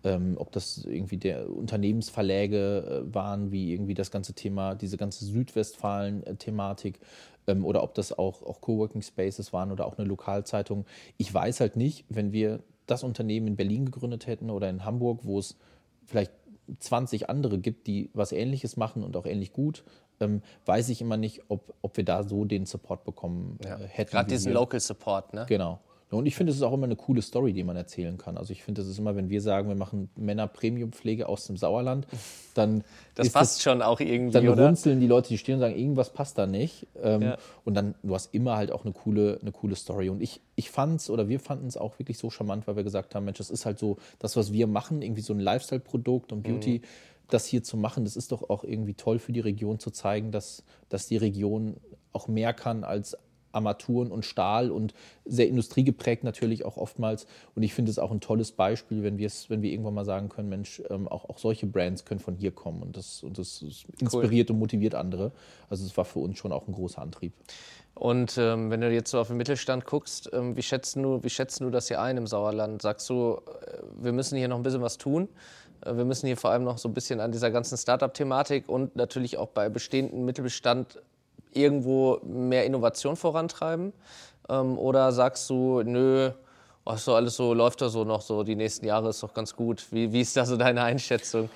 ähm, 0.05 0.35
ob 0.39 0.53
das 0.53 0.85
irgendwie 0.85 1.17
der 1.17 1.51
Unternehmensverläge 1.51 3.05
äh, 3.09 3.15
waren, 3.15 3.51
wie 3.51 3.73
irgendwie 3.73 3.95
das 3.95 4.11
ganze 4.11 4.35
Thema, 4.35 4.75
diese 4.75 4.97
ganze 4.97 5.25
Südwestfalen-Thematik 5.25 7.01
ähm, 7.47 7.65
oder 7.65 7.83
ob 7.83 7.95
das 7.95 8.17
auch, 8.17 8.43
auch 8.43 8.61
Coworking 8.61 9.03
Spaces 9.03 9.53
waren 9.53 9.73
oder 9.73 9.87
auch 9.87 9.99
eine 9.99 10.07
Lokalzeitung. 10.07 10.87
Ich 11.17 11.33
weiß 11.33 11.61
halt 11.61 11.77
nicht, 11.77 12.05
wenn 12.09 12.33
wir 12.33 12.61
das 12.87 13.03
Unternehmen 13.03 13.49
in 13.49 13.57
Berlin 13.57 13.87
gegründet 13.87 14.27
hätten 14.27 14.51
oder 14.51 14.69
in 14.69 14.85
Hamburg, 14.85 15.21
wo 15.23 15.39
es 15.39 15.57
vielleicht 16.07 16.33
20 16.79 17.29
andere 17.29 17.59
gibt, 17.59 17.87
die 17.87 18.11
was 18.15 18.33
Ähnliches 18.33 18.77
machen 18.77 19.03
und 19.03 19.17
auch 19.17 19.27
ähnlich 19.27 19.53
gut, 19.53 19.85
ähm, 20.21 20.43
weiß 20.67 20.89
ich 20.91 21.01
immer 21.01 21.17
nicht, 21.17 21.43
ob, 21.49 21.75
ob 21.83 21.97
wir 21.97 22.05
da 22.05 22.23
so 22.23 22.45
den 22.45 22.67
Support 22.67 23.05
bekommen 23.05 23.59
äh, 23.65 23.77
hätten. 23.89 24.11
Gerade 24.11 24.29
diesen 24.31 24.49
wir. 24.53 24.55
Local 24.55 24.81
Support, 24.81 25.35
ne? 25.35 25.47
Genau. 25.49 25.81
Und 26.11 26.27
ich 26.27 26.37
finde, 26.37 26.51
es 26.51 26.57
ist 26.59 26.63
auch 26.63 26.75
immer 26.75 26.85
eine 26.85 26.97
coole 26.97 27.23
Story, 27.23 27.55
die 27.55 27.65
man 27.65 27.75
erzählen 27.75 28.19
kann. 28.19 28.37
Also 28.37 28.53
ich 28.53 28.63
finde, 28.63 28.83
es 28.83 28.87
ist 28.87 28.99
immer, 28.99 29.17
wenn 29.17 29.31
wir 29.31 29.41
sagen, 29.41 29.69
wir 29.69 29.75
machen 29.77 30.11
Männer-Premium-Pflege 30.17 31.27
aus 31.27 31.47
dem 31.47 31.57
Sauerland, 31.57 32.07
dann 32.55 32.85
Das 33.15 33.29
ist 33.29 33.33
passt 33.33 33.63
schon 33.63 33.81
auch 33.81 33.99
irgendwie, 33.99 34.33
dann 34.35 34.47
oder? 34.47 34.67
runzeln 34.67 35.01
die 35.01 35.07
Leute 35.07 35.29
die 35.29 35.39
Stirn 35.39 35.55
und 35.55 35.61
sagen, 35.63 35.75
irgendwas 35.75 36.11
passt 36.11 36.37
da 36.37 36.47
nicht. 36.47 36.87
Ähm, 37.03 37.23
Ja. 37.23 37.39
Und 37.65 37.73
dann, 37.75 37.95
du 38.03 38.15
hast 38.15 38.35
immer 38.35 38.57
halt 38.59 38.73
auch 38.73 38.85
eine 38.85 38.93
coole, 38.93 39.39
eine 39.41 39.53
coole 39.53 39.75
Story. 39.75 40.11
Und 40.11 40.21
ich, 40.23 40.43
ich 40.55 40.71
fand 40.71 41.01
es, 41.01 41.09
oder 41.09 41.31
wir 41.31 41.41
fanden 41.41 41.67
es 41.67 41.79
auch 41.79 41.99
wirklich 41.99 42.19
so 42.19 42.29
charmant, 42.29 42.67
weil 42.67 42.77
wir 42.77 42.85
gesagt 42.85 43.15
haben, 43.15 43.25
Mensch, 43.25 43.39
das 43.39 43.49
ist 43.51 43.65
halt 43.65 43.79
so, 43.79 43.97
das, 44.19 44.37
was 44.37 44.53
wir 44.53 44.67
machen, 44.67 45.01
irgendwie 45.01 45.23
so 45.23 45.33
ein 45.33 45.41
Lifestyle-Produkt 45.41 46.31
und 46.33 46.43
Beauty, 46.43 46.81
Mhm. 46.81 46.87
Das 47.33 47.47
hier 47.47 47.63
zu 47.63 47.77
machen, 47.77 48.05
das 48.05 48.17
ist 48.17 48.33
doch 48.33 48.49
auch 48.51 48.65
irgendwie 48.65 48.95
toll 48.95 49.19
für 49.19 49.33
die 49.33 49.41
Region 49.41 49.79
zu 49.79 49.91
zeigen, 49.91 50.33
dass, 50.33 50.65
dass 50.89 51.07
die 51.07 51.17
Region 51.17 51.77
auch 52.13 52.29
mehr 52.29 52.53
kann 52.53 52.85
als 52.85 53.17
Armaturen 53.53 54.11
und 54.11 54.25
Stahl 54.25 54.71
und 54.71 54.95
sehr 55.25 55.47
industriegeprägt 55.47 56.25
natürlich 56.25 56.65
auch 56.65 56.77
oftmals. 56.77 57.27
Und 57.55 57.63
ich 57.63 57.75
finde 57.75 57.91
es 57.91 57.99
auch 57.99 58.11
ein 58.11 58.21
tolles 58.21 58.53
Beispiel, 58.53 59.03
wenn 59.03 59.19
wir 59.19 59.27
es, 59.27 59.51
wenn 59.51 59.63
wir 59.63 59.71
irgendwann 59.71 59.95
mal 59.95 60.05
sagen 60.05 60.29
können, 60.29 60.49
Mensch, 60.49 60.83
ähm, 60.91 61.07
auch, 61.07 61.29
auch 61.29 61.39
solche 61.39 61.67
Brands 61.67 62.05
können 62.05 62.21
von 62.21 62.35
hier 62.35 62.51
kommen 62.51 62.83
und 62.83 62.97
das, 62.97 63.23
und 63.23 63.39
das 63.39 63.63
inspiriert 64.01 64.51
und 64.51 64.59
motiviert 64.59 64.95
andere. 64.95 65.33
Also 65.69 65.85
es 65.85 65.97
war 65.97 66.05
für 66.05 66.21
uns 66.21 66.39
schon 66.39 66.53
auch 66.53 66.67
ein 66.67 66.73
großer 66.73 67.01
Antrieb. 67.01 67.33
Und 67.95 68.39
ähm, 68.39 68.71
wenn 68.71 68.81
du 68.81 68.91
jetzt 68.91 69.11
so 69.11 69.21
auf 69.21 69.29
den 69.29 69.37
Mittelstand 69.37 69.85
guckst, 69.85 70.31
ähm, 70.33 70.57
wie, 70.57 70.63
schätzt 70.63 70.97
du, 70.97 71.23
wie 71.23 71.29
schätzt 71.29 71.61
du 71.61 71.69
das 71.69 71.89
hier 71.89 72.01
ein 72.01 72.17
im 72.17 72.27
Sauerland? 72.27 72.81
Sagst 72.81 73.09
du, 73.11 73.37
äh, 73.67 73.83
wir 74.01 74.13
müssen 74.13 74.39
hier 74.39 74.49
noch 74.49 74.57
ein 74.57 74.63
bisschen 74.63 74.81
was 74.81 74.97
tun? 74.97 75.29
Äh, 75.85 75.97
wir 75.97 76.05
müssen 76.05 76.27
hier 76.27 76.37
vor 76.37 76.51
allem 76.51 76.65
noch 76.65 76.79
so 76.79 76.89
ein 76.89 76.95
bisschen 76.95 77.21
an 77.21 77.33
dieser 77.33 77.51
ganzen 77.51 77.77
Startup-Thematik 77.77 78.69
und 78.69 78.97
natürlich 78.97 79.37
auch 79.39 79.49
bei 79.49 79.69
bestehenden 79.69 80.25
Mittelbestand 80.25 81.01
irgendwo 81.53 82.19
mehr 82.25 82.65
Innovation 82.65 83.17
vorantreiben? 83.17 83.93
Ähm, 84.49 84.79
oder 84.79 85.13
sagst 85.13 85.49
du, 85.51 85.83
nö, 85.83 86.31
ach 86.85 86.99
so 86.99 87.15
alles 87.15 87.37
so, 87.37 87.55
läuft 87.55 87.81
da 87.81 87.89
so 87.89 88.05
noch 88.05 88.23
so, 88.23 88.43
die 88.43 88.57
nächsten 88.57 88.87
Jahre 88.87 89.11
ist 89.11 89.23
doch 89.23 89.35
ganz 89.35 89.55
gut. 89.55 89.87
Wie, 89.91 90.13
wie 90.13 90.21
ist 90.21 90.37
da 90.37 90.45
so 90.45 90.57
deine 90.57 90.83
Einschätzung? 90.83 91.49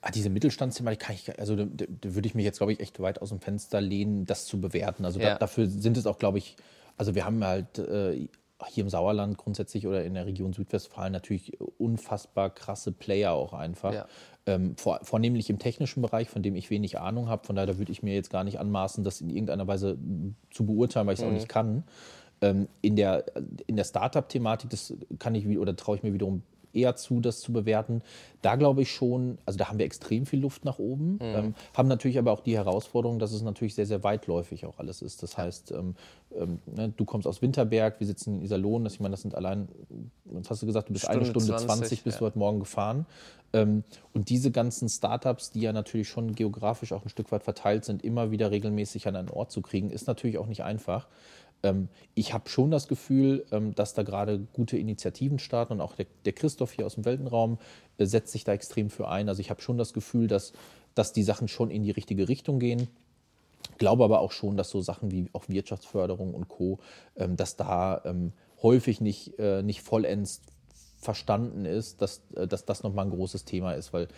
Ah, 0.00 0.10
diese 0.10 0.30
Mittelstandsthematik 0.30 0.98
kann 1.00 1.14
ich, 1.14 1.38
also 1.38 1.54
da, 1.54 1.64
da 1.64 1.84
da 1.88 2.14
würde 2.14 2.26
ich 2.26 2.34
mich 2.34 2.44
jetzt, 2.44 2.56
glaube 2.58 2.72
ich, 2.72 2.80
echt 2.80 2.98
weit 3.00 3.22
aus 3.22 3.28
dem 3.28 3.40
Fenster 3.40 3.80
lehnen, 3.80 4.26
das 4.26 4.46
zu 4.46 4.60
bewerten. 4.60 5.04
Also 5.04 5.20
Ja. 5.20 5.30
da, 5.30 5.38
dafür 5.38 5.68
sind 5.68 5.96
es 5.96 6.06
auch, 6.06 6.18
glaube 6.18 6.38
ich, 6.38 6.56
also 6.96 7.14
wir 7.14 7.24
haben 7.24 7.44
halt 7.44 7.78
äh, 7.78 8.28
hier 8.68 8.84
im 8.84 8.90
Sauerland 8.90 9.36
grundsätzlich 9.38 9.86
oder 9.86 10.04
in 10.04 10.14
der 10.14 10.26
Region 10.26 10.52
Südwestfalen 10.52 11.12
natürlich 11.12 11.58
unfassbar 11.78 12.50
krasse 12.50 12.92
Player 12.92 13.32
auch 13.32 13.52
einfach. 13.52 13.92
Ja. 13.92 14.06
Ähm, 14.44 14.76
vor, 14.76 14.98
vornehmlich 15.02 15.48
im 15.50 15.58
technischen 15.60 16.02
Bereich, 16.02 16.28
von 16.28 16.42
dem 16.42 16.56
ich 16.56 16.68
wenig 16.68 16.98
Ahnung 16.98 17.28
habe. 17.28 17.46
Von 17.46 17.54
daher 17.54 17.66
da 17.66 17.78
würde 17.78 17.92
ich 17.92 18.02
mir 18.02 18.14
jetzt 18.14 18.30
gar 18.30 18.42
nicht 18.42 18.58
anmaßen, 18.58 19.04
das 19.04 19.20
in 19.20 19.30
irgendeiner 19.30 19.68
Weise 19.68 19.96
zu 20.50 20.66
beurteilen, 20.66 21.06
weil 21.06 21.14
ich 21.14 21.20
es 21.20 21.24
Mhm. 21.24 21.30
auch 21.30 21.34
nicht 21.34 21.48
kann. 21.48 21.84
Ähm, 22.40 22.66
in 22.80 22.96
der, 22.96 23.24
in 23.68 23.76
der 23.76 23.84
Startup-Thematik, 23.84 24.70
das 24.70 24.94
kann 25.20 25.36
ich 25.36 25.46
oder 25.58 25.76
traue 25.76 25.96
ich 25.96 26.02
mir 26.02 26.12
wiederum 26.12 26.42
eher 26.74 26.96
zu, 26.96 27.20
das 27.20 27.40
zu 27.40 27.52
bewerten. 27.52 28.02
Da 28.40 28.56
glaube 28.56 28.82
ich 28.82 28.90
schon, 28.90 29.38
also 29.46 29.58
da 29.58 29.68
haben 29.68 29.78
wir 29.78 29.86
extrem 29.86 30.26
viel 30.26 30.40
Luft 30.40 30.64
nach 30.64 30.78
oben, 30.78 31.18
ähm, 31.20 31.54
haben 31.74 31.88
natürlich 31.88 32.18
aber 32.18 32.32
auch 32.32 32.40
die 32.40 32.56
Herausforderung, 32.56 33.18
dass 33.18 33.32
es 33.32 33.42
natürlich 33.42 33.74
sehr, 33.74 33.86
sehr 33.86 34.02
weitläufig 34.02 34.66
auch 34.66 34.78
alles 34.78 35.02
ist. 35.02 35.22
Das 35.22 35.38
heißt, 35.38 35.72
ähm, 35.72 35.94
ähm, 36.36 36.58
ne, 36.66 36.92
du 36.96 37.04
kommst 37.04 37.26
aus 37.26 37.42
Winterberg, 37.42 38.00
wir 38.00 38.06
sitzen 38.06 38.36
in 38.36 38.42
Iserlohn, 38.42 38.84
das, 38.84 38.94
ich 38.94 39.00
meine, 39.00 39.12
das 39.12 39.22
sind 39.22 39.34
allein, 39.34 39.68
was 40.24 40.50
hast 40.50 40.62
du 40.62 40.66
gesagt, 40.66 40.88
du 40.88 40.92
bist 40.92 41.08
eine 41.08 41.24
Stunde 41.24 41.40
Stunde 41.40 41.62
20, 41.62 41.88
20, 41.88 42.04
bist 42.04 42.16
ja. 42.16 42.18
du 42.20 42.26
heute 42.26 42.38
Morgen 42.38 42.60
gefahren. 42.60 43.06
Ähm, 43.52 43.84
und 44.12 44.28
diese 44.30 44.50
ganzen 44.50 44.88
Startups, 44.88 45.50
die 45.50 45.60
ja 45.60 45.72
natürlich 45.72 46.08
schon 46.08 46.34
geografisch 46.34 46.92
auch 46.92 47.04
ein 47.04 47.08
Stück 47.08 47.30
weit 47.32 47.42
verteilt 47.42 47.84
sind, 47.84 48.04
immer 48.04 48.30
wieder 48.30 48.50
regelmäßig 48.50 49.06
an 49.08 49.16
einen 49.16 49.30
Ort 49.30 49.50
zu 49.50 49.60
kriegen, 49.60 49.90
ist 49.90 50.06
natürlich 50.06 50.38
auch 50.38 50.46
nicht 50.46 50.64
einfach. 50.64 51.06
Ähm, 51.62 51.88
ich 52.14 52.32
habe 52.32 52.48
schon 52.48 52.70
das 52.70 52.88
Gefühl, 52.88 53.44
ähm, 53.52 53.74
dass 53.74 53.94
da 53.94 54.02
gerade 54.02 54.40
gute 54.52 54.76
Initiativen 54.76 55.38
starten 55.38 55.74
und 55.74 55.80
auch 55.80 55.94
der, 55.94 56.06
der 56.24 56.32
Christoph 56.32 56.72
hier 56.72 56.86
aus 56.86 56.94
dem 56.94 57.04
Weltenraum 57.04 57.58
äh, 57.98 58.06
setzt 58.06 58.32
sich 58.32 58.44
da 58.44 58.52
extrem 58.52 58.90
für 58.90 59.08
ein. 59.08 59.28
Also 59.28 59.40
ich 59.40 59.50
habe 59.50 59.62
schon 59.62 59.78
das 59.78 59.92
Gefühl, 59.92 60.26
dass, 60.26 60.52
dass 60.94 61.12
die 61.12 61.22
Sachen 61.22 61.48
schon 61.48 61.70
in 61.70 61.82
die 61.82 61.90
richtige 61.90 62.28
Richtung 62.28 62.58
gehen. 62.58 62.88
Glaube 63.78 64.04
aber 64.04 64.20
auch 64.20 64.32
schon, 64.32 64.56
dass 64.56 64.70
so 64.70 64.80
Sachen 64.80 65.10
wie 65.10 65.28
auch 65.32 65.48
Wirtschaftsförderung 65.48 66.34
und 66.34 66.48
Co., 66.48 66.78
ähm, 67.16 67.36
dass 67.36 67.56
da 67.56 68.02
häufig 68.62 69.00
nicht, 69.00 69.38
äh, 69.38 69.62
nicht 69.62 69.82
vollends 69.82 70.42
verstanden 71.02 71.64
ist, 71.64 72.00
dass, 72.00 72.22
äh, 72.36 72.46
dass 72.46 72.64
das 72.64 72.82
nochmal 72.82 73.06
ein 73.06 73.10
großes 73.10 73.44
Thema 73.44 73.72
ist, 73.72 73.92
weil 73.92 74.08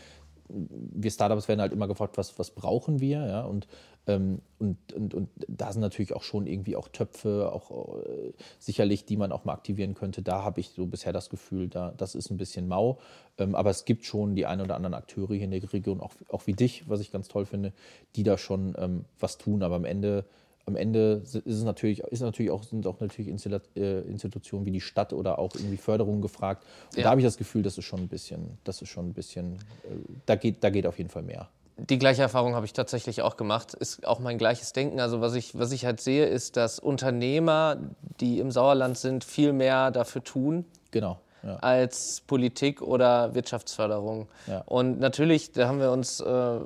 wir 0.49 1.11
Startups 1.11 1.49
werden 1.49 1.61
halt 1.61 1.73
immer 1.73 1.89
gefragt, 1.89 2.19
was, 2.19 2.39
was 2.39 2.51
brauchen 2.51 3.01
wir, 3.01 3.27
ja, 3.27 3.43
und, 3.43 3.67
ähm, 4.07 4.41
und, 4.59 4.93
und, 4.93 5.15
und 5.15 5.29
da 5.49 5.73
sind 5.73 5.81
natürlich 5.81 6.13
auch 6.13 6.23
schon 6.23 6.47
irgendwie 6.47 6.77
auch 6.77 6.89
Töpfe, 6.89 7.51
auch 7.53 7.99
äh, 8.05 8.33
sicherlich, 8.59 9.05
die 9.07 9.17
man 9.17 9.33
auch 9.33 9.45
mal 9.45 9.55
aktivieren 9.55 9.95
könnte. 9.95 10.23
Da 10.23 10.45
habe 10.45 10.61
ich 10.61 10.71
so 10.71 10.87
bisher 10.87 11.13
das 11.13 11.31
Gefühl, 11.31 11.69
da, 11.69 11.93
das 11.97 12.15
ist 12.15 12.31
ein 12.31 12.37
bisschen 12.37 12.69
mau, 12.69 12.99
ähm, 13.39 13.55
aber 13.55 13.71
es 13.71 13.85
gibt 13.85 14.05
schon 14.05 14.35
die 14.35 14.47
ein 14.47 14.61
oder 14.61 14.77
anderen 14.77 14.95
Akteure 14.95 15.35
hier 15.35 15.45
in 15.45 15.51
der 15.51 15.73
Region, 15.73 16.01
auch, 16.01 16.13
auch 16.29 16.47
wie 16.47 16.53
dich, 16.53 16.89
was 16.89 17.01
ich 17.01 17.11
ganz 17.11 17.29
toll 17.29 17.47
finde, 17.47 17.73
die 18.17 18.23
da 18.23 18.37
schon 18.37 18.75
ähm, 18.79 19.05
was 19.19 19.39
tun, 19.39 19.63
aber 19.63 19.77
am 19.77 19.85
Ende 19.85 20.25
am 20.67 20.77
Ende 20.77 21.23
ist 21.25 21.35
es 21.35 21.63
natürlich, 21.65 22.01
ist 22.01 22.21
natürlich 22.21 22.51
auch, 22.51 22.63
sind 22.63 22.87
auch 22.87 23.01
natürlich 23.01 23.29
äh, 23.29 24.01
Institutionen 24.01 24.65
wie 24.67 24.71
die 24.71 24.81
Stadt 24.81 25.13
oder 25.13 25.39
auch 25.39 25.55
irgendwie 25.55 25.77
Förderungen 25.77 26.23
gefragt. 26.23 26.65
Und 26.93 26.99
Ja. 26.99 27.05
da 27.05 27.11
habe 27.11 27.21
ich 27.21 27.27
das 27.27 27.37
Gefühl, 27.37 27.63
das 27.63 27.77
ist 27.79 27.85
schon 27.85 28.01
ein 28.03 28.09
bisschen, 28.09 28.59
das 28.65 28.81
ist 28.83 28.89
schon 28.89 29.09
ein 29.09 29.13
bisschen, 29.15 29.55
äh, 29.85 29.97
da 30.27 30.37
geht, 30.37 30.65
da 30.65 30.71
geht 30.71 30.87
auf 30.87 30.99
jeden 30.99 31.11
Fall 31.11 31.23
mehr. 31.23 31.49
Die 31.77 31.99
gleiche 31.99 32.23
Erfahrung 32.23 32.55
habe 32.55 32.67
ich 32.67 32.73
tatsächlich 32.73 33.23
auch 33.23 33.37
gemacht. 33.37 33.75
Ist 33.75 34.07
auch 34.07 34.21
mein 34.21 34.39
gleiches 34.39 34.73
Denken. 34.73 35.01
Also 35.01 35.21
was 35.21 35.35
ich, 35.35 35.59
was 35.59 35.73
ich 35.73 35.85
halt 35.85 36.01
sehe, 36.01 36.25
ist, 36.27 36.57
dass 36.57 36.79
Unternehmer, 36.79 37.77
die 38.21 38.39
im 38.39 38.53
Sauerland 38.53 38.97
sind, 38.97 39.25
viel 39.25 39.53
mehr 39.53 39.91
dafür 39.91 40.23
tun. 40.23 40.65
Genau. 40.93 41.19
Ja. 41.45 41.57
als 41.57 42.23
Politik 42.27 42.83
oder 42.83 43.35
Wirtschaftsförderung. 43.35 44.29
Ja. 44.47 44.63
Und 44.67 45.01
natürlich, 45.01 45.53
da 45.53 45.69
haben 45.69 45.81
wir 45.81 45.91
uns, 45.91 46.21
äh, 46.21 46.25
da 46.25 46.61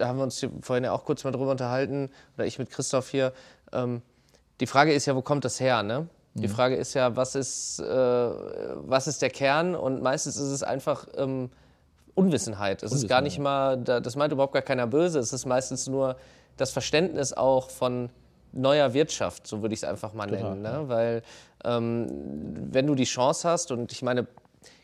haben 0.00 0.18
wir 0.18 0.24
uns 0.24 0.46
vorhin 0.62 0.84
ja 0.84 0.92
auch 0.92 1.04
kurz 1.04 1.24
mal 1.24 1.30
drüber 1.30 1.50
unterhalten, 1.50 2.10
oder 2.36 2.46
ich 2.46 2.58
mit 2.58 2.70
Christoph 2.70 3.08
hier. 3.08 3.32
Ähm, 3.72 4.02
die 4.60 4.66
Frage 4.66 4.92
ist 4.92 5.06
ja, 5.06 5.14
wo 5.14 5.22
kommt 5.22 5.44
das 5.44 5.60
her? 5.60 5.82
Ne? 5.82 6.08
Die 6.34 6.48
mhm. 6.48 6.52
Frage 6.52 6.76
ist 6.76 6.94
ja, 6.94 7.16
was 7.16 7.34
ist, 7.34 7.80
äh, 7.80 7.84
was 7.84 9.06
ist 9.06 9.22
der 9.22 9.30
Kern? 9.30 9.74
Und 9.74 10.02
meistens 10.02 10.36
ist 10.36 10.50
es 10.50 10.62
einfach 10.62 11.06
ähm, 11.16 11.50
Unwissenheit. 12.14 12.82
Es 12.82 12.90
Unwissenheit. 12.90 13.04
ist 13.04 13.08
gar 13.08 13.20
nicht 13.20 13.38
mal, 13.38 13.76
das 13.76 14.16
meint 14.16 14.32
überhaupt 14.32 14.52
gar 14.52 14.62
keiner 14.62 14.86
böse. 14.86 15.18
Es 15.18 15.32
ist 15.32 15.46
meistens 15.46 15.86
nur 15.86 16.16
das 16.56 16.70
Verständnis 16.70 17.32
auch 17.32 17.70
von 17.70 18.10
neuer 18.52 18.94
Wirtschaft, 18.94 19.46
so 19.46 19.62
würde 19.62 19.74
ich 19.74 19.80
es 19.80 19.84
einfach 19.84 20.12
mal 20.12 20.28
Total, 20.28 20.50
nennen. 20.50 20.62
Ne? 20.62 20.68
Ja. 20.68 20.88
Weil 20.88 21.22
ähm, 21.64 22.06
wenn 22.72 22.86
du 22.86 22.94
die 22.94 23.04
Chance 23.04 23.48
hast, 23.48 23.70
und 23.72 23.92
ich 23.92 24.02
meine, 24.02 24.26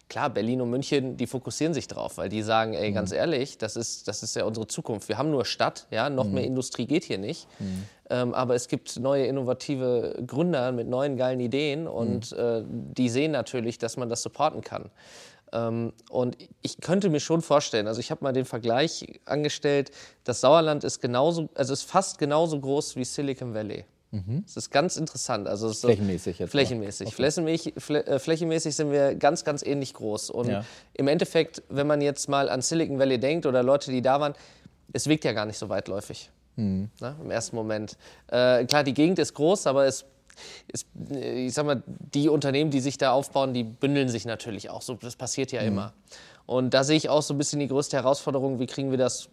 klar, 0.08 0.30
Berlin 0.30 0.60
und 0.60 0.70
München, 0.70 1.16
die 1.16 1.26
fokussieren 1.26 1.74
sich 1.74 1.88
drauf, 1.88 2.18
weil 2.18 2.28
die 2.28 2.42
sagen, 2.42 2.74
ey, 2.74 2.92
ganz 2.92 3.10
mhm. 3.10 3.16
ehrlich, 3.16 3.58
das 3.58 3.76
ist, 3.76 4.06
das 4.08 4.22
ist 4.22 4.36
ja 4.36 4.44
unsere 4.44 4.66
Zukunft. 4.66 5.08
Wir 5.08 5.18
haben 5.18 5.30
nur 5.30 5.44
Stadt, 5.44 5.86
ja, 5.90 6.10
noch 6.10 6.26
mhm. 6.26 6.34
mehr 6.34 6.44
Industrie 6.44 6.86
geht 6.86 7.04
hier 7.04 7.18
nicht. 7.18 7.48
Mhm. 7.58 7.84
Ähm, 8.10 8.34
aber 8.34 8.54
es 8.54 8.68
gibt 8.68 8.98
neue 8.98 9.26
innovative 9.26 10.22
Gründer 10.26 10.72
mit 10.72 10.88
neuen 10.88 11.16
geilen 11.16 11.40
Ideen 11.40 11.88
und 11.88 12.32
mhm. 12.32 12.38
äh, 12.38 12.62
die 12.66 13.08
sehen 13.08 13.32
natürlich, 13.32 13.78
dass 13.78 13.96
man 13.96 14.08
das 14.08 14.22
supporten 14.22 14.60
kann. 14.60 14.90
Ähm, 15.54 15.92
und 16.10 16.36
ich 16.60 16.80
könnte 16.80 17.08
mir 17.08 17.20
schon 17.20 17.40
vorstellen, 17.40 17.86
also 17.86 18.00
ich 18.00 18.10
habe 18.10 18.24
mal 18.24 18.32
den 18.32 18.44
Vergleich 18.44 19.20
angestellt, 19.24 19.92
das 20.24 20.40
Sauerland 20.40 20.84
ist 20.84 21.00
genauso, 21.00 21.48
also 21.54 21.72
ist 21.72 21.84
fast 21.84 22.18
genauso 22.18 22.60
groß 22.60 22.96
wie 22.96 23.04
Silicon 23.04 23.54
Valley. 23.54 23.84
Mhm. 24.10 24.42
Das 24.44 24.56
ist 24.56 24.70
ganz 24.70 24.96
interessant. 24.96 25.48
Also 25.48 25.72
flächenmäßig 25.72 26.38
jetzt. 26.38 26.50
Flächenmäßig. 26.50 27.06
Okay. 27.08 27.16
Flächenmäßig, 27.16 27.74
äh, 27.76 28.18
flächenmäßig 28.18 28.76
sind 28.76 28.92
wir 28.92 29.14
ganz, 29.14 29.44
ganz 29.44 29.64
ähnlich 29.64 29.94
groß. 29.94 30.30
Und 30.30 30.48
ja. 30.48 30.64
im 30.94 31.08
Endeffekt, 31.08 31.62
wenn 31.68 31.86
man 31.86 32.00
jetzt 32.00 32.28
mal 32.28 32.48
an 32.48 32.60
Silicon 32.60 32.98
Valley 32.98 33.18
denkt 33.18 33.46
oder 33.46 33.62
Leute, 33.62 33.90
die 33.90 34.02
da 34.02 34.20
waren, 34.20 34.34
es 34.92 35.08
wirkt 35.08 35.24
ja 35.24 35.32
gar 35.32 35.46
nicht 35.46 35.58
so 35.58 35.68
weitläufig. 35.68 36.30
Mhm. 36.56 36.90
Na, 37.00 37.16
Im 37.20 37.30
ersten 37.30 37.56
Moment. 37.56 37.96
Äh, 38.28 38.64
klar, 38.66 38.84
die 38.84 38.94
Gegend 38.94 39.18
ist 39.18 39.34
groß, 39.34 39.66
aber 39.66 39.86
es 39.86 40.04
ist, 40.68 40.86
ich 41.10 41.52
sag 41.52 41.66
mal, 41.66 41.82
die 41.86 42.28
Unternehmen, 42.28 42.70
die 42.70 42.80
sich 42.80 42.98
da 42.98 43.12
aufbauen, 43.12 43.54
die 43.54 43.64
bündeln 43.64 44.08
sich 44.08 44.24
natürlich 44.24 44.70
auch. 44.70 44.82
So, 44.82 44.94
das 44.94 45.16
passiert 45.16 45.52
ja 45.52 45.62
mhm. 45.62 45.68
immer. 45.68 45.92
Und 46.46 46.74
da 46.74 46.84
sehe 46.84 46.96
ich 46.96 47.08
auch 47.08 47.22
so 47.22 47.34
ein 47.34 47.38
bisschen 47.38 47.60
die 47.60 47.68
größte 47.68 47.96
Herausforderung, 47.96 48.58
wie 48.60 48.66
kriegen 48.66 48.90
wir 48.90 48.98
das 48.98 49.28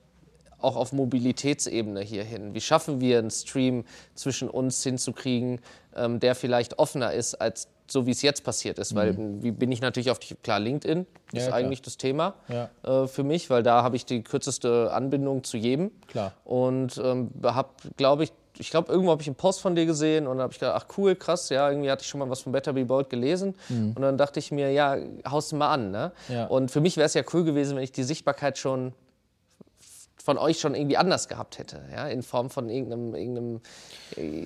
auch 0.60 0.76
auf 0.76 0.94
Mobilitätsebene 0.94 2.02
hier 2.02 2.24
hin? 2.24 2.54
Wie 2.54 2.62
schaffen 2.62 3.02
wir 3.02 3.20
einen 3.20 3.32
Stream 3.32 3.84
zwischen 4.16 4.50
uns 4.50 4.84
hinzukriegen, 4.84 5.60
ähm, 5.96 6.20
der 6.20 6.36
vielleicht 6.36 6.80
offener 6.80 7.14
ist 7.14 7.36
als 7.36 7.68
so 7.92 8.06
wie 8.06 8.12
es 8.12 8.22
jetzt 8.22 8.44
passiert 8.44 8.80
ist. 8.80 8.94
Mhm. 8.94 8.98
Weil 8.98 9.18
wie 9.44 9.52
bin 9.52 9.72
ich 9.72 9.82
natürlich 9.82 10.12
auf 10.12 10.20
die, 10.20 10.36
klar, 10.36 10.60
LinkedIn 10.60 11.06
ist 11.34 11.48
ja, 11.48 11.54
eigentlich 11.54 11.82
das 11.82 11.98
Thema 11.98 12.36
ja. 12.48 12.70
äh, 12.84 13.08
für 13.08 13.24
mich, 13.24 13.50
weil 13.50 13.64
da 13.64 13.84
habe 13.84 13.96
ich 13.96 14.06
die 14.06 14.24
kürzeste 14.24 14.92
Anbindung 14.94 15.44
zu 15.44 15.58
jedem. 15.58 15.92
Klar. 16.08 16.34
Und 16.46 17.00
ähm, 17.04 17.32
habe, 17.44 17.70
glaube 17.98 18.24
ich, 18.24 18.32
ich 18.62 18.70
glaube, 18.70 18.92
irgendwo 18.92 19.12
habe 19.12 19.22
ich 19.22 19.28
einen 19.28 19.36
Post 19.36 19.60
von 19.60 19.76
dir 19.76 19.86
gesehen 19.86 20.28
und 20.28 20.40
habe 20.40 20.54
ich 20.54 20.60
gedacht, 20.60 20.82
ach 20.84 20.98
cool, 20.98 21.16
krass, 21.16 21.50
ja, 21.50 21.70
irgendwie 21.70 21.90
hatte 21.90 22.04
ich 22.04 22.08
schon 22.08 22.20
mal 22.20 22.30
was 22.30 22.42
von 22.42 22.52
Better 22.52 22.74
Be 22.74 22.86
Bold 22.86 23.10
gelesen. 23.10 23.56
Mhm. 23.70 23.94
Und 23.96 24.02
dann 24.02 24.18
dachte 24.18 24.40
ich 24.40 24.52
mir, 24.52 24.72
ja, 24.72 24.98
haust 25.28 25.54
mal 25.54 25.74
an. 25.74 25.92
Ne? 25.92 26.12
Ja. 26.30 26.46
Und 26.46 26.70
für 26.70 26.80
mich 26.80 26.96
wäre 26.96 27.08
es 27.08 27.16
ja 27.16 27.24
cool 27.34 27.44
gewesen, 27.44 27.76
wenn 27.76 27.84
ich 27.84 27.92
die 27.92 28.04
Sichtbarkeit 28.04 28.58
schon 28.58 28.94
von 30.24 30.38
euch 30.38 30.60
schon 30.60 30.76
irgendwie 30.76 30.98
anders 30.98 31.28
gehabt 31.28 31.58
hätte, 31.58 31.82
ja, 31.92 32.08
in 32.08 32.22
Form 32.22 32.52
von 32.52 32.70
irgendeinem, 32.70 33.16
irgendeinem 33.16 33.62
äh, 34.16 34.46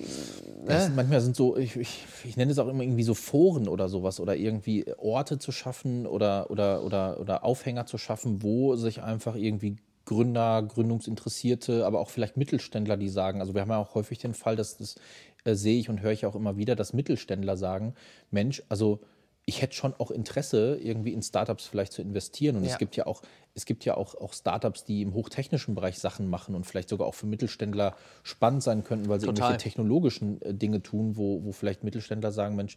ne? 0.64 0.90
manchmal 0.96 1.20
sind 1.20 1.36
so, 1.36 1.54
ich, 1.58 1.76
ich, 1.76 2.06
ich, 2.24 2.36
nenne 2.38 2.50
es 2.50 2.58
auch 2.58 2.68
immer 2.68 2.82
irgendwie 2.82 3.02
so 3.02 3.12
Foren 3.12 3.68
oder 3.68 3.90
sowas 3.90 4.18
oder 4.18 4.36
irgendwie 4.36 4.86
Orte 4.96 5.38
zu 5.38 5.52
schaffen 5.52 6.06
oder, 6.06 6.50
oder, 6.50 6.82
oder, 6.82 7.20
oder 7.20 7.44
Aufhänger 7.44 7.84
zu 7.84 7.98
schaffen, 7.98 8.42
wo 8.42 8.74
sich 8.76 9.02
einfach 9.02 9.34
irgendwie 9.34 9.76
Gründer, 10.06 10.62
Gründungsinteressierte, 10.62 11.84
aber 11.84 12.00
auch 12.00 12.08
vielleicht 12.08 12.38
Mittelständler, 12.38 12.96
die 12.96 13.10
sagen, 13.10 13.40
also 13.40 13.54
wir 13.54 13.60
haben 13.60 13.70
ja 13.70 13.78
auch 13.78 13.94
häufig 13.94 14.18
den 14.18 14.34
Fall, 14.34 14.56
dass 14.56 14.78
das 14.78 14.94
äh, 15.44 15.54
sehe 15.54 15.78
ich 15.78 15.90
und 15.90 16.00
höre 16.00 16.12
ich 16.12 16.24
auch 16.24 16.34
immer 16.34 16.56
wieder, 16.56 16.74
dass 16.74 16.94
Mittelständler 16.94 17.56
sagen, 17.58 17.94
Mensch, 18.30 18.62
also 18.68 19.00
ich 19.48 19.62
hätte 19.62 19.76
schon 19.76 19.94
auch 19.94 20.10
Interesse, 20.10 20.76
irgendwie 20.82 21.12
in 21.12 21.22
Startups 21.22 21.66
vielleicht 21.66 21.92
zu 21.92 22.02
investieren. 22.02 22.56
Und 22.56 22.64
ja. 22.64 22.72
es 22.72 22.78
gibt 22.78 22.96
ja 22.96 23.06
auch, 23.06 23.22
es 23.54 23.64
gibt 23.64 23.84
ja 23.84 23.96
auch, 23.96 24.16
auch 24.16 24.32
Startups, 24.32 24.84
die 24.84 25.02
im 25.02 25.14
hochtechnischen 25.14 25.76
Bereich 25.76 26.00
Sachen 26.00 26.28
machen 26.28 26.56
und 26.56 26.66
vielleicht 26.66 26.88
sogar 26.88 27.06
auch 27.06 27.14
für 27.14 27.26
Mittelständler 27.26 27.94
spannend 28.24 28.64
sein 28.64 28.82
könnten, 28.82 29.08
weil 29.08 29.20
sie 29.20 29.26
Total. 29.26 29.42
irgendwelche 29.42 29.62
technologischen 29.62 30.42
äh, 30.42 30.52
Dinge 30.52 30.82
tun, 30.82 31.16
wo, 31.16 31.44
wo 31.44 31.52
vielleicht 31.52 31.84
Mittelständler 31.84 32.32
sagen, 32.32 32.56
Mensch, 32.56 32.76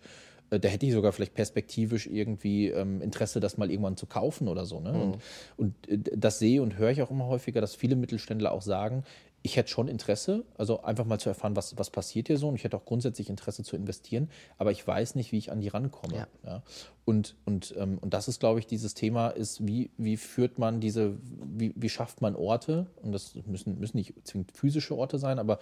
da 0.49 0.67
hätte 0.67 0.85
ich 0.85 0.93
sogar 0.93 1.11
vielleicht 1.11 1.33
perspektivisch 1.33 2.07
irgendwie 2.07 2.69
ähm, 2.69 3.01
Interesse, 3.01 3.39
das 3.39 3.57
mal 3.57 3.69
irgendwann 3.69 3.97
zu 3.97 4.05
kaufen 4.05 4.47
oder 4.47 4.65
so. 4.65 4.79
Ne? 4.79 4.93
Mhm. 4.93 5.01
Und, 5.01 5.19
und 5.57 5.87
äh, 5.87 6.17
das 6.17 6.39
sehe 6.39 6.61
und 6.61 6.77
höre 6.77 6.91
ich 6.91 7.01
auch 7.01 7.11
immer 7.11 7.27
häufiger, 7.27 7.61
dass 7.61 7.75
viele 7.75 7.95
Mittelständler 7.95 8.51
auch 8.51 8.61
sagen, 8.61 9.03
ich 9.41 9.55
hätte 9.55 9.69
schon 9.69 9.87
Interesse, 9.87 10.43
also 10.57 10.81
einfach 10.81 11.05
mal 11.05 11.19
zu 11.19 11.29
erfahren, 11.29 11.55
was, 11.55 11.77
was 11.77 11.89
passiert 11.89 12.27
hier 12.27 12.37
so. 12.37 12.49
Und 12.49 12.55
ich 12.55 12.63
hätte 12.63 12.75
auch 12.75 12.85
grundsätzlich 12.85 13.29
Interesse 13.29 13.63
zu 13.63 13.75
investieren, 13.75 14.29
aber 14.57 14.71
ich 14.71 14.85
weiß 14.85 15.15
nicht, 15.15 15.31
wie 15.31 15.37
ich 15.37 15.51
an 15.51 15.61
die 15.61 15.69
rankomme. 15.69 16.15
Ja. 16.15 16.27
ja. 16.45 16.63
Und, 17.05 17.35
und, 17.45 17.73
ähm, 17.77 17.99
und 17.99 18.13
das 18.13 18.27
ist, 18.27 18.39
glaube 18.39 18.59
ich, 18.59 18.67
dieses 18.67 18.95
Thema 18.95 19.29
ist, 19.29 19.65
wie, 19.65 19.91
wie 19.97 20.17
führt 20.17 20.59
man 20.59 20.81
diese, 20.81 21.17
wie, 21.23 21.73
wie 21.75 21.89
schafft 21.89 22.21
man 22.21 22.35
Orte? 22.35 22.87
Und 23.01 23.13
das 23.13 23.33
müssen, 23.45 23.79
müssen 23.79 23.97
nicht 23.97 24.13
zwingend 24.25 24.51
physische 24.51 24.97
Orte 24.97 25.17
sein, 25.19 25.39
aber 25.39 25.59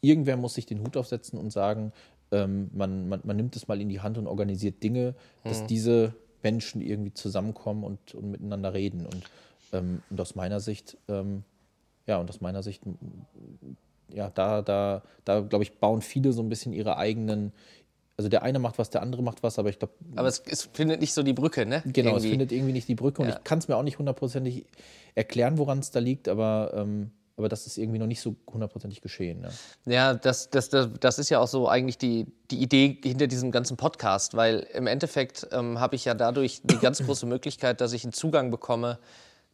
irgendwer 0.00 0.36
muss 0.36 0.54
sich 0.54 0.66
den 0.66 0.80
Hut 0.80 0.96
aufsetzen 0.96 1.38
und 1.38 1.50
sagen, 1.50 1.92
ähm, 2.32 2.70
man, 2.72 3.08
man, 3.08 3.20
man 3.24 3.36
nimmt 3.36 3.56
es 3.56 3.68
mal 3.68 3.80
in 3.80 3.88
die 3.88 4.00
Hand 4.00 4.18
und 4.18 4.26
organisiert 4.26 4.82
Dinge, 4.82 5.14
dass 5.44 5.62
mhm. 5.62 5.66
diese 5.66 6.14
Menschen 6.42 6.80
irgendwie 6.80 7.12
zusammenkommen 7.12 7.84
und, 7.84 8.14
und 8.14 8.30
miteinander 8.30 8.72
reden. 8.72 9.06
Und, 9.06 9.24
ähm, 9.72 10.02
und 10.10 10.20
aus 10.20 10.34
meiner 10.34 10.60
Sicht, 10.60 10.96
ähm, 11.08 11.44
ja, 12.06 12.18
und 12.18 12.28
aus 12.28 12.40
meiner 12.40 12.62
Sicht, 12.62 12.82
ja, 14.12 14.30
da, 14.30 14.62
da, 14.62 15.02
da 15.24 15.40
glaube 15.40 15.64
ich, 15.64 15.78
bauen 15.78 16.02
viele 16.02 16.32
so 16.32 16.42
ein 16.42 16.48
bisschen 16.48 16.72
ihre 16.72 16.96
eigenen, 16.96 17.52
also 18.16 18.28
der 18.28 18.42
eine 18.42 18.58
macht 18.58 18.78
was, 18.78 18.90
der 18.90 19.02
andere 19.02 19.22
macht 19.22 19.42
was, 19.42 19.58
aber 19.58 19.70
ich 19.70 19.78
glaube. 19.78 19.94
Aber 20.16 20.28
es, 20.28 20.42
es, 20.46 20.68
findet 20.72 21.00
nicht 21.00 21.14
so 21.14 21.22
die 21.22 21.32
Brücke, 21.32 21.66
ne? 21.66 21.82
Genau, 21.86 22.10
irgendwie. 22.10 22.26
es 22.26 22.30
findet 22.30 22.52
irgendwie 22.52 22.72
nicht 22.72 22.88
die 22.88 22.94
Brücke. 22.94 23.22
Und 23.22 23.28
ja. 23.28 23.36
ich 23.36 23.44
kann 23.44 23.58
es 23.58 23.68
mir 23.68 23.76
auch 23.76 23.82
nicht 23.82 23.98
hundertprozentig 23.98 24.66
erklären, 25.14 25.58
woran 25.58 25.78
es 25.78 25.90
da 25.90 26.00
liegt, 26.00 26.28
aber 26.28 26.72
ähm, 26.74 27.12
aber 27.40 27.48
das 27.48 27.66
ist 27.66 27.78
irgendwie 27.78 27.98
noch 27.98 28.06
nicht 28.06 28.20
so 28.20 28.36
hundertprozentig 28.52 29.00
geschehen. 29.00 29.42
Ja, 29.86 29.92
ja 29.92 30.14
das, 30.14 30.50
das, 30.50 30.68
das, 30.68 30.88
das, 31.00 31.18
ist 31.18 31.30
ja 31.30 31.40
auch 31.40 31.48
so 31.48 31.68
eigentlich 31.68 31.96
die, 31.96 32.26
die 32.50 32.60
Idee 32.62 32.98
hinter 33.02 33.26
diesem 33.26 33.50
ganzen 33.50 33.76
Podcast, 33.76 34.36
weil 34.36 34.66
im 34.74 34.86
Endeffekt 34.86 35.48
ähm, 35.52 35.80
habe 35.80 35.96
ich 35.96 36.04
ja 36.04 36.14
dadurch 36.14 36.60
die 36.64 36.78
ganz 36.78 36.98
große 37.04 37.26
Möglichkeit, 37.26 37.80
dass 37.80 37.92
ich 37.94 38.04
einen 38.04 38.12
Zugang 38.12 38.50
bekomme 38.50 38.98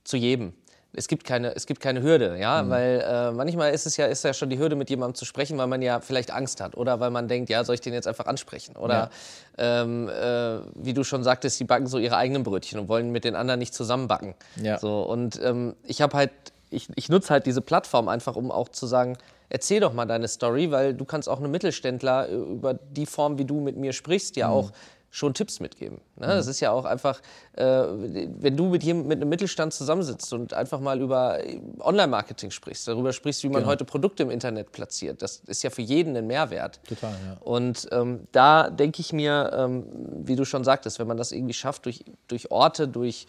zu 0.03 0.17
jedem. 0.17 0.53
Es 0.93 1.09
gibt 1.09 1.25
keine, 1.25 1.55
es 1.55 1.67
gibt 1.67 1.81
keine 1.81 2.03
Hürde, 2.03 2.39
ja, 2.39 2.63
mhm. 2.63 2.71
weil 2.71 3.05
äh, 3.07 3.31
manchmal 3.31 3.73
ist 3.73 3.87
es 3.87 3.97
ja, 3.99 4.07
ist 4.07 4.25
ja 4.25 4.33
schon 4.33 4.49
die 4.49 4.59
Hürde, 4.59 4.77
mit 4.77 4.89
jemandem 4.89 5.15
zu 5.15 5.27
sprechen, 5.27 5.59
weil 5.59 5.67
man 5.67 5.83
ja 5.83 6.01
vielleicht 6.01 6.31
Angst 6.33 6.61
hat 6.61 6.77
oder 6.77 7.01
weil 7.01 7.11
man 7.11 7.29
denkt, 7.29 7.51
ja, 7.51 7.63
soll 7.65 7.75
ich 7.75 7.83
den 7.83 7.93
jetzt 7.93 8.09
einfach 8.09 8.27
ansprechen? 8.27 8.77
Oder 8.77 9.11
ja. 9.59 9.83
ähm, 9.83 10.09
äh, 10.09 10.61
wie 10.75 10.95
du 10.95 11.05
schon 11.05 11.23
sagtest, 11.23 11.61
die 11.61 11.65
backen 11.65 11.87
so 11.87 11.99
ihre 11.99 12.17
eigenen 12.17 12.43
Brötchen 12.43 12.81
und 12.81 12.89
wollen 12.89 13.13
mit 13.13 13.25
den 13.25 13.37
anderen 13.37 13.59
nicht 13.59 13.75
zusammenbacken. 13.75 14.35
Ja. 14.57 14.79
So, 14.79 15.03
und 15.03 15.39
ähm, 15.43 15.77
ich 15.85 16.01
habe 16.01 16.17
halt 16.17 16.31
ich, 16.71 16.89
ich 16.95 17.09
nutze 17.09 17.31
halt 17.31 17.47
diese 17.47 17.61
Plattform 17.61 18.09
einfach, 18.09 18.37
um 18.37 18.51
auch 18.51 18.69
zu 18.69 18.87
sagen, 18.87 19.17
erzähl 19.49 19.81
doch 19.81 19.93
mal 19.93 20.07
deine 20.07 20.29
Story, 20.29 20.71
weil 20.71 20.95
du 20.95 21.05
kannst 21.05 21.29
auch 21.29 21.39
einem 21.39 21.51
Mittelständler 21.51 22.29
äh, 22.29 22.35
über 22.35 22.75
die 22.75 23.07
Form, 23.07 23.39
wie 23.39 23.45
du 23.45 23.61
mit 23.61 23.77
mir 23.77 23.93
sprichst, 23.93 24.37
ja 24.37 24.49
mhm. 24.49 24.55
auch 24.55 24.73
schon 25.11 25.33
Tipps 25.33 25.61
mitgeben. 25.61 26.01
Ne? 26.17 26.27
Mhm. 26.27 26.31
Das 26.31 26.47
ist 26.47 26.61
ja 26.61 26.73
auch 26.73 26.85
einfach, 26.85 27.23
äh, 27.55 27.65
wenn 27.65 28.57
du 28.57 28.67
mit, 28.67 28.83
hier, 28.83 28.95
mit 28.95 29.21
einem 29.21 29.31
Mittelstand 29.31 29.73
zusammensitzt 29.73 30.31
und 30.35 30.53
einfach 30.53 30.79
mal 30.79 31.01
über 31.01 31.43
äh, 31.43 31.59
Online-Marketing 31.81 32.51
sprichst, 32.51 32.87
darüber 32.87 33.15
sprichst, 33.15 33.43
wie 33.43 33.49
man 33.49 33.61
genau. 33.61 33.71
heute 33.71 33.87
Produkte 33.87 34.25
im 34.25 34.31
Internet 34.31 34.73
platziert, 34.73 35.23
das 35.23 35.39
ist 35.47 35.63
ja 35.63 35.71
für 35.71 35.81
jeden 35.81 36.17
ein 36.17 36.27
Mehrwert. 36.27 36.81
Total, 36.87 37.13
ja. 37.13 37.37
Und 37.41 37.89
ähm, 37.93 38.27
da 38.33 38.69
denke 38.69 39.01
ich 39.01 39.15
mir, 39.15 39.53
ähm, 39.55 39.87
wie 40.25 40.37
du 40.37 40.45
schon 40.45 40.65
sagtest, 40.65 40.99
wenn 40.99 41.07
man 41.07 41.17
das 41.17 41.33
irgendwie 41.33 41.55
schafft, 41.55 41.87
durch, 41.87 42.05
durch 42.29 42.51
Orte, 42.51 42.87
durch 42.87 43.27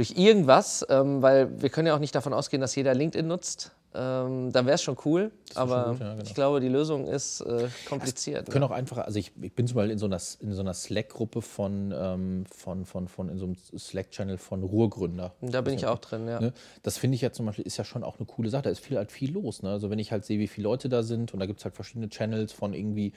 durch 0.00 0.16
irgendwas, 0.16 0.86
ähm, 0.88 1.20
weil 1.20 1.60
wir 1.60 1.68
können 1.68 1.86
ja 1.86 1.94
auch 1.94 1.98
nicht 1.98 2.14
davon 2.14 2.32
ausgehen, 2.32 2.62
dass 2.62 2.74
jeder 2.74 2.94
LinkedIn 2.94 3.28
nutzt. 3.28 3.72
Ähm, 3.92 4.50
dann 4.50 4.64
wäre 4.64 4.76
es 4.76 4.82
schon 4.82 4.96
cool, 5.04 5.30
aber 5.54 5.90
gut, 5.90 6.00
ja, 6.00 6.12
genau. 6.12 6.22
ich 6.22 6.34
glaube, 6.34 6.60
die 6.60 6.68
Lösung 6.68 7.06
ist 7.06 7.42
äh, 7.42 7.68
kompliziert. 7.86 8.48
Es 8.48 8.52
können 8.52 8.62
ne? 8.62 8.70
auch 8.70 8.74
einfach, 8.74 8.98
also 8.98 9.18
ich, 9.18 9.32
ich 9.42 9.52
bin 9.52 9.66
zum 9.66 9.74
Beispiel 9.74 9.90
in 9.90 9.98
so 9.98 10.06
einer, 10.06 10.18
so 10.18 10.60
einer 10.60 10.72
Slack-Gruppe 10.72 11.42
von, 11.42 11.92
ähm, 11.94 12.44
von, 12.50 12.86
von, 12.86 13.08
von, 13.08 13.28
in 13.28 13.36
so 13.36 13.44
einem 13.44 13.56
Slack-Channel 13.56 14.38
von 14.38 14.62
Ruhrgründer. 14.62 15.34
Da 15.42 15.60
bin 15.60 15.74
ich 15.74 15.86
auch 15.86 15.98
drin, 15.98 16.26
ja. 16.28 16.40
Ne? 16.40 16.54
Das 16.82 16.96
finde 16.96 17.16
ich 17.16 17.20
ja 17.20 17.32
zum 17.32 17.44
Beispiel, 17.44 17.66
ist 17.66 17.76
ja 17.76 17.84
schon 17.84 18.04
auch 18.04 18.18
eine 18.18 18.26
coole 18.26 18.48
Sache. 18.48 18.62
Da 18.62 18.70
ist 18.70 18.80
viel, 18.80 18.96
halt 18.96 19.12
viel 19.12 19.32
los. 19.32 19.62
Ne? 19.62 19.70
Also 19.70 19.90
wenn 19.90 19.98
ich 19.98 20.12
halt 20.12 20.24
sehe, 20.24 20.38
wie 20.38 20.48
viele 20.48 20.64
Leute 20.64 20.88
da 20.88 21.02
sind 21.02 21.34
und 21.34 21.40
da 21.40 21.46
gibt 21.46 21.58
es 21.58 21.64
halt 21.64 21.74
verschiedene 21.74 22.08
Channels 22.08 22.52
von 22.52 22.72
irgendwie 22.72 23.12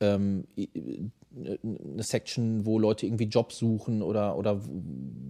ähm, 0.00 0.46
eine 1.62 2.02
Section, 2.02 2.66
wo 2.66 2.78
Leute 2.78 3.06
irgendwie 3.06 3.24
Jobs 3.24 3.58
suchen 3.58 4.02
oder, 4.02 4.36
oder 4.36 4.60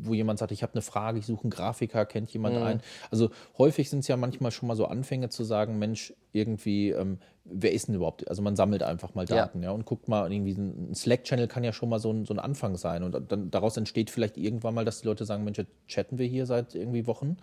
wo 0.03 0.15
jemand 0.15 0.39
sagt, 0.39 0.53
ich 0.53 0.63
habe 0.63 0.75
eine 0.75 0.83
Frage, 0.83 1.19
ich 1.19 1.27
suche 1.27 1.45
einen 1.45 1.51
Grafiker, 1.51 2.07
kennt 2.07 2.31
jemand 2.33 2.57
mhm. 2.57 2.63
einen. 2.63 2.81
Also 3.11 3.31
häufig 3.59 3.91
sind 3.91 4.01
es 4.01 4.09
ja 4.09 4.17
manchmal 4.17 4.51
schon 4.51 4.67
mal 4.67 4.77
so 4.77 4.87
Anfänge 4.87 5.29
zu 5.29 5.45
sagen, 5.45 5.79
Mensch, 5.79 6.15
irgendwie, 6.35 6.91
ähm, 6.91 7.19
wer 7.45 7.73
ist 7.73 7.89
denn 7.89 7.95
überhaupt? 7.95 8.29
Also 8.29 8.43
man 8.43 8.57
sammelt 8.57 8.83
einfach 8.83 9.15
mal 9.15 9.25
Daten, 9.25 9.61
ja, 9.63 9.69
ja 9.69 9.71
und 9.71 9.85
guckt 9.87 10.09
mal, 10.09 10.31
irgendwie 10.31 10.53
ein 10.53 10.95
Slack-Channel 10.95 11.47
kann 11.47 11.63
ja 11.63 11.73
schon 11.73 11.89
mal 11.89 12.01
so 12.01 12.13
ein, 12.13 12.25
so 12.25 12.35
ein 12.35 12.41
Anfang 12.41 12.77
sein. 12.77 13.05
Und 13.05 13.31
dann 13.31 13.51
daraus 13.51 13.77
entsteht 13.77 14.11
vielleicht 14.11 14.37
irgendwann 14.37 14.75
mal, 14.75 14.85
dass 14.85 15.01
die 15.01 15.07
Leute 15.07 15.25
sagen, 15.25 15.45
Mensch, 15.45 15.59
jetzt 15.59 15.71
chatten 15.87 16.19
wir 16.19 16.27
hier 16.27 16.47
seit 16.47 16.75
irgendwie 16.75 17.07
Wochen. 17.07 17.37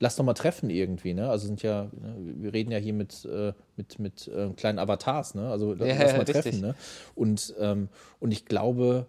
Lass 0.00 0.16
doch 0.16 0.24
mal 0.24 0.34
treffen 0.34 0.70
irgendwie, 0.70 1.12
ne? 1.12 1.28
Also 1.28 1.46
sind 1.46 1.62
ja, 1.62 1.84
ne, 2.00 2.14
wir 2.18 2.52
reden 2.52 2.70
ja 2.70 2.78
hier 2.78 2.94
mit, 2.94 3.24
äh, 3.26 3.52
mit, 3.76 3.98
mit 3.98 4.28
äh, 4.28 4.48
kleinen 4.50 4.78
Avatars, 4.78 5.34
ne? 5.34 5.50
Also 5.50 5.74
lass, 5.74 5.88
Ja, 5.88 5.94
ja, 5.94 6.12
mal 6.12 6.18
richtig. 6.18 6.34
treffen, 6.34 6.60
ne? 6.60 6.74
Und, 7.14 7.54
ähm, 7.60 7.88
und 8.20 8.32
ich 8.32 8.46
glaube, 8.46 9.06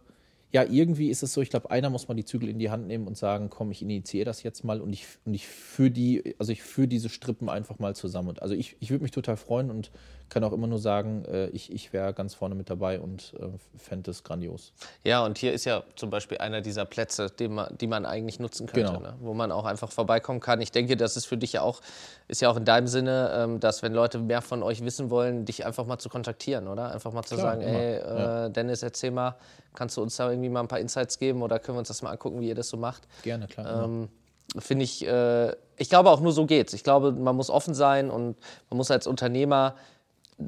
ja, 0.52 0.64
irgendwie 0.64 1.10
ist 1.10 1.22
es 1.22 1.34
so, 1.34 1.42
ich 1.42 1.50
glaube, 1.50 1.70
einer 1.70 1.90
muss 1.90 2.08
mal 2.08 2.16
die 2.16 2.26
Zügel 2.26 2.50
in 2.50 2.58
die 2.58 2.72
Hand 2.72 2.88
nehmen 2.88 3.06
und 3.08 3.18
sagen, 3.18 3.50
komm, 3.50 3.72
ich 3.72 3.84
initiiere 3.84 4.26
das 4.26 4.42
jetzt 4.42 4.64
mal 4.64 4.82
und 4.82 4.92
ich, 4.94 5.06
und 5.26 5.36
ich 5.36 5.48
führe 5.48 5.92
die, 5.92 6.36
also 6.40 6.52
ich 6.52 6.64
führe 6.64 6.88
diese 6.88 7.10
Strippen 7.10 7.50
einfach 7.50 7.78
mal 7.78 7.96
zusammen. 7.96 8.30
Und 8.30 8.42
also 8.42 8.56
ich, 8.56 8.76
ich 8.80 8.90
würde 8.90 9.04
mich 9.04 9.12
total 9.12 9.38
freuen 9.38 9.70
und 9.70 9.92
kann 10.30 10.44
auch 10.44 10.52
immer 10.54 10.68
nur 10.68 10.80
sagen, 10.80 11.26
äh, 11.26 11.48
ich, 11.48 11.72
ich 11.72 11.92
wäre 11.94 12.14
ganz 12.14 12.34
vorne 12.34 12.56
mit 12.56 12.70
dabei 12.70 13.00
und 13.00 13.34
äh, 13.40 13.48
fände 13.78 14.12
es 14.12 14.24
grandios. 14.24 14.74
Ja, 15.04 15.26
und 15.26 15.38
hier 15.38 15.54
ist 15.54 15.66
ja 15.66 15.84
zum 15.96 16.10
Beispiel 16.10 16.38
einer 16.38 16.62
dieser 16.62 16.86
Plätze, 16.86 17.30
den 17.30 17.54
man, 17.56 17.76
die 17.78 17.88
man 17.88 18.06
eigentlich 18.06 18.40
nutzen 18.40 18.68
könnte, 18.68 18.92
Genau. 18.94 19.00
ne? 19.00 19.16
wo 19.20 19.34
man 19.34 19.52
auch 19.52 19.66
einfach 19.66 19.92
vorbeikommen 19.92 20.40
kann. 20.40 20.62
Ich 20.62 20.72
denke, 20.72 20.96
das 20.98 21.18
ist 21.18 21.26
für 21.26 21.38
dich 21.38 21.54
ja 21.54 21.62
auch, 21.62 21.82
ist 22.28 22.42
ja 22.42 22.50
auch 22.50 22.58
in 22.58 22.66
deinem 22.66 22.88
Sinne, 22.88 23.32
ähm, 23.36 23.60
dass 23.60 23.82
wenn 23.82 23.94
Leute 23.94 24.20
mehr 24.20 24.42
von 24.42 24.62
euch 24.64 24.84
wissen 24.84 25.10
wollen, 25.10 25.46
dich 25.46 25.66
einfach 25.66 25.86
mal 25.86 25.98
zu 26.00 26.10
kontaktieren, 26.10 26.68
oder? 26.68 26.92
Einfach 26.92 27.12
mal 27.12 27.24
zu 27.24 27.36
Klar, 27.36 27.52
sagen, 27.52 27.62
immer, 27.62 27.80
ey, 27.80 27.96
äh, 27.96 28.20
ja. 28.20 28.50
Dennis, 28.50 28.84
erzähl 28.84 29.12
mal, 29.12 29.36
kannst 29.74 29.98
du 29.98 30.02
uns 30.02 30.16
da 30.16 30.30
irgendwie 30.30 30.50
mal 30.50 30.62
ein 30.62 30.68
paar 30.68 30.80
Insights 30.80 31.18
geben 31.20 31.42
oder 31.42 31.60
können 31.60 31.76
wir 31.78 31.80
uns 31.80 31.88
das 31.88 32.02
mal 32.02 32.12
angucken, 32.12 32.40
wie 32.42 32.50
ihr 32.50 32.56
das 32.56 32.70
so 32.70 32.78
macht? 32.78 33.08
Gerne, 33.24 33.48
klar. 33.48 33.84
Ähm, 33.86 34.10
Finde 34.58 34.84
ich, 34.84 35.06
äh, 35.06 35.52
ich 35.78 35.90
glaube 35.90 36.10
auch 36.10 36.22
nur 36.22 36.32
so 36.32 36.48
geht's. 36.48 36.74
Ich 36.74 36.84
glaube, 36.84 37.12
man 37.12 37.36
muss 37.36 37.52
offen 37.52 37.76
sein 37.76 38.10
und 38.10 38.36
man 38.72 38.78
muss 38.78 38.90
als 38.90 39.06
Unternehmer 39.06 39.76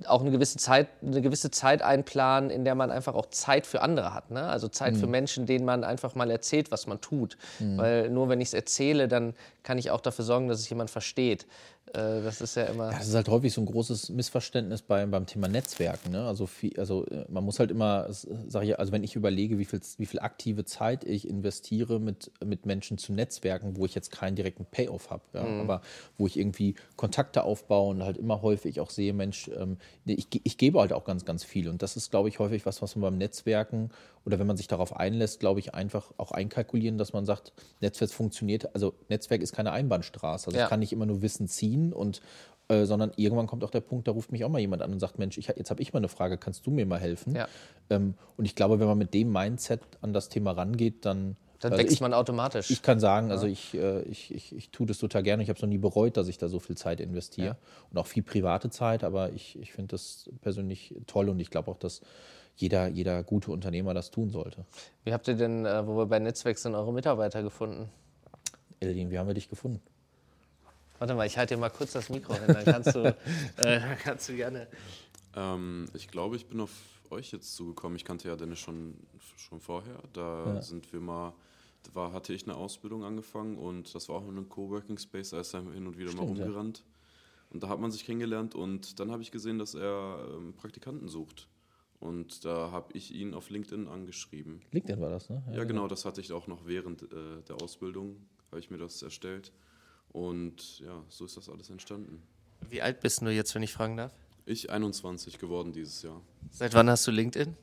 auch 0.06 0.22
eine 0.22 0.32
gewisse 0.32 0.58
Zeit, 0.58 0.88
eine 1.06 1.22
gewisse 1.22 1.52
Zeit 1.52 1.82
einplanen, 1.82 2.50
in 2.50 2.64
der 2.64 2.76
man 2.76 2.92
einfach 2.92 3.14
auch 3.14 3.26
Zeit 3.28 3.66
für 3.68 3.82
andere 3.82 4.14
hat. 4.14 4.32
Ne? 4.32 4.42
Also 4.44 4.68
Zeit 4.70 4.94
Mhm. 4.94 5.00
für 5.00 5.08
Menschen, 5.08 5.46
denen 5.46 5.66
man 5.66 5.84
einfach 5.84 6.16
mal 6.16 6.32
erzählt, 6.32 6.72
was 6.72 6.88
man 6.88 7.02
tut. 7.02 7.38
Weil 7.60 8.10
nur 8.10 8.30
wenn 8.30 8.40
ich 8.40 8.50
es 8.50 8.54
erzähle, 8.54 9.08
dann 9.08 9.34
kann 9.64 9.78
ich 9.78 9.92
auch 9.92 10.02
dafür 10.02 10.24
sorgen, 10.26 10.48
dass 10.48 10.60
es 10.60 10.70
jemand 10.70 10.90
versteht. 10.90 11.46
Äh, 11.94 12.22
das 12.22 12.40
ist 12.40 12.56
ja 12.56 12.64
immer. 12.64 12.92
Das 12.92 13.08
ist 13.08 13.16
halt 13.16 13.28
häufig 13.28 13.52
so 13.54 13.62
ein 13.62 13.66
großes 13.66 14.10
Missverständnis 14.10 14.82
beim, 14.82 15.12
beim 15.12 15.26
Thema 15.26 15.48
Netzwerken. 15.48 16.12
Ne? 16.12 16.26
Also, 16.26 16.46
viel, 16.46 16.80
also 16.80 17.06
äh, 17.08 17.26
man 17.30 17.44
muss 17.44 17.60
halt 17.60 17.72
immer, 17.72 18.08
sage 18.10 18.66
ich, 18.66 18.80
also 18.80 18.92
wenn 18.92 19.04
ich 19.04 19.16
überlege, 19.16 19.58
wie 19.58 19.66
viel, 19.66 19.82
wie 19.98 20.06
viel 20.06 20.20
aktive 20.20 20.64
Zeit 20.64 21.04
ich 21.04 21.28
investiere, 21.28 22.00
mit, 22.00 22.32
mit 22.44 22.66
Menschen 22.66 22.98
zu 22.98 23.14
netzwerken, 23.14 23.76
wo 23.76 23.86
ich 23.86 23.94
jetzt 23.94 24.12
keinen 24.12 24.36
direkten 24.36 24.66
Payoff 24.66 25.10
habe, 25.10 25.24
ja? 25.34 25.42
aber 25.42 25.82
wo 26.18 26.28
ich 26.28 26.38
irgendwie 26.38 26.76
Kontakte 26.96 27.44
aufbaue 27.44 27.90
und 27.90 28.04
halt 28.04 28.18
immer 28.18 28.42
häufig 28.42 28.80
auch 28.80 28.90
sehe, 28.90 29.14
Mensch, 29.14 29.50
ähm, 29.58 29.78
ich, 30.06 30.28
ich 30.44 30.58
gebe 30.58 30.80
halt 30.80 30.94
auch 30.94 31.04
ganz, 31.04 31.26
ganz 31.26 31.44
viel. 31.44 31.68
Und 31.68 31.82
das 31.82 31.98
ist, 31.98 32.12
glaube 32.12 32.30
ich, 32.30 32.40
häufig 32.40 32.66
was, 32.66 32.82
was 32.82 32.96
man 32.96 33.02
beim 33.02 33.18
Netzwerken 33.18 33.90
oder 34.24 34.40
wenn 34.40 34.48
man 34.48 34.56
sich 34.56 34.68
darauf 34.68 34.96
einlässt, 34.96 35.40
glaube 35.40 35.60
ich, 35.60 35.74
einfach 35.74 36.14
auch 36.18 36.32
einkalkulieren, 36.32 36.98
dass 36.98 37.12
man 37.12 37.26
sagt, 37.26 37.54
Netzwerk 37.80 38.12
funktioniert, 38.12 38.74
also 38.76 38.94
Netzwerk 39.10 39.42
ist 39.42 39.52
keine 39.54 39.72
Einbahnstraße. 39.72 40.48
Also 40.48 40.58
Ja. 40.58 40.66
ich 40.66 40.70
kann 40.70 40.80
nicht 40.80 40.94
immer 40.94 41.08
nur 41.08 41.22
Wissen 41.22 41.48
ziehen 41.48 41.81
und 41.92 42.22
äh, 42.68 42.86
sondern 42.86 43.12
irgendwann 43.18 43.48
kommt 43.48 43.64
auch 43.64 43.70
der 43.70 43.82
Punkt, 43.82 44.08
da 44.08 44.12
ruft 44.12 44.32
mich 44.32 44.46
auch 44.46 44.50
mal 44.50 44.60
jemand 44.60 44.82
an 44.82 44.94
und 44.94 45.00
sagt, 45.00 45.20
Mensch, 45.20 45.38
ich, 45.38 45.48
jetzt 45.48 45.70
habe 45.70 45.82
ich 45.82 45.92
mal 45.92 45.98
eine 45.98 46.08
Frage, 46.08 46.38
kannst 46.38 46.66
du 46.66 46.72
mir 46.72 46.86
mal 46.86 47.00
helfen? 47.00 47.36
Ja. 47.36 47.48
Ähm, 47.90 48.14
und 48.38 48.46
ich 48.46 48.56
glaube, 48.56 48.80
wenn 48.80 48.88
man 48.88 48.98
mit 48.98 49.14
dem 49.14 49.32
Mindset 49.32 49.82
an 50.02 50.14
das 50.14 50.30
Thema 50.30 50.52
rangeht, 50.52 51.06
dann 51.06 51.36
Dann 51.60 51.74
also 51.74 51.84
wächst 51.84 51.96
ich, 51.96 52.02
man 52.02 52.14
automatisch. 52.14 52.72
ich 52.72 52.82
kann 52.82 53.00
sagen, 53.00 53.30
also 53.30 53.46
ich, 53.46 53.74
äh, 53.74 54.02
ich, 54.04 54.34
ich, 54.34 54.56
ich 54.56 54.70
tue 54.70 54.88
das 54.88 55.00
total 55.00 55.22
gerne. 55.22 55.44
Ich 55.44 55.50
habe 55.50 55.58
es 55.58 55.62
noch 55.62 55.70
nie 55.70 55.78
bereut, 55.80 56.16
dass 56.16 56.28
ich 56.28 56.38
da 56.38 56.48
so 56.48 56.60
viel 56.60 56.78
Zeit 56.78 57.02
investiere 57.02 57.58
und 57.90 57.98
auch 57.98 58.08
viel 58.08 58.24
private 58.24 58.70
Zeit, 58.70 59.04
aber 59.04 59.32
ich, 59.34 59.60
ich 59.60 59.74
finde 59.74 59.90
das 59.90 60.30
persönlich 60.42 60.96
toll 61.08 61.30
und 61.30 61.40
ich 61.40 61.50
glaube 61.50 61.70
auch, 61.72 61.78
dass 61.78 62.02
jeder, 62.56 62.88
jeder 62.88 63.24
gute 63.24 63.52
Unternehmer 63.52 63.94
das 63.94 64.12
tun 64.12 64.30
sollte. 64.30 64.66
Wie 65.04 65.14
habt 65.14 65.28
ihr 65.28 65.36
denn, 65.36 65.66
äh, 65.66 65.86
wo 65.86 65.98
wir 65.98 66.06
bei 66.06 66.20
Netzwerk 66.20 66.58
sind, 66.58 66.76
eure 66.76 66.94
Mitarbeiter 66.94 67.44
gefunden? 67.44 67.90
Eldin, 68.80 69.12
wie 69.12 69.20
haben 69.20 69.28
wir 69.28 69.34
dich 69.34 69.50
gefunden? 69.50 69.82
Warte 71.02 71.16
mal, 71.16 71.26
ich 71.26 71.36
halte 71.36 71.56
dir 71.56 71.60
mal 71.60 71.72
kurz 71.72 71.94
das 71.94 72.12
Mikro 72.12 72.36
hin, 72.36 72.44
dann 72.46 72.64
kannst 72.64 72.94
du, 72.94 73.00
äh, 73.58 73.82
kannst 74.04 74.30
du 74.30 74.36
gerne. 74.36 74.68
Ähm, 75.36 75.88
ich 75.96 76.08
glaube, 76.10 76.36
ich 76.36 76.46
bin 76.46 76.60
auf 76.60 76.70
euch 77.10 77.32
jetzt 77.32 77.56
zugekommen. 77.56 77.96
Ich 77.96 78.06
kannte 78.06 78.28
ja 78.28 78.36
Dennis 78.36 78.60
schon, 78.60 78.94
schon 79.36 79.60
vorher. 79.60 79.96
Da 80.14 80.62
sind 80.62 80.94
wir 80.94 81.00
mal, 81.00 81.34
da 81.82 81.96
war, 81.96 82.14
hatte 82.14 82.34
ich 82.34 82.44
eine 82.44 82.56
Ausbildung 82.56 83.04
angefangen 83.04 83.58
und 83.58 83.96
das 83.96 84.10
war 84.10 84.18
auch 84.18 84.26
in 84.26 84.38
einem 84.38 84.48
Coworking 84.48 85.00
Space, 85.00 85.32
da 85.32 85.40
ist 85.40 85.56
er 85.56 85.64
hin 85.74 85.88
und 85.88 85.98
wieder 85.98 86.12
mal 86.12 86.22
Stimmt, 86.22 86.38
ja. 86.38 86.44
rumgerannt. 86.44 86.84
Und 87.50 87.64
da 87.64 87.70
hat 87.70 87.80
man 87.80 87.90
sich 87.90 88.06
kennengelernt 88.06 88.54
und 88.54 89.00
dann 89.00 89.10
habe 89.10 89.24
ich 89.24 89.32
gesehen, 89.32 89.58
dass 89.58 89.74
er 89.74 90.24
ähm, 90.36 90.54
Praktikanten 90.54 91.08
sucht. 91.08 91.48
Und 92.00 92.46
da 92.46 92.70
habe 92.70 92.94
ich 92.94 93.12
ihn 93.12 93.34
auf 93.34 93.50
LinkedIn 93.50 93.88
angeschrieben. 93.88 94.62
LinkedIn 94.70 95.02
war 95.02 95.10
das, 95.10 95.32
ne? 95.32 95.42
Ja, 95.52 95.64
genau, 95.64 95.88
das 95.88 96.06
hatte 96.06 96.22
ich 96.22 96.32
auch 96.32 96.46
noch 96.46 96.68
während 96.68 97.02
äh, 97.02 97.42
der 97.48 97.60
Ausbildung, 97.60 98.18
habe 98.52 98.60
ich 98.60 98.70
mir 98.70 98.78
das 98.78 99.02
erstellt. 99.02 99.52
Und 100.12 100.80
ja, 100.80 101.04
so 101.10 101.26
ist 101.26 101.38
das 101.38 101.50
alles 101.50 101.70
entstanden. 101.70 102.22
Wie 102.70 102.82
alt 102.82 103.00
bist 103.00 103.22
du 103.22 103.30
jetzt, 103.30 103.56
wenn 103.56 103.64
ich 103.64 103.74
fragen 103.74 103.98
darf? 103.98 104.14
Ich 104.46 104.70
21 104.70 105.40
geworden 105.40 105.72
dieses 105.72 106.02
Jahr. 106.02 106.22
Seit 106.52 106.74
wann 106.74 106.90
hast 106.90 107.08
du 107.08 107.12
LinkedIn? 107.12 107.56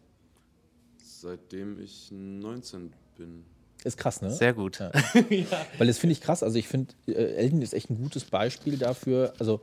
Seitdem 1.02 1.80
ich 1.80 2.10
19 2.10 2.92
bin. 3.16 3.44
Ist 3.84 3.96
krass, 3.96 4.22
ne? 4.22 4.30
Sehr 4.30 4.54
gut. 4.54 4.78
Ja. 4.78 4.90
Weil 5.78 5.86
das 5.86 5.98
finde 5.98 6.12
ich 6.12 6.20
krass. 6.20 6.42
Also 6.42 6.58
ich 6.58 6.68
finde, 6.68 6.94
äh, 7.06 7.12
Elden 7.12 7.62
ist 7.62 7.74
echt 7.74 7.90
ein 7.90 7.96
gutes 7.96 8.24
Beispiel 8.24 8.76
dafür. 8.76 9.32
Also, 9.38 9.60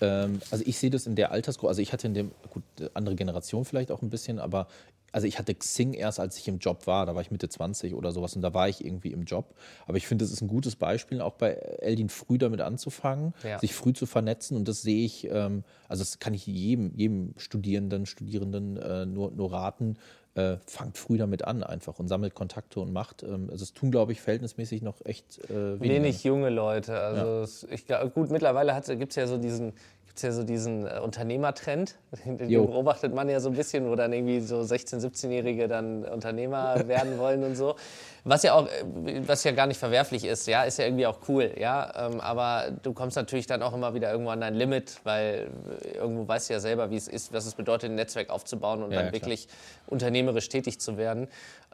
ähm, 0.00 0.40
also 0.50 0.64
ich 0.66 0.78
sehe 0.78 0.90
das 0.90 1.06
in 1.06 1.14
der 1.16 1.30
Altersgruppe. 1.32 1.68
Also 1.68 1.82
ich 1.82 1.92
hatte 1.92 2.06
in 2.06 2.14
dem, 2.14 2.30
gut, 2.50 2.62
andere 2.94 3.14
Generation 3.14 3.64
vielleicht 3.64 3.90
auch 3.90 4.02
ein 4.02 4.10
bisschen, 4.10 4.38
aber 4.38 4.66
also 5.12 5.28
ich 5.28 5.38
hatte 5.38 5.54
Xing 5.54 5.92
erst, 5.94 6.18
als 6.18 6.36
ich 6.38 6.48
im 6.48 6.58
Job 6.58 6.88
war. 6.88 7.06
Da 7.06 7.14
war 7.14 7.22
ich 7.22 7.30
Mitte 7.30 7.48
20 7.48 7.94
oder 7.94 8.10
sowas 8.10 8.34
und 8.34 8.42
da 8.42 8.52
war 8.52 8.68
ich 8.68 8.84
irgendwie 8.84 9.12
im 9.12 9.22
Job. 9.22 9.54
Aber 9.86 9.96
ich 9.96 10.08
finde, 10.08 10.24
das 10.24 10.32
ist 10.32 10.40
ein 10.42 10.48
gutes 10.48 10.74
Beispiel, 10.74 11.20
auch 11.20 11.34
bei 11.34 11.52
Eldin 11.52 12.08
früh 12.08 12.36
damit 12.36 12.60
anzufangen, 12.60 13.32
Ja. 13.44 13.60
sich 13.60 13.74
früh 13.74 13.92
zu 13.92 14.06
vernetzen. 14.06 14.56
Und 14.56 14.66
das 14.66 14.82
sehe 14.82 15.04
ich, 15.04 15.28
ähm, 15.30 15.62
also 15.88 16.02
das 16.02 16.18
kann 16.18 16.34
ich 16.34 16.46
jedem, 16.48 16.92
jedem 16.96 17.34
Studierenden, 17.36 18.06
Studierenden 18.06 18.76
äh, 18.76 19.06
nur, 19.06 19.30
nur 19.30 19.52
raten. 19.52 19.98
Äh, 20.36 20.56
fangt 20.66 20.98
früh 20.98 21.16
damit 21.16 21.44
an 21.44 21.62
einfach 21.62 22.00
und 22.00 22.08
sammelt 22.08 22.34
Kontakte 22.34 22.80
und 22.80 22.92
macht. 22.92 23.22
Ähm, 23.22 23.48
also 23.52 23.62
es 23.62 23.72
tun, 23.72 23.92
glaube 23.92 24.10
ich, 24.10 24.20
verhältnismäßig 24.20 24.82
noch 24.82 24.96
echt 25.04 25.38
äh. 25.48 25.80
Wenig 25.80 26.24
junge 26.24 26.50
Leute. 26.50 26.98
Also 26.98 27.42
es, 27.42 27.62
ich, 27.70 27.86
gut, 28.14 28.30
mittlerweile 28.30 28.74
gibt 28.96 29.12
es 29.12 29.16
ja 29.16 29.28
so 29.28 29.38
diesen, 29.38 29.74
gibt's 30.14 30.22
ja 30.22 30.30
so 30.30 30.44
diesen 30.44 30.86
äh, 30.86 31.00
Unternehmertrend. 31.02 31.96
Den 32.24 32.48
Jo. 32.48 32.66
beobachtet 32.66 33.12
man 33.12 33.28
ja 33.28 33.40
so 33.40 33.48
ein 33.48 33.56
bisschen, 33.56 33.90
wo 33.90 33.96
dann 33.96 34.12
irgendwie 34.12 34.38
so 34.38 34.60
16-, 34.60 35.00
17-Jährige 35.00 35.66
dann 35.66 36.04
Unternehmer 36.04 36.76
werden 36.86 37.18
wollen 37.18 37.42
und 37.42 37.56
so. 37.56 37.74
Was 38.22 38.44
ja 38.44 38.54
auch, 38.54 38.68
äh, 38.68 39.22
was 39.26 39.42
ja 39.42 39.50
gar 39.50 39.66
nicht 39.66 39.78
verwerflich 39.78 40.24
ist, 40.24 40.46
ja, 40.46 40.62
ist 40.62 40.78
ja 40.78 40.84
irgendwie 40.84 41.08
auch 41.08 41.18
cool, 41.28 41.50
ja. 41.58 41.92
Ähm, 41.96 42.20
aber 42.20 42.66
du 42.84 42.92
kommst 42.92 43.16
natürlich 43.16 43.48
dann 43.48 43.60
auch 43.60 43.74
immer 43.74 43.94
wieder 43.94 44.12
irgendwo 44.12 44.30
an 44.30 44.40
dein 44.40 44.54
Limit, 44.54 45.00
weil 45.02 45.48
äh, 45.82 45.96
irgendwo 45.96 46.28
weißt 46.28 46.48
du 46.48 46.54
ja 46.54 46.60
selber, 46.60 46.90
wie 46.92 46.96
es 46.96 47.08
ist, 47.08 47.32
was 47.32 47.44
es 47.46 47.56
bedeutet, 47.56 47.90
ein 47.90 47.96
Netzwerk 47.96 48.30
aufzubauen 48.30 48.84
und 48.84 48.92
Ja, 48.92 48.98
dann 48.98 49.06
ja, 49.06 49.12
wirklich 49.12 49.48
unternehmerisch 49.88 50.48
tätig 50.48 50.78
zu 50.78 50.96
werden. 50.96 51.26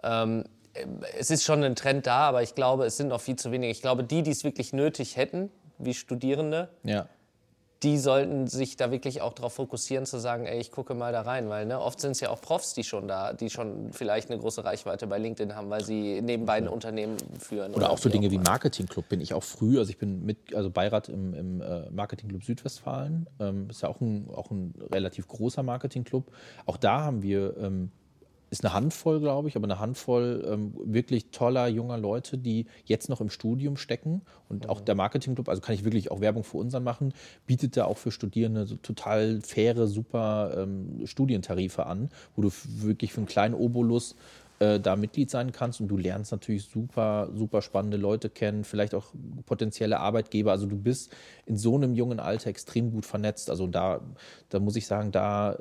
Ähm, 0.03 0.45
es 1.19 1.31
ist 1.31 1.45
schon 1.45 1.63
ein 1.63 1.77
Trend 1.77 2.07
da, 2.07 2.21
aber 2.21 2.43
ich 2.43 2.55
glaube, 2.55 2.87
es 2.87 2.97
sind 2.97 3.09
noch 3.09 3.21
viel 3.21 3.37
zu 3.37 3.53
wenige. 3.53 3.71
Ich 3.71 3.83
glaube, 3.83 4.03
die, 4.03 4.23
die 4.23 4.31
es 4.31 4.45
wirklich 4.45 4.73
nötig 4.73 5.19
hätten, 5.19 5.51
wie 5.77 5.93
Studierende, 5.93 6.71
Ja. 6.85 7.07
Die 7.83 7.99
sollten 7.99 8.47
sich 8.47 8.77
da 8.77 8.91
wirklich 8.91 9.23
auch 9.23 9.33
darauf 9.33 9.55
fokussieren, 9.55 10.05
zu 10.05 10.19
sagen, 10.19 10.45
ey, 10.45 10.61
ich 10.61 10.71
gucke 10.71 10.93
mal 10.95 11.13
da 11.13 11.23
rein, 11.23 11.49
weil 11.49 11.65
ne, 11.65 11.81
oft 11.81 11.99
sind 11.99 12.13
es 12.13 12.21
ja 12.21 12.29
auch 12.29 12.41
Profs, 12.41 12.75
die 12.75 12.85
schon 12.85 13.09
da, 13.09 13.33
die 13.33 13.49
schon 13.49 13.93
vielleicht 13.93 14.31
eine 14.31 14.39
große 14.39 14.65
Reichweite 14.65 15.07
bei 15.07 15.19
LinkedIn 15.19 15.57
haben, 15.57 15.71
weil 15.71 15.83
sie 15.83 16.21
nebenbei 16.21 16.55
ein 16.55 16.69
Unternehmen 16.69 17.17
führen. 17.39 17.73
Oder 17.73 17.91
auch 17.91 17.99
so 17.99 18.11
Dinge 18.11 18.31
wie 18.31 18.35
immer. 18.35 18.45
Marketingclub 18.45 19.09
bin 19.09 19.23
ich 19.23 19.33
auch 19.33 19.43
früh. 19.43 19.79
Also 19.79 19.91
ich 19.91 19.99
bin 19.99 20.27
mit, 20.27 20.55
also 20.55 20.71
Beirat 20.71 21.09
im, 21.09 21.33
im 21.33 21.61
äh, 21.63 21.91
Marketingclub 21.91 22.45
Südwestfalen. 22.45 23.27
Ähm, 23.39 23.71
ist 23.71 23.83
ja 23.83 23.89
auch 23.89 24.01
ein, 24.01 24.29
auch 24.35 24.51
ein 24.51 24.75
relativ 24.93 25.27
großer 25.27 25.63
Marketingclub. 25.63 26.31
Auch 26.67 26.77
da 26.77 27.01
haben 27.01 27.23
wir, 27.23 27.57
ähm, 27.57 27.93
ist 28.51 28.65
eine 28.65 28.75
Handvoll, 28.75 29.21
glaube 29.21 29.49
ich, 29.49 29.57
aber 29.57 29.65
eine 29.65 29.79
Handvoll 29.79 30.45
ähm, 30.47 30.75
wirklich 30.85 31.31
toller 31.31 31.69
junger 31.69 31.97
Leute, 31.97 32.37
die 32.37 32.67
jetzt 32.85 33.09
noch 33.09 33.21
im 33.21 33.31
Studium 33.31 33.77
stecken. 33.77 34.23
Und 34.49 34.69
auch 34.69 34.81
der 34.81 34.97
Marketingclub, 34.97 35.49
also 35.49 35.63
kann 35.63 35.75
ich 35.75 35.85
wirklich 35.85 36.11
auch 36.11 36.21
Werbung 36.21 36.43
für 36.43 36.59
unseren 36.59 36.83
machen, 36.83 37.15
bietet 37.47 37.77
da 37.77 37.85
auch 37.85 37.97
für 37.97 38.11
Studierende 38.11 38.67
so 38.67 38.77
total 38.77 39.41
faire, 39.41 39.87
super 39.87 40.55
ähm, 40.57 41.07
Studientarife 41.07 41.87
an, 41.87 42.11
wo 42.35 42.43
du 42.43 42.51
wirklich 42.65 43.13
für 43.13 43.19
einen 43.19 43.27
kleinen 43.27 43.55
Obolus 43.55 44.17
äh, 44.61 44.79
da 44.79 44.95
Mitglied 44.95 45.31
sein 45.31 45.53
kannst 45.53 45.81
und 45.81 45.89
du 45.89 45.97
lernst 45.97 46.33
natürlich 46.33 46.65
super, 46.65 47.31
super 47.35 47.63
spannende 47.63 47.97
Leute 47.97 48.29
kennen, 48.29 48.65
vielleicht 48.65 48.95
auch 48.95 49.07
potenzielle 49.47 49.99
Arbeitgeber. 50.01 50.53
Also 50.53 50.67
du 50.67 50.77
bist 50.77 51.13
in 51.47 51.57
so 51.57 51.77
einem 51.77 51.95
jungen 51.95 52.21
Alter 52.21 52.51
extrem 52.51 52.93
gut 52.93 53.07
vernetzt. 53.07 53.49
Also 53.49 53.67
da, 53.67 54.01
da 54.51 54.61
muss 54.61 54.77
ich 54.77 54.87
sagen, 54.87 55.13
da 55.13 55.59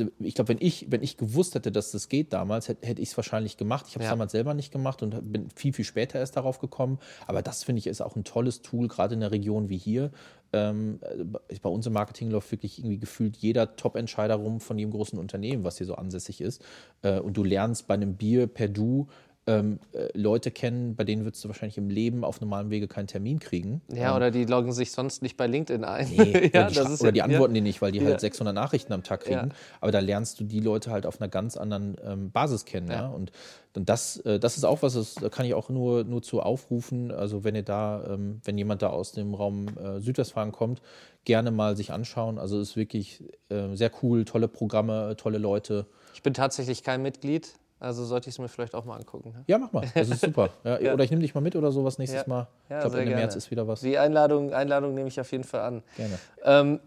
also 0.00 0.12
ich 0.20 0.34
glaube, 0.34 0.48
wenn 0.48 0.58
ich, 0.60 0.86
wenn 0.90 1.02
ich 1.02 1.16
gewusst 1.16 1.54
hätte, 1.54 1.72
dass 1.72 1.90
das 1.92 2.08
geht 2.08 2.32
damals, 2.32 2.68
hätte, 2.68 2.86
hätte 2.86 3.02
ich 3.02 3.10
es 3.10 3.16
wahrscheinlich 3.16 3.56
gemacht. 3.56 3.86
Ich 3.88 3.94
habe 3.94 4.04
es 4.04 4.08
Ja. 4.08 4.12
damals 4.12 4.32
selber 4.32 4.54
nicht 4.54 4.72
gemacht 4.72 5.02
und 5.02 5.32
bin 5.32 5.48
viel, 5.54 5.72
viel 5.72 5.84
später 5.84 6.18
erst 6.18 6.36
darauf 6.36 6.58
gekommen. 6.58 6.98
Aber 7.26 7.42
das 7.42 7.64
finde 7.64 7.80
ich 7.80 7.86
ist 7.86 8.00
auch 8.00 8.16
ein 8.16 8.24
tolles 8.24 8.62
Tool, 8.62 8.88
gerade 8.88 9.14
in 9.14 9.22
einer 9.22 9.32
Region 9.32 9.68
wie 9.68 9.76
hier. 9.78 10.10
Ähm, 10.52 11.00
äh, 11.02 11.54
bei 11.60 11.68
uns 11.68 11.86
im 11.86 11.92
Marketing 11.92 12.30
läuft 12.30 12.50
wirklich 12.52 12.78
irgendwie 12.78 12.98
gefühlt 12.98 13.36
jeder 13.36 13.76
Top-Entscheider 13.76 14.36
rum 14.36 14.60
von 14.60 14.78
jedem 14.78 14.92
großen 14.92 15.18
Unternehmen, 15.18 15.62
was 15.64 15.76
hier 15.78 15.86
so 15.86 15.94
ansässig 15.94 16.40
ist. 16.40 16.64
Äh, 17.02 17.20
und 17.20 17.36
du 17.36 17.44
lernst 17.44 17.86
bei 17.86 17.94
einem 17.94 18.14
Bier 18.14 18.46
per 18.46 18.68
Du 18.68 19.08
ähm, 19.48 19.78
äh, 19.92 20.08
Leute 20.16 20.50
kennen, 20.50 20.94
bei 20.94 21.04
denen 21.04 21.24
würdest 21.24 21.42
du 21.42 21.48
wahrscheinlich 21.48 21.78
im 21.78 21.88
Leben 21.90 22.22
auf 22.24 22.40
normalem 22.40 22.70
Wege 22.70 22.86
keinen 22.86 23.06
Termin 23.06 23.38
kriegen. 23.38 23.80
Ja, 23.92 24.14
oder 24.14 24.30
die 24.30 24.44
loggen 24.44 24.72
sich 24.72 24.92
sonst 24.92 25.22
nicht 25.22 25.36
bei 25.36 25.46
LinkedIn 25.46 25.84
ein. 25.84 26.08
Nee, 26.10 26.50
ja, 26.54 26.66
oder, 26.66 26.68
die, 26.68 26.74
das 26.74 26.86
schra- 26.86 26.92
ist 26.92 27.00
oder 27.00 27.08
ja- 27.08 27.12
die 27.12 27.22
antworten 27.22 27.54
dir 27.54 27.62
nicht, 27.62 27.80
weil 27.80 27.92
die 27.92 27.98
Ja. 28.00 28.04
halt 28.06 28.20
600 28.20 28.54
Nachrichten 28.54 28.92
am 28.92 29.02
Tag 29.02 29.20
kriegen. 29.22 29.48
Ja. 29.48 29.54
Aber 29.80 29.90
da 29.90 30.00
lernst 30.00 30.38
du 30.40 30.44
die 30.44 30.60
Leute 30.60 30.90
halt 30.90 31.06
auf 31.06 31.20
einer 31.20 31.28
ganz 31.28 31.56
anderen 31.56 31.96
ähm, 32.04 32.30
Basis 32.30 32.64
kennen. 32.64 32.88
Ja. 32.88 32.94
Ja. 32.94 33.08
Und, 33.08 33.32
und 33.74 33.88
das, 33.88 34.18
äh, 34.18 34.38
das 34.38 34.56
ist 34.56 34.64
auch 34.64 34.82
was, 34.82 34.94
das 34.94 35.14
da 35.14 35.28
kann 35.28 35.46
ich 35.46 35.54
auch 35.54 35.68
nur, 35.70 36.04
nur 36.04 36.22
zu 36.22 36.40
aufrufen. 36.42 37.10
Also 37.10 37.42
wenn 37.44 37.54
ihr 37.54 37.62
da, 37.62 38.04
ähm, 38.14 38.40
wenn 38.44 38.58
jemand 38.58 38.82
da 38.82 38.90
aus 38.90 39.12
dem 39.12 39.34
Raum 39.34 39.66
äh, 39.78 40.00
Südwestfalen 40.00 40.52
kommt, 40.52 40.82
gerne 41.24 41.50
mal 41.50 41.76
sich 41.76 41.92
anschauen. 41.92 42.38
Also 42.38 42.60
es 42.60 42.70
ist 42.70 42.76
wirklich 42.76 43.22
äh, 43.50 43.74
sehr 43.74 43.90
cool, 44.02 44.24
tolle 44.24 44.48
Programme, 44.48 45.14
tolle 45.16 45.38
Leute. 45.38 45.86
Ich 46.14 46.22
bin 46.22 46.34
tatsächlich 46.34 46.82
kein 46.82 47.02
Mitglied, 47.02 47.54
also 47.80 48.04
sollte 48.04 48.28
ich 48.28 48.34
es 48.34 48.38
mir 48.38 48.48
vielleicht 48.48 48.74
auch 48.74 48.84
mal 48.84 48.96
angucken. 48.96 49.30
ne? 49.32 49.44
Ja, 49.46 49.58
mach 49.58 49.72
mal. 49.72 49.86
Das 49.94 50.08
ist 50.08 50.20
super. 50.20 50.50
Ja, 50.64 50.80
Ja. 50.80 50.94
Oder 50.94 51.04
ich 51.04 51.10
nehme 51.10 51.22
dich 51.22 51.34
mal 51.34 51.40
mit 51.40 51.54
oder 51.56 51.70
sowas 51.72 51.98
nächstes 51.98 52.22
Ja. 52.22 52.28
Mal. 52.28 52.46
Ich 52.68 52.78
glaube, 52.80 53.00
Ende. 53.00 53.14
März 53.14 53.36
ist 53.36 53.50
wieder 53.50 53.66
was. 53.68 53.80
Die 53.80 53.98
Einladung, 53.98 54.52
Einladung 54.52 54.94
nehme 54.94 55.08
ich 55.08 55.20
auf 55.20 55.30
jeden 55.32 55.44
Fall 55.44 55.60
an. 55.60 55.82
Gerne. 55.96 56.18
Ähm, 56.44 56.80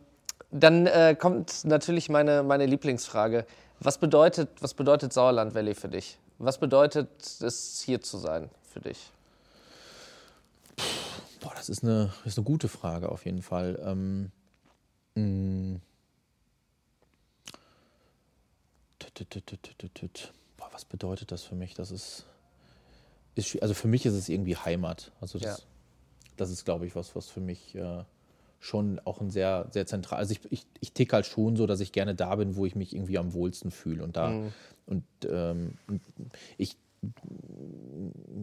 dann 0.52 0.86
äh, 0.88 1.16
kommt 1.18 1.64
natürlich 1.64 2.10
meine, 2.10 2.44
meine 2.44 2.66
Lieblingsfrage. 2.66 3.46
Was 3.80 3.98
bedeutet, 3.98 4.50
was 4.60 4.74
bedeutet 4.74 5.14
Sauerland 5.14 5.56
Valley 5.56 5.74
für 5.76 5.88
dich? 5.88 6.18
Was 6.40 6.58
bedeutet 6.58 7.10
es, 7.42 7.82
hier 7.86 8.02
zu 8.02 8.18
sein 8.18 8.50
für 8.64 8.80
dich? 8.82 9.12
Boah, 11.40 11.54
das 11.56 11.70
ist 11.70 11.84
eine, 11.84 12.12
ist 12.26 12.38
eine 12.38 12.44
gute 12.46 12.68
Frage 12.68 13.10
auf 13.10 13.26
jeden 13.26 13.42
Fall. 13.42 13.80
Ähm, 13.84 14.32
mh. 15.16 15.80
Tüt, 19.94 20.34
was 20.82 20.86
bedeutet 20.86 21.32
das 21.32 21.44
für 21.44 21.54
mich? 21.54 21.76
Das 21.76 21.92
ist, 21.92 22.26
ist 23.36 23.62
also 23.62 23.76
für 23.76 23.88
mich 23.88 24.06
ist 24.08 24.14
es 24.14 24.30
irgendwie 24.30 24.56
Heimat. 24.56 25.12
Also 25.22 25.38
das, 25.38 25.60
Ja. 25.60 25.64
das 26.38 26.50
ist, 26.50 26.66
glaube 26.66 26.88
ich, 26.88 26.96
was, 26.96 27.16
was 27.16 27.28
für 27.30 27.40
mich 27.40 27.76
äh, 27.76 28.04
schon 28.60 29.00
auch 29.06 29.22
ein 29.22 29.30
sehr, 29.30 29.68
sehr 29.72 29.86
zentral. 29.86 30.18
Also 30.18 30.32
ich, 30.34 30.40
ich, 30.52 30.66
ich 30.80 30.92
ticke 30.94 31.14
halt 31.16 31.28
schon 31.28 31.56
so, 31.56 31.68
dass 31.68 31.82
ich 31.82 31.92
gerne 31.92 32.16
da 32.16 32.36
bin, 32.36 32.56
wo 32.56 32.66
ich 32.66 32.76
mich 32.76 32.96
irgendwie 32.96 33.20
am 33.20 33.34
wohlsten 33.34 33.70
fühle. 33.70 34.04
Und 34.04 34.18
da 34.18 34.32
und 34.88 35.04
ähm, 35.30 35.78
und 35.88 36.02
ich 36.58 36.78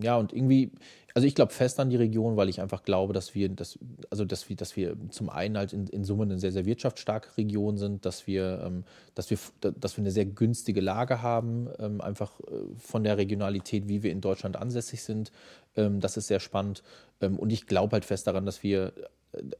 ja, 0.02 0.16
und 0.16 0.32
irgendwie, 0.32 0.72
also 1.14 1.26
ich 1.26 1.34
glaube 1.34 1.52
fest 1.52 1.80
an 1.80 1.90
die 1.90 1.96
Region, 1.96 2.36
weil 2.36 2.48
ich 2.48 2.60
einfach 2.60 2.82
glaube, 2.82 3.12
dass 3.12 3.34
wir, 3.34 3.48
dass, 3.48 3.78
also 4.10 4.24
dass 4.24 4.48
wir, 4.48 4.56
dass 4.56 4.76
wir 4.76 4.96
zum 5.10 5.30
einen 5.30 5.56
halt 5.56 5.72
in, 5.72 5.86
in 5.86 6.04
Summe 6.04 6.24
eine 6.24 6.38
sehr, 6.38 6.52
sehr 6.52 6.66
wirtschaftsstarke 6.66 7.36
Region 7.36 7.76
sind, 7.78 8.04
dass 8.04 8.26
wir, 8.26 8.62
ähm, 8.64 8.84
dass 9.14 9.30
wir, 9.30 9.38
dass 9.60 9.96
wir 9.96 10.02
eine 10.02 10.10
sehr 10.10 10.26
günstige 10.26 10.80
Lage 10.80 11.22
haben, 11.22 11.68
ähm, 11.78 12.00
einfach 12.00 12.40
äh, 12.40 12.44
von 12.76 13.04
der 13.04 13.16
Regionalität, 13.16 13.88
wie 13.88 14.02
wir 14.02 14.12
in 14.12 14.20
Deutschland 14.20 14.56
ansässig 14.56 15.02
sind. 15.02 15.32
Ähm, 15.76 16.00
das 16.00 16.16
ist 16.16 16.26
sehr 16.28 16.40
spannend. 16.40 16.82
Ähm, 17.20 17.38
und 17.38 17.52
ich 17.52 17.66
glaube 17.66 17.92
halt 17.92 18.04
fest 18.04 18.26
daran, 18.26 18.46
dass 18.46 18.62
wir, 18.62 18.92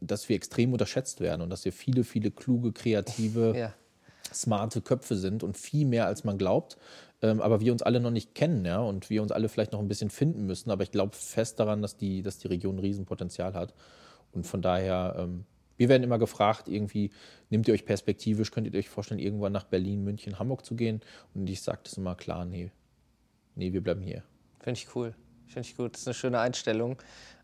dass 0.01 0.28
wir 0.28 0.36
extrem 0.36 0.72
unterschätzt 0.72 1.20
werden 1.20 1.42
und 1.42 1.51
dass 1.51 1.64
wir 1.64 1.72
viele, 1.72 2.05
viele 2.05 2.30
kluge, 2.30 2.72
kreative, 2.72 3.55
Ja. 3.57 3.74
smarte 4.32 4.80
Köpfe 4.80 5.16
sind 5.16 5.42
und 5.42 5.57
viel 5.57 5.86
mehr 5.86 6.07
als 6.07 6.24
man 6.24 6.38
glaubt. 6.38 6.76
Ähm, 7.20 7.40
aber 7.40 7.60
wir 7.60 7.72
uns 7.72 7.82
alle 7.82 8.00
noch 8.00 8.10
nicht 8.10 8.34
kennen, 8.34 8.64
ja, 8.64 8.78
und 8.78 9.10
wir 9.10 9.22
uns 9.22 9.32
alle 9.32 9.48
vielleicht 9.48 9.72
noch 9.72 9.80
ein 9.80 9.88
bisschen 9.88 10.10
finden 10.10 10.46
müssen. 10.46 10.70
Aber 10.70 10.82
ich 10.82 10.90
glaube 10.90 11.16
fest 11.16 11.58
daran, 11.58 11.82
dass 11.82 11.96
die, 11.96 12.22
dass 12.22 12.38
die 12.38 12.48
Region 12.48 12.76
ein 12.76 12.80
Riesenpotenzial 12.80 13.54
hat. 13.54 13.74
Und 14.32 14.46
von 14.46 14.62
daher, 14.62 15.16
ähm, 15.18 15.44
wir 15.76 15.88
werden 15.88 16.02
immer 16.02 16.18
gefragt, 16.18 16.68
irgendwie, 16.68 17.10
nehmt 17.50 17.66
ihr 17.68 17.74
euch 17.74 17.84
perspektivisch, 17.84 18.50
könnt 18.50 18.66
ihr 18.66 18.78
euch 18.78 18.88
vorstellen, 18.88 19.20
irgendwann 19.20 19.52
nach 19.52 19.64
Berlin, 19.64 20.04
München, 20.04 20.38
Hamburg 20.38 20.64
zu 20.64 20.76
gehen? 20.76 21.00
Und 21.34 21.48
ich 21.48 21.62
sage 21.62 21.80
das 21.84 21.94
immer 21.94 22.14
klar, 22.14 22.44
nee, 22.44 22.70
nee, 23.54 23.72
wir 23.72 23.82
bleiben 23.82 24.02
hier. 24.02 24.22
Finde 24.60 24.78
ich 24.78 24.94
cool. 24.94 25.14
Finde 25.46 25.68
ich 25.68 25.76
gut. 25.76 25.94
Das 25.94 26.02
ist 26.02 26.08
eine 26.08 26.14
schöne 26.14 26.40
Einstellung. 26.40 26.98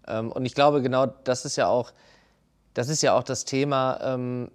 Ähm, 0.07 0.31
und 0.31 0.45
ich 0.45 0.55
glaube, 0.55 0.83
genau 0.83 1.07
das 1.07 1.45
ist 1.45 1.57
ja 1.57 1.69
auch, 1.69 1.93
das 2.75 2.89
ist 2.89 3.03
ja 3.03 3.17
auch 3.17 3.23
das 3.23 3.45
Thema. 3.45 3.99
Ähm, 4.03 4.51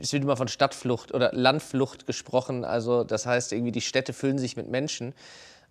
es 0.00 0.12
wird 0.12 0.24
immer 0.24 0.36
von 0.36 0.48
Stadtflucht 0.48 1.14
oder 1.14 1.30
Landflucht 1.32 2.06
gesprochen. 2.06 2.64
Also, 2.64 3.04
das 3.04 3.26
heißt, 3.26 3.52
irgendwie 3.52 3.72
die 3.72 3.80
Städte 3.80 4.12
füllen 4.12 4.38
sich 4.38 4.56
mit 4.56 4.68
Menschen. 4.68 5.14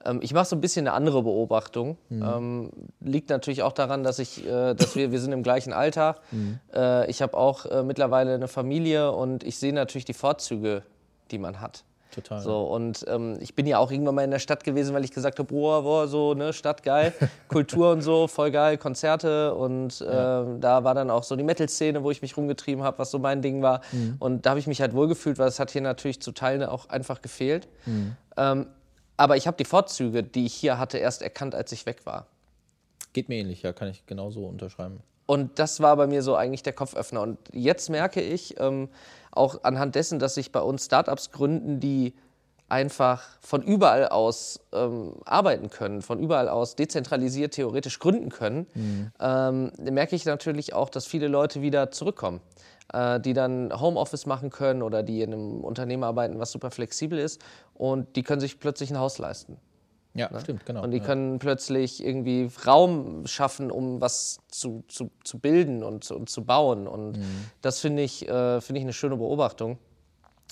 Ähm, 0.05 0.19
ich 0.21 0.33
mache 0.33 0.45
so 0.45 0.55
ein 0.55 0.61
bisschen 0.61 0.87
eine 0.87 0.95
andere 0.95 1.23
Beobachtung. 1.23 1.97
Ähm, 2.09 2.71
liegt 3.01 3.29
natürlich 3.29 3.63
auch 3.63 3.73
daran, 3.73 4.03
dass 4.03 4.19
ich, 4.19 4.45
äh, 4.45 4.73
dass 4.73 4.95
wir, 4.95 5.11
wir 5.11 5.19
sind 5.19 5.33
im 5.33 5.43
gleichen 5.43 5.73
Alter. 5.73 6.17
Äh, 6.73 7.09
ich 7.09 7.21
habe 7.21 7.35
auch 7.35 7.65
äh, 7.65 7.83
mittlerweile 7.83 8.33
eine 8.33 8.47
Familie 8.47 9.11
und 9.11 9.43
ich 9.43 9.59
sehe 9.59 9.73
natürlich 9.73 10.05
die 10.05 10.13
Vorzüge, 10.13 10.83
die 11.31 11.37
man 11.37 11.59
hat. 11.59 11.83
Total. 12.13 12.41
So, 12.41 12.63
und 12.63 13.05
ähm, 13.07 13.37
ich 13.39 13.53
bin 13.53 13.67
ja 13.67 13.77
auch 13.77 13.91
irgendwann 13.91 14.15
mal 14.15 14.23
in 14.23 14.31
der 14.31 14.39
Stadt 14.39 14.63
gewesen, 14.63 14.95
weil 14.95 15.03
ich 15.03 15.11
gesagt 15.11 15.37
habe, 15.37 15.47
boah, 15.47 15.83
boah, 15.83 16.07
so, 16.07 16.33
ne, 16.33 16.53
Stadt 16.53 16.81
geil, 16.81 17.13
Kultur 17.47 17.91
und 17.91 18.01
so, 18.01 18.27
voll 18.27 18.49
geil, 18.49 18.77
Konzerte 18.77 19.53
und 19.53 20.03
ähm, 20.09 20.59
da 20.59 20.83
war 20.83 20.95
dann 20.95 21.11
auch 21.11 21.23
so 21.23 21.35
die 21.35 21.43
Metal-Szene, 21.43 22.03
wo 22.03 22.09
ich 22.09 22.21
mich 22.21 22.35
rumgetrieben 22.35 22.83
habe, 22.83 22.97
was 22.97 23.11
so 23.11 23.19
mein 23.19 23.41
Ding 23.41 23.61
war. 23.61 23.81
Und 24.19 24.45
da 24.45 24.51
habe 24.51 24.59
ich 24.59 24.67
mich 24.67 24.81
halt 24.81 24.93
wohlgefühlt, 24.93 25.37
weil 25.37 25.47
es 25.47 25.59
hat 25.59 25.71
hier 25.71 25.81
natürlich 25.81 26.21
zu 26.21 26.31
Teilen 26.31 26.63
auch 26.63 26.89
einfach 26.89 27.21
gefehlt. 27.21 27.67
Ähm, 28.37 28.67
aber 29.17 29.35
ich 29.35 29.47
habe 29.47 29.57
die 29.57 29.65
Vorzüge, 29.65 30.23
die 30.23 30.45
ich 30.45 30.53
hier 30.53 30.79
hatte, 30.79 30.97
erst 30.97 31.21
erkannt, 31.21 31.53
als 31.53 31.71
ich 31.71 31.85
weg 31.85 32.05
war. 32.05 32.27
Geht 33.13 33.27
mir 33.27 33.35
ähnlich, 33.35 33.63
ja, 33.63 33.73
kann 33.73 33.89
ich 33.89 34.05
genauso 34.05 34.45
unterschreiben. 34.45 35.01
Und 35.25 35.59
das 35.59 35.79
war 35.79 35.95
bei 35.97 36.07
mir 36.07 36.23
so 36.23 36.35
eigentlich 36.35 36.63
der 36.63 36.73
Kopföffner. 36.73 37.21
Und 37.21 37.37
jetzt 37.51 37.89
merke 37.89 38.21
ich 38.21 38.59
ähm, 38.59 38.89
auch 39.31 39.63
anhand 39.63 39.95
dessen, 39.95 40.19
dass 40.19 40.35
sich 40.35 40.51
bei 40.51 40.61
uns 40.61 40.85
Startups 40.85 41.31
gründen, 41.31 41.79
die 41.79 42.13
einfach 42.69 43.23
von 43.41 43.63
überall 43.63 44.07
aus 44.07 44.59
ähm, 44.73 45.15
arbeiten 45.25 45.69
können, 45.69 46.01
von 46.01 46.19
überall 46.19 46.47
aus 46.47 46.75
dezentralisiert 46.75 47.53
theoretisch 47.53 47.99
gründen 47.99 48.29
können, 48.29 48.67
ähm, 49.19 49.71
merke 49.79 50.15
ich 50.15 50.25
natürlich 50.25 50.73
auch, 50.73 50.89
dass 50.89 51.07
viele 51.07 51.27
Leute 51.27 51.61
wieder 51.61 51.91
zurückkommen, 51.91 52.41
äh, 52.93 53.19
die 53.19 53.33
dann 53.33 53.73
Homeoffice 53.79 54.25
machen 54.27 54.51
können 54.51 54.83
oder 54.83 55.03
die 55.03 55.21
in 55.21 55.33
einem 55.33 55.63
Unternehmen 55.63 56.03
arbeiten, 56.03 56.39
was 56.39 56.51
super 56.51 56.71
flexibel 56.71 57.17
ist 57.17 57.41
und 57.73 58.15
die 58.15 58.23
können 58.23 58.41
sich 58.41 58.59
plötzlich 58.59 58.91
ein 58.91 58.99
Haus 58.99 59.17
leisten. 59.17 59.57
Ja, 60.15 60.39
stimmt, 60.39 60.65
genau. 60.65 60.83
Und 60.83 60.91
die 60.91 60.97
ja. 60.97 61.03
können 61.03 61.37
plötzlich 61.39 62.03
irgendwie 62.03 62.49
Raum 62.65 63.25
schaffen, 63.27 63.69
um 63.71 64.01
was 64.01 64.39
zu, 64.49 64.83
zu, 64.87 65.11
zu 65.23 65.37
bilden 65.39 65.83
und, 65.83 66.03
zu- 66.03 66.15
und 66.15 66.29
zu 66.29 66.43
bauen. 66.43 66.87
Und 66.87 67.17
Mhm. 67.17 67.45
das 67.61 67.79
finde 67.79 68.01
ich, 68.03 68.27
äh, 68.27 68.59
finde 68.59 68.79
ich 68.79 68.85
eine 68.85 68.93
schöne 68.93 69.17
Beobachtung. 69.17 69.77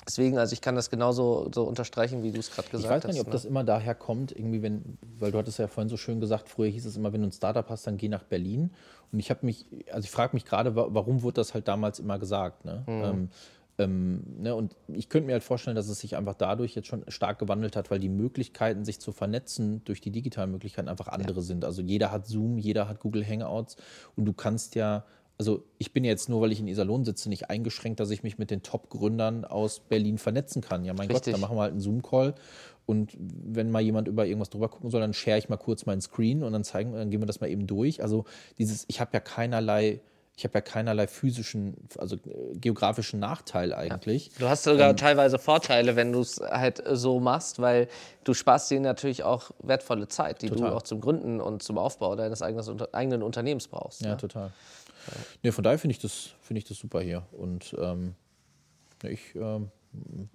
Deswegen, 0.06 0.38
also 0.38 0.54
ich 0.54 0.62
kann 0.62 0.76
das 0.76 0.90
genauso 0.90 1.50
so 1.54 1.64
unterstreichen, 1.64 2.24
wie 2.24 2.32
du 2.32 2.40
es 2.40 2.50
gerade 2.52 2.68
Ich 2.68 2.72
gesagt 2.72 2.94
weiß 2.94 3.02
gar 3.04 3.08
hast. 3.10 3.14
nicht, 3.16 3.22
ob 3.22 3.28
ne? 3.28 3.32
das 3.34 3.44
immer 3.46 3.64
daher 3.64 3.94
kommt, 3.96 4.32
irgendwie, 4.32 4.62
wenn, 4.62 4.98
weil 5.20 5.32
du 5.32 5.38
hattest 5.40 5.60
ja 5.60 5.68
vorhin 5.68 5.90
so 5.90 5.98
schön 5.98 6.22
gesagt, 6.22 6.48
früher 6.48 6.70
hieß 6.70 6.86
es 6.86 6.96
immer, 6.96 7.12
wenn 7.12 7.22
du 7.22 7.28
ein 7.28 7.32
Startup 7.34 7.68
hast, 7.70 7.88
dann 7.88 7.98
geh 7.98 8.08
nach 8.08 8.24
Berlin. 8.24 8.72
Und 9.12 9.20
ich 9.20 9.30
habe 9.32 9.46
mich, 9.46 9.66
also 9.92 10.06
ich 10.06 10.12
frage 10.12 10.34
mich 10.36 10.46
gerade, 10.46 10.76
wa- 10.76 10.88
warum 10.92 11.24
wurde 11.24 11.36
das 11.36 11.54
halt 11.54 11.68
damals 11.68 12.00
immer 12.00 12.20
gesagt? 12.20 12.64
Ne? 12.64 12.84
Ähm, 12.88 13.30
ähm, 13.78 14.24
ne? 14.40 14.56
Und 14.56 14.76
ich 14.88 15.10
könnte 15.10 15.28
mir 15.28 15.34
halt 15.34 15.44
vorstellen, 15.44 15.76
dass 15.76 15.88
es 15.88 16.00
sich 16.00 16.16
einfach 16.16 16.36
dadurch 16.36 16.76
jetzt 16.76 16.88
schon 16.88 17.04
stark 17.10 17.40
gewandelt 17.40 17.76
hat, 17.76 17.92
weil 17.92 18.00
die 18.00 18.10
Möglichkeiten, 18.10 18.86
sich 18.86 19.00
zu 19.00 19.12
vernetzen 19.12 19.84
durch 19.86 20.02
die 20.02 20.12
digitalen 20.12 20.52
Möglichkeiten 20.52 20.88
einfach 20.88 21.08
andere 21.08 21.42
sind. 21.42 21.64
Also 21.66 21.82
jeder 21.82 22.12
hat 22.12 22.28
Zoom, 22.28 22.58
jeder 22.58 22.88
hat 22.88 23.00
Google 23.00 23.26
Hangouts 23.26 23.78
und 24.16 24.26
du 24.26 24.34
kannst 24.34 24.76
ja 24.76 25.06
also 25.40 25.64
ich 25.78 25.94
bin 25.94 26.04
jetzt 26.04 26.30
nur, 26.30 26.42
weil 26.42 26.52
ich 26.52 26.60
in 26.60 26.68
Iserlohn 26.68 27.06
sitze, 27.06 27.30
nicht 27.30 27.50
eingeschränkt, 27.50 28.00
dass 28.00 28.10
ich 28.10 28.24
mich 28.24 28.40
mit 28.40 28.50
den 28.50 28.64
Top-Gründern 28.64 29.46
aus 29.46 29.82
Berlin 29.82 30.18
vernetzen 30.18 30.64
kann. 30.64 30.84
Ja, 30.84 30.94
mein 30.94 31.08
Richtig. 31.08 31.34
Gott, 31.34 31.34
da 31.36 31.46
machen 31.46 31.58
wir 31.58 31.62
halt 31.62 31.74
einen 31.74 31.80
Zoom-Call 31.80 32.34
und 32.88 33.16
wenn 33.20 33.70
mal 33.70 33.82
jemand 33.82 34.08
über 34.08 34.26
irgendwas 34.26 34.50
drüber 34.50 34.70
gucken 34.70 34.90
soll, 34.90 35.02
dann 35.02 35.14
share 35.14 35.38
ich 35.38 35.50
mal 35.50 35.58
kurz 35.58 35.86
meinen 35.86 36.02
Screen 36.02 36.42
und 36.42 36.54
dann 36.54 36.64
zeigen, 36.64 36.94
dann 36.94 37.12
gehen 37.12 37.22
wir 37.22 37.28
das 37.28 37.42
mal 37.42 37.50
eben 37.50 37.68
durch. 37.68 38.02
Also 38.02 38.26
dieses, 38.58 38.86
ich 38.88 39.00
habe 39.00 39.12
ja 39.14 39.20
keinerlei, 39.20 40.00
ich 40.38 40.44
habe 40.44 40.54
ja 40.54 40.62
keinerlei 40.62 41.08
physischen, 41.08 41.76
also 41.98 42.16
äh, 42.16 42.56
geografischen 42.58 43.20
Nachteil 43.20 43.74
eigentlich. 43.74 44.30
Du 44.38 44.48
hast 44.48 44.64
sogar 44.64 44.92
Ähm, 44.92 44.96
teilweise 44.98 45.40
Vorteile, 45.40 45.96
wenn 45.96 46.12
du 46.12 46.22
es 46.22 46.40
halt 46.40 46.84
so 46.92 47.20
machst, 47.20 47.60
weil 47.60 47.88
du 48.24 48.36
sparst 48.36 48.70
dir 48.70 48.80
natürlich 48.80 49.24
auch 49.24 49.50
wertvolle 49.64 50.08
Zeit, 50.08 50.44
die 50.44 50.50
Total. 50.50 50.70
du 50.70 50.76
auch 50.76 50.84
zum 50.84 51.02
Gründen 51.02 51.42
und 51.42 51.64
zum 51.64 51.80
Aufbau 51.80 52.16
deines 52.16 52.44
eigenen, 52.44 52.82
eigenen 52.94 53.24
Unternehmens 53.24 53.68
brauchst. 53.68 54.02
Ja, 54.02 54.12
ne? 54.12 54.18
total. 54.18 54.52
Nee, 55.42 55.52
von 55.52 55.64
daher 55.64 55.80
finde 55.80 55.94
ich, 55.94 56.00
das, 56.00 56.30
finde 56.42 56.60
ich 56.60 56.66
das 56.66 56.78
super 56.78 57.02
hier. 57.02 57.24
Und 57.32 57.76
ähm, 57.80 58.14
ja, 59.02 59.10
ich, 59.10 59.36
ähm, 59.36 59.72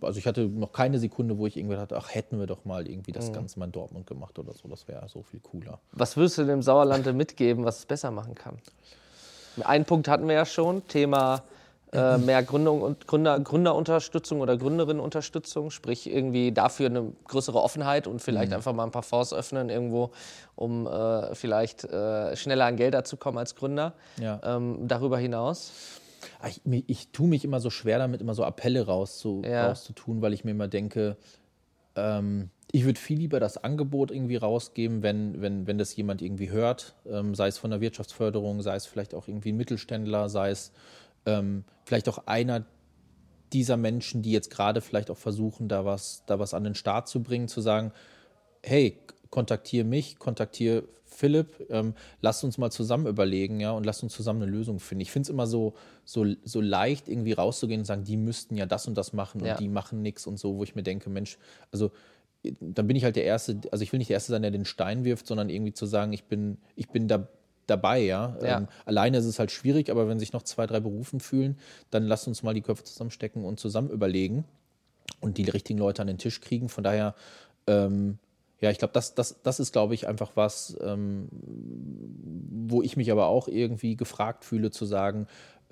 also 0.00 0.18
ich 0.18 0.26
hatte 0.26 0.48
noch 0.48 0.72
keine 0.72 0.98
Sekunde, 0.98 1.38
wo 1.38 1.46
ich 1.46 1.56
irgendwie 1.56 1.76
dachte, 1.76 1.96
ach, 1.96 2.12
hätten 2.12 2.40
wir 2.40 2.46
doch 2.46 2.64
mal 2.64 2.88
irgendwie 2.88 3.12
das 3.12 3.32
Ganze 3.32 3.56
mal 3.60 3.66
in 3.66 3.72
Dortmund 3.72 4.08
gemacht 4.08 4.36
oder 4.40 4.52
so. 4.52 4.66
Das 4.66 4.88
wäre 4.88 5.08
so 5.08 5.22
viel 5.22 5.38
cooler. 5.38 5.78
Was 5.92 6.16
würdest 6.16 6.38
du 6.38 6.44
dem 6.44 6.62
Sauerland 6.62 7.06
denn 7.06 7.16
mitgeben, 7.16 7.64
was 7.64 7.78
es 7.78 7.86
besser 7.86 8.10
machen 8.10 8.34
kann? 8.34 8.58
Einen 9.62 9.84
Punkt 9.84 10.08
hatten 10.08 10.26
wir 10.28 10.34
ja 10.34 10.46
schon, 10.46 10.86
Thema 10.88 11.42
äh, 11.92 12.16
mehr 12.16 12.42
Gründung 12.42 12.80
und 12.80 13.06
Gründer, 13.06 13.38
Gründerunterstützung 13.38 14.40
oder 14.40 14.56
Gründerinnenunterstützung, 14.56 15.70
sprich 15.70 16.10
irgendwie 16.10 16.50
dafür 16.50 16.86
eine 16.86 17.12
größere 17.28 17.60
Offenheit 17.60 18.06
und 18.06 18.22
vielleicht 18.22 18.50
mhm. 18.50 18.56
einfach 18.56 18.72
mal 18.72 18.84
ein 18.84 18.90
paar 18.90 19.02
Fonds 19.02 19.34
öffnen 19.34 19.68
irgendwo, 19.68 20.10
um 20.54 20.86
äh, 20.86 21.34
vielleicht 21.34 21.84
äh, 21.84 22.34
schneller 22.34 22.64
an 22.64 22.76
Gelder 22.76 23.04
zu 23.04 23.18
kommen 23.18 23.36
als 23.36 23.54
Gründer. 23.56 23.92
Ja. 24.18 24.40
Ähm, 24.42 24.88
darüber 24.88 25.18
hinaus? 25.18 25.72
Ah, 26.40 26.48
ich, 26.48 26.62
ich 26.64 27.08
tue 27.08 27.28
mich 27.28 27.44
immer 27.44 27.60
so 27.60 27.68
schwer 27.68 27.98
damit, 27.98 28.22
immer 28.22 28.34
so 28.34 28.44
Appelle 28.44 28.86
rauszu, 28.86 29.42
ja. 29.44 29.68
rauszutun, 29.68 30.22
weil 30.22 30.32
ich 30.32 30.44
mir 30.44 30.52
immer 30.52 30.68
denke, 30.68 31.16
ähm, 31.94 32.48
ich 32.74 32.84
würde 32.86 32.98
viel 32.98 33.18
lieber 33.18 33.38
das 33.38 33.62
Angebot 33.62 34.10
irgendwie 34.10 34.36
rausgeben, 34.36 35.02
wenn, 35.02 35.42
wenn, 35.42 35.66
wenn 35.66 35.76
das 35.76 35.94
jemand 35.94 36.22
irgendwie 36.22 36.50
hört, 36.50 36.94
ähm, 37.06 37.34
sei 37.34 37.48
es 37.48 37.58
von 37.58 37.70
der 37.70 37.82
Wirtschaftsförderung, 37.82 38.62
sei 38.62 38.74
es 38.74 38.86
vielleicht 38.86 39.14
auch 39.14 39.28
irgendwie 39.28 39.52
ein 39.52 39.58
Mittelständler, 39.58 40.30
sei 40.30 40.50
es 40.50 40.72
ähm, 41.26 41.64
vielleicht 41.84 42.08
auch 42.08 42.26
einer 42.26 42.64
dieser 43.52 43.76
Menschen, 43.76 44.22
die 44.22 44.32
jetzt 44.32 44.50
gerade 44.50 44.80
vielleicht 44.80 45.10
auch 45.10 45.18
versuchen, 45.18 45.68
da 45.68 45.84
was, 45.84 46.24
da 46.24 46.38
was 46.38 46.54
an 46.54 46.64
den 46.64 46.74
Start 46.74 47.08
zu 47.08 47.22
bringen, 47.22 47.46
zu 47.46 47.60
sagen, 47.60 47.92
hey, 48.62 48.98
kontaktiere 49.28 49.84
mich, 49.84 50.18
kontaktiere 50.18 50.84
Philipp, 51.04 51.66
ähm, 51.68 51.92
lasst 52.22 52.42
uns 52.42 52.56
mal 52.56 52.70
zusammen 52.70 53.06
überlegen, 53.06 53.60
ja, 53.60 53.72
und 53.72 53.84
lasst 53.84 54.02
uns 54.02 54.14
zusammen 54.14 54.42
eine 54.42 54.50
Lösung 54.50 54.80
finden. 54.80 55.02
Ich 55.02 55.10
finde 55.10 55.26
es 55.26 55.30
immer 55.30 55.46
so, 55.46 55.74
so, 56.06 56.24
so 56.42 56.62
leicht, 56.62 57.06
irgendwie 57.06 57.32
rauszugehen 57.32 57.82
und 57.82 57.84
sagen, 57.84 58.04
die 58.04 58.16
müssten 58.16 58.56
ja 58.56 58.64
das 58.64 58.88
und 58.88 58.96
das 58.96 59.12
machen 59.12 59.44
ja. 59.44 59.52
und 59.52 59.60
die 59.60 59.68
machen 59.68 60.00
nichts 60.00 60.26
und 60.26 60.38
so, 60.38 60.56
wo 60.56 60.64
ich 60.64 60.74
mir 60.74 60.82
denke, 60.82 61.10
Mensch, 61.10 61.36
also 61.70 61.92
dann 62.42 62.86
bin 62.86 62.96
ich 62.96 63.04
halt 63.04 63.16
der 63.16 63.24
Erste, 63.24 63.60
also 63.70 63.82
ich 63.82 63.92
will 63.92 63.98
nicht 63.98 64.10
der 64.10 64.16
Erste 64.16 64.32
sein, 64.32 64.42
der 64.42 64.50
den 64.50 64.64
Stein 64.64 65.04
wirft, 65.04 65.26
sondern 65.26 65.48
irgendwie 65.48 65.72
zu 65.72 65.86
sagen, 65.86 66.12
ich 66.12 66.24
bin, 66.24 66.58
ich 66.76 66.88
bin 66.88 67.08
da 67.08 67.28
dabei, 67.66 68.00
ja. 68.00 68.36
ja. 68.42 68.58
Ähm, 68.58 68.68
alleine 68.84 69.18
ist 69.18 69.24
es 69.24 69.38
halt 69.38 69.50
schwierig, 69.50 69.90
aber 69.90 70.08
wenn 70.08 70.18
sich 70.18 70.32
noch 70.32 70.42
zwei, 70.42 70.66
drei 70.66 70.80
berufen 70.80 71.20
fühlen, 71.20 71.56
dann 71.90 72.04
lasst 72.04 72.26
uns 72.26 72.42
mal 72.42 72.54
die 72.54 72.62
Köpfe 72.62 72.84
zusammenstecken 72.84 73.44
und 73.44 73.60
zusammen 73.60 73.90
überlegen 73.90 74.44
und 75.20 75.38
die 75.38 75.48
richtigen 75.48 75.78
Leute 75.78 76.02
an 76.02 76.08
den 76.08 76.18
Tisch 76.18 76.40
kriegen. 76.40 76.68
Von 76.68 76.84
daher, 76.84 77.14
ähm, 77.66 78.18
ja, 78.60 78.70
ich 78.70 78.78
glaube, 78.78 78.94
das, 78.94 79.14
das, 79.14 79.42
das 79.42 79.60
ist, 79.60 79.72
glaube 79.72 79.94
ich, 79.94 80.08
einfach 80.08 80.32
was, 80.34 80.76
ähm, 80.82 81.28
wo 82.66 82.82
ich 82.82 82.96
mich 82.96 83.10
aber 83.10 83.26
auch 83.26 83.48
irgendwie 83.48 83.96
gefragt 83.96 84.44
fühle, 84.44 84.70
zu 84.70 84.84
sagen, 84.84 85.26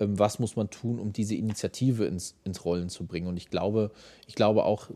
was 0.09 0.39
muss 0.39 0.55
man 0.55 0.69
tun, 0.69 0.99
um 0.99 1.13
diese 1.13 1.35
Initiative 1.35 2.05
ins, 2.05 2.35
ins 2.43 2.65
Rollen 2.65 2.89
zu 2.89 3.05
bringen. 3.05 3.27
Und 3.27 3.37
ich 3.37 3.49
glaube, 3.49 3.91
ich 4.27 4.35
glaube 4.35 4.63
auch, 4.63 4.89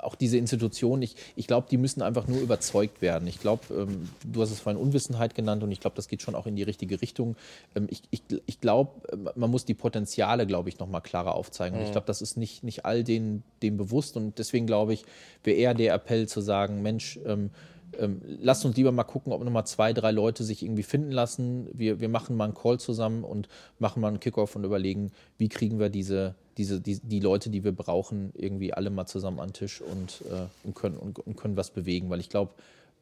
auch 0.00 0.14
diese 0.14 0.38
Institutionen, 0.38 1.02
ich, 1.02 1.16
ich 1.34 1.46
glaube, 1.46 1.66
die 1.70 1.76
müssen 1.76 2.02
einfach 2.02 2.28
nur 2.28 2.40
überzeugt 2.40 3.02
werden. 3.02 3.26
Ich 3.28 3.40
glaube, 3.40 3.62
ähm, 3.74 4.08
du 4.24 4.42
hast 4.42 4.50
es 4.50 4.60
vorhin 4.60 4.80
Unwissenheit 4.80 5.34
genannt 5.34 5.62
und 5.62 5.72
ich 5.72 5.80
glaube, 5.80 5.96
das 5.96 6.08
geht 6.08 6.22
schon 6.22 6.34
auch 6.34 6.46
in 6.46 6.56
die 6.56 6.62
richtige 6.62 7.00
Richtung. 7.02 7.36
Ähm, 7.74 7.86
ich 7.90 8.02
ich, 8.10 8.22
ich 8.46 8.60
glaube, 8.60 8.92
man 9.34 9.50
muss 9.50 9.64
die 9.64 9.74
Potenziale, 9.74 10.46
glaube 10.46 10.68
ich, 10.68 10.78
nochmal 10.78 11.02
klarer 11.02 11.34
aufzeigen. 11.34 11.76
Und 11.76 11.82
ich 11.82 11.88
mhm. 11.88 11.92
glaube, 11.92 12.06
das 12.06 12.22
ist 12.22 12.36
nicht, 12.36 12.62
nicht 12.62 12.84
all 12.84 13.04
denen, 13.04 13.42
denen 13.62 13.76
bewusst. 13.76 14.16
Und 14.16 14.38
deswegen 14.38 14.66
glaube 14.66 14.94
ich, 14.94 15.04
wäre 15.44 15.56
eher 15.56 15.74
der 15.74 15.94
Appell 15.94 16.28
zu 16.28 16.40
sagen, 16.40 16.82
Mensch, 16.82 17.18
ähm, 17.26 17.50
ähm, 17.98 18.20
lasst 18.40 18.64
uns 18.64 18.76
lieber 18.76 18.92
mal 18.92 19.04
gucken, 19.04 19.32
ob 19.32 19.42
nochmal 19.42 19.66
zwei, 19.66 19.92
drei 19.92 20.10
Leute 20.10 20.44
sich 20.44 20.62
irgendwie 20.62 20.82
finden 20.82 21.12
lassen. 21.12 21.68
Wir, 21.72 22.00
wir 22.00 22.08
machen 22.08 22.36
mal 22.36 22.44
einen 22.44 22.54
Call 22.54 22.78
zusammen 22.78 23.24
und 23.24 23.48
machen 23.78 24.00
mal 24.00 24.08
einen 24.08 24.20
Kickoff 24.20 24.56
und 24.56 24.64
überlegen, 24.64 25.12
wie 25.38 25.48
kriegen 25.48 25.78
wir 25.78 25.88
diese, 25.88 26.34
diese, 26.56 26.80
die, 26.80 26.98
die 27.00 27.20
Leute, 27.20 27.50
die 27.50 27.64
wir 27.64 27.72
brauchen, 27.72 28.32
irgendwie 28.34 28.72
alle 28.72 28.90
mal 28.90 29.06
zusammen 29.06 29.40
an 29.40 29.48
den 29.48 29.54
Tisch 29.54 29.80
und, 29.80 30.22
äh, 30.30 30.46
und, 30.64 30.74
können, 30.74 30.96
und, 30.96 31.18
und, 31.18 31.36
können 31.36 31.56
was 31.56 31.70
bewegen. 31.70 32.10
Weil 32.10 32.20
ich 32.20 32.28
glaube, 32.28 32.52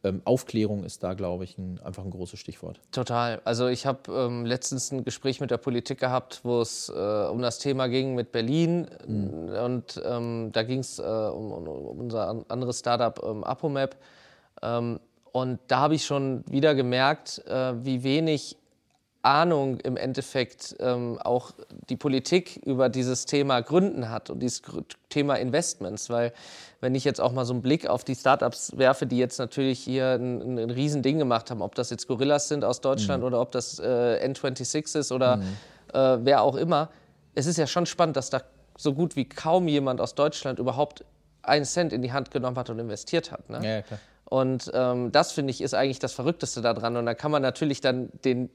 ähm, 0.05 0.21
Aufklärung 0.25 0.85
ist 0.85 1.03
da, 1.03 1.15
glaube 1.15 1.45
ich, 1.45 1.57
ein, 1.57 1.81
einfach 1.83 2.05
ein 2.05 2.11
großes 2.11 2.39
Stichwort. 2.39 2.81
Total. 2.93 3.41
Also 3.45 3.69
ich 3.69 3.87
habe 3.87 4.13
ähm, 4.13 4.45
letztens 4.45 4.93
ein 4.93 5.05
Gespräch 5.05 5.41
mit 5.41 5.51
der 5.51 5.57
Politik 5.57 5.99
gehabt, 5.99 6.41
wo 6.43 6.61
es 6.61 6.91
äh, 6.91 6.93
um 6.93 7.41
das 7.41 7.59
Thema 7.59 7.87
ging 7.87 8.15
mit 8.15 8.31
Berlin. 8.31 8.87
Mhm. 9.07 9.49
Und 9.49 10.03
ähm, 10.05 10.51
da 10.53 10.63
ging 10.63 10.81
es 10.81 10.99
äh, 10.99 11.03
um, 11.03 11.53
um, 11.53 11.69
unser 11.99 12.45
anderes 12.49 12.81
Startup 12.81 13.19
ähm, 13.25 13.45
Apomap. 13.45 13.97
Ähm, 14.65 15.01
und 15.33 15.59
da 15.69 15.81
habe 15.81 15.95
ich 15.95 16.05
schon 16.05 16.45
wieder 16.49 16.75
gemerkt, 16.75 17.43
äh, 17.47 17.85
wie 17.85 18.03
wenig 18.05 18.57
Ahnung 19.25 19.81
im 19.81 19.97
Endeffekt 19.97 20.77
ähm, 20.81 21.19
auch 21.19 21.53
die 21.89 21.97
Politik 21.97 22.61
über 22.65 22.91
dieses 22.91 23.25
Thema 23.25 23.63
Gründen 23.63 24.11
hat 24.11 24.29
und 24.29 24.41
dieses 24.41 24.63
Thema 25.09 25.37
Investments. 25.37 26.11
Weil 26.11 26.33
wenn 26.81 26.95
ich 26.95 27.05
jetzt 27.05 27.21
auch 27.21 27.33
mal 27.33 27.47
so 27.47 27.55
einen 27.55 27.63
Blick 27.63 27.89
auf 27.89 28.05
die 28.05 28.15
Startups 28.15 28.77
werfe, 28.77 29.07
die 29.07 29.17
jetzt 29.17 29.39
natürlich 29.39 29.81
hier 29.81 30.19
ein, 30.21 30.59
ein 30.59 30.71
Riesending 30.71 31.19
gemacht 31.19 31.51
haben, 31.51 31.63
ob 31.63 31.75
das 31.75 31.89
jetzt 31.89 32.07
Gorillas 32.07 32.49
sind 32.49 32.65
aus 32.65 32.83
Deutschland 32.83 33.23
mhm. 33.23 33.29
oder 33.29 33.41
ob 33.41 33.51
das 33.51 33.79
äh, 33.79 34.25
N26 34.25 34.99
ist 34.99 35.11
oder 35.11 35.39
mhm. 35.39 35.43
äh, 35.95 36.25
wer 36.25 36.43
auch 36.43 36.57
immer, 36.57 36.91
es 37.35 37.47
ist 37.47 37.57
ja 37.57 37.67
schon 37.67 37.87
spannend, 37.87 38.17
dass 38.17 38.29
da 38.29 38.43
so 38.77 38.93
gut 38.93 39.17
wie 39.17 39.27
kaum 39.27 39.69
jemand 39.69 40.03
aus 40.03 40.15
Deutschland 40.15 40.59
überhaupt 40.59 41.05
einen 41.43 41.65
Cent 41.65 41.93
in 41.93 42.03
die 42.03 42.13
Hand 42.13 42.31
genommen 42.31 42.59
hat 42.59 42.69
und 42.69 42.79
investiert 42.79 43.33
hat. 43.33 43.49
Ne? 43.49 43.61
Ja, 43.67 43.83
klar. 43.83 43.99
Und 44.35 44.69
ähm, 44.75 45.13
das, 45.13 45.31
finde 45.31 45.53
ich, 45.53 45.61
ist 45.61 45.75
eigentlich 45.75 46.01
das 46.01 46.13
Verrückteste 46.13 46.61
daran. 46.61 46.97
Und 46.97 47.07
da 47.07 47.15
kann 47.15 47.31
man 47.31 47.41
natürlich 47.41 47.81
dann 47.81 48.09
den, 48.25 48.51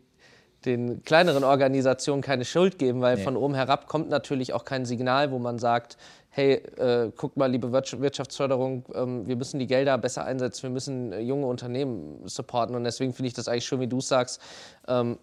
den 0.65 1.03
kleineren 1.03 1.45
Organisationen 1.45 2.21
keine 2.21 2.43
Schuld 2.43 2.77
geben, 2.77 2.99
weil 2.99 3.15
nee. 3.15 3.23
von 3.23 3.37
oben 3.37 3.55
herab 3.55 3.87
kommt 3.87 4.09
natürlich 4.09 4.51
auch 4.51 4.65
kein 4.65 4.83
Signal, 4.83 5.31
wo 5.31 5.39
man 5.39 5.57
sagt, 5.57 5.95
hey, 6.31 6.55
äh, 6.55 7.13
guck 7.15 7.37
mal, 7.37 7.49
liebe 7.49 7.71
Wirtschaftsförderung, 7.71 8.83
ähm, 8.93 9.25
wir 9.25 9.37
müssen 9.37 9.57
die 9.57 9.67
Gelder 9.67 9.97
besser 9.97 10.25
einsetzen, 10.25 10.63
wir 10.63 10.69
müssen 10.71 11.13
äh, 11.13 11.21
junge 11.21 11.47
Unternehmen 11.47 12.27
supporten. 12.27 12.75
Und 12.75 12.83
deswegen 12.83 13.13
finde 13.13 13.27
ich 13.27 13.33
das 13.33 13.47
eigentlich 13.47 13.65
schön, 13.65 13.79
wie 13.79 13.87
du 13.87 14.01
sagst, 14.01 14.41
ähm, 14.89 15.17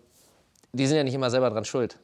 die 0.73 0.87
sind 0.87 0.97
ja 0.97 1.05
nicht 1.05 1.13
immer 1.13 1.29
selber 1.29 1.51
dran 1.51 1.67
schuld. 1.67 1.99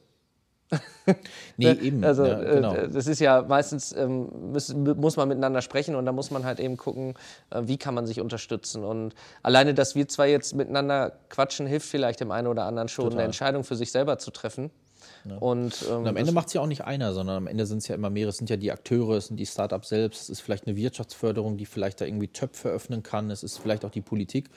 nee, 1.56 1.72
eben. 1.72 2.04
Also, 2.04 2.24
ja, 2.24 2.40
äh, 2.40 2.54
genau. 2.54 2.74
das 2.74 3.06
ist 3.06 3.20
ja 3.20 3.42
meistens, 3.42 3.94
ähm, 3.96 4.28
muss, 4.52 4.72
muss, 4.74 5.16
man 5.16 5.28
miteinander 5.28 5.62
sprechen 5.62 5.94
und 5.94 6.06
da 6.06 6.12
muss 6.12 6.30
man 6.30 6.44
halt 6.44 6.60
eben 6.60 6.76
gucken, 6.76 7.14
äh, 7.50 7.62
wie 7.64 7.76
kann 7.76 7.94
man 7.94 8.06
sich 8.06 8.20
unterstützen. 8.20 8.84
Und 8.84 9.14
alleine, 9.42 9.74
dass 9.74 9.94
wir 9.94 10.08
zwei 10.08 10.30
jetzt 10.30 10.54
miteinander 10.54 11.12
quatschen, 11.28 11.66
hilft 11.66 11.88
vielleicht 11.88 12.20
dem 12.20 12.30
einen 12.30 12.46
oder 12.46 12.64
anderen 12.64 12.88
schon, 12.88 13.04
Total. 13.04 13.18
eine 13.18 13.26
Entscheidung 13.26 13.64
für 13.64 13.76
sich 13.76 13.92
selber 13.92 14.18
zu 14.18 14.30
treffen. 14.30 14.70
Ja. 15.24 15.36
Und, 15.36 15.86
ähm, 15.88 15.98
und, 15.98 16.08
am 16.08 16.16
Ende 16.16 16.32
macht 16.32 16.48
es 16.48 16.54
ja 16.54 16.60
auch 16.60 16.66
nicht 16.66 16.84
einer, 16.84 17.12
sondern 17.12 17.36
am 17.36 17.46
Ende 17.46 17.66
sind 17.66 17.78
es 17.78 17.88
ja 17.88 17.94
immer 17.94 18.10
mehrere. 18.10 18.30
Es 18.30 18.38
sind 18.38 18.50
ja 18.50 18.56
die 18.56 18.72
Akteure, 18.72 19.16
es 19.16 19.26
sind 19.26 19.38
die 19.38 19.46
Startups 19.46 19.88
selbst, 19.88 20.22
es 20.22 20.30
ist 20.30 20.40
vielleicht 20.40 20.66
eine 20.66 20.76
Wirtschaftsförderung, 20.76 21.56
die 21.56 21.66
vielleicht 21.66 22.00
da 22.00 22.04
irgendwie 22.04 22.28
Töpfe 22.28 22.68
öffnen 22.68 23.02
kann, 23.02 23.30
es 23.30 23.42
ist 23.42 23.58
vielleicht 23.58 23.84
auch 23.84 23.90
die 23.90 24.00
Politik. 24.00 24.50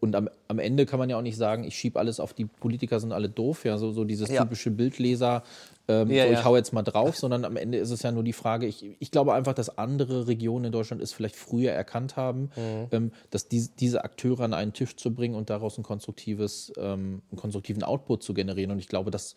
Und 0.00 0.16
am, 0.16 0.30
am 0.48 0.58
Ende 0.58 0.86
kann 0.86 0.98
man 0.98 1.10
ja 1.10 1.18
auch 1.18 1.22
nicht 1.22 1.36
sagen, 1.36 1.64
ich 1.64 1.76
schiebe 1.76 1.98
alles 1.98 2.20
auf 2.20 2.32
die 2.32 2.46
Politiker, 2.46 2.98
sind 2.98 3.12
alle 3.12 3.28
doof, 3.28 3.64
ja, 3.64 3.76
so, 3.76 3.92
so 3.92 4.04
dieses 4.04 4.30
ja. 4.30 4.42
typische 4.42 4.70
Bildleser, 4.70 5.42
ähm, 5.88 6.10
ja, 6.10 6.24
so, 6.24 6.32
ich 6.32 6.38
ja. 6.38 6.44
hau 6.44 6.56
jetzt 6.56 6.72
mal 6.72 6.82
drauf, 6.82 7.16
sondern 7.16 7.44
am 7.44 7.56
Ende 7.56 7.78
ist 7.78 7.90
es 7.90 8.02
ja 8.02 8.10
nur 8.10 8.22
die 8.22 8.32
Frage, 8.32 8.66
ich, 8.66 8.96
ich 8.98 9.10
glaube 9.10 9.34
einfach, 9.34 9.52
dass 9.52 9.76
andere 9.76 10.26
Regionen 10.26 10.66
in 10.66 10.72
Deutschland 10.72 11.02
es 11.02 11.12
vielleicht 11.12 11.36
früher 11.36 11.72
erkannt 11.72 12.16
haben, 12.16 12.50
mhm. 12.56 12.86
ähm, 12.92 13.12
dass 13.30 13.48
die, 13.48 13.68
diese 13.78 14.04
Akteure 14.04 14.40
an 14.40 14.54
einen 14.54 14.72
Tisch 14.72 14.96
zu 14.96 15.14
bringen 15.14 15.34
und 15.34 15.50
daraus 15.50 15.76
ein 15.78 15.82
konstruktives, 15.82 16.72
ähm, 16.78 17.22
einen 17.30 17.38
konstruktiven 17.38 17.82
Output 17.82 18.22
zu 18.22 18.32
generieren. 18.32 18.70
Und 18.70 18.78
ich 18.78 18.88
glaube, 18.88 19.10
dass 19.10 19.34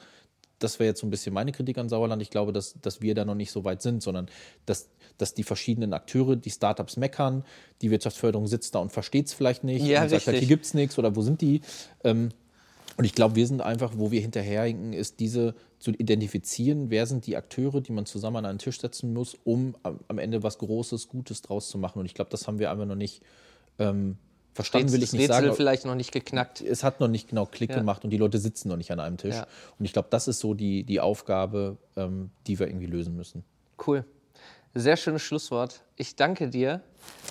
das 0.59 0.79
wäre 0.79 0.87
jetzt 0.89 1.01
so 1.01 1.07
ein 1.07 1.09
bisschen 1.09 1.33
meine 1.33 1.51
Kritik 1.51 1.77
an 1.77 1.89
Sauerland. 1.89 2.21
Ich 2.21 2.29
glaube, 2.29 2.53
dass, 2.53 2.75
dass 2.81 3.01
wir 3.01 3.15
da 3.15 3.25
noch 3.25 3.35
nicht 3.35 3.51
so 3.51 3.63
weit 3.63 3.81
sind, 3.81 4.01
sondern 4.01 4.27
dass, 4.65 4.89
dass 5.17 5.33
die 5.33 5.43
verschiedenen 5.43 5.93
Akteure, 5.93 6.35
die 6.35 6.49
Startups 6.49 6.97
meckern, 6.97 7.43
die 7.81 7.91
Wirtschaftsförderung 7.91 8.47
sitzt 8.47 8.75
da 8.75 8.79
und 8.79 8.91
versteht 8.91 9.27
es 9.27 9.33
vielleicht 9.33 9.63
nicht 9.63 9.85
ja, 9.85 10.03
und 10.03 10.09
sagt 10.09 10.27
halt, 10.27 10.37
hier 10.37 10.47
gibt 10.47 10.65
es 10.65 10.73
nichts 10.73 10.97
oder 10.97 11.15
wo 11.15 11.21
sind 11.21 11.41
die? 11.41 11.61
Ähm, 12.03 12.29
und 12.95 13.05
ich 13.05 13.13
glaube, 13.13 13.35
wir 13.35 13.47
sind 13.47 13.61
einfach, 13.61 13.93
wo 13.97 14.11
wir 14.11 14.21
hinterherhinken, 14.21 14.93
ist 14.93 15.19
diese 15.19 15.55
zu 15.79 15.91
identifizieren, 15.91 16.89
wer 16.91 17.07
sind 17.07 17.25
die 17.25 17.35
Akteure, 17.35 17.81
die 17.81 17.91
man 17.91 18.05
zusammen 18.05 18.37
an 18.37 18.45
einen 18.45 18.59
Tisch 18.59 18.79
setzen 18.79 19.13
muss, 19.13 19.35
um 19.43 19.75
am 19.83 20.17
Ende 20.19 20.43
was 20.43 20.59
Großes, 20.59 21.09
Gutes 21.09 21.41
draus 21.41 21.69
zu 21.69 21.77
machen. 21.77 21.99
Und 21.99 22.05
ich 22.05 22.13
glaube, 22.13 22.29
das 22.29 22.47
haben 22.47 22.59
wir 22.59 22.71
einfach 22.71 22.85
noch 22.85 22.95
nicht 22.95 23.23
ähm, 23.79 24.17
Verstanden 24.53 24.91
will 24.91 25.01
ich 25.01 25.11
nicht 25.13 25.23
Rätsel 25.23 25.45
sagen. 25.45 25.55
vielleicht 25.55 25.85
noch 25.85 25.95
nicht 25.95 26.11
geknackt. 26.11 26.61
Es 26.61 26.83
hat 26.83 26.99
noch 26.99 27.07
nicht 27.07 27.29
genau 27.29 27.45
Klick 27.45 27.71
ja. 27.71 27.77
gemacht 27.77 28.03
und 28.03 28.11
die 28.11 28.17
Leute 28.17 28.37
sitzen 28.37 28.69
noch 28.69 28.77
nicht 28.77 28.91
an 28.91 28.99
einem 28.99 29.17
Tisch. 29.17 29.35
Ja. 29.35 29.47
Und 29.79 29.85
ich 29.85 29.93
glaube, 29.93 30.09
das 30.11 30.27
ist 30.27 30.39
so 30.39 30.53
die, 30.53 30.83
die 30.83 30.99
Aufgabe, 30.99 31.77
ähm, 31.97 32.29
die 32.45 32.59
wir 32.59 32.67
irgendwie 32.67 32.85
lösen 32.85 33.15
müssen. 33.15 33.43
Cool. 33.85 34.05
Sehr 34.75 34.97
schönes 34.97 35.21
Schlusswort. 35.21 35.81
Ich 35.97 36.15
danke 36.15 36.49
dir. 36.49 36.81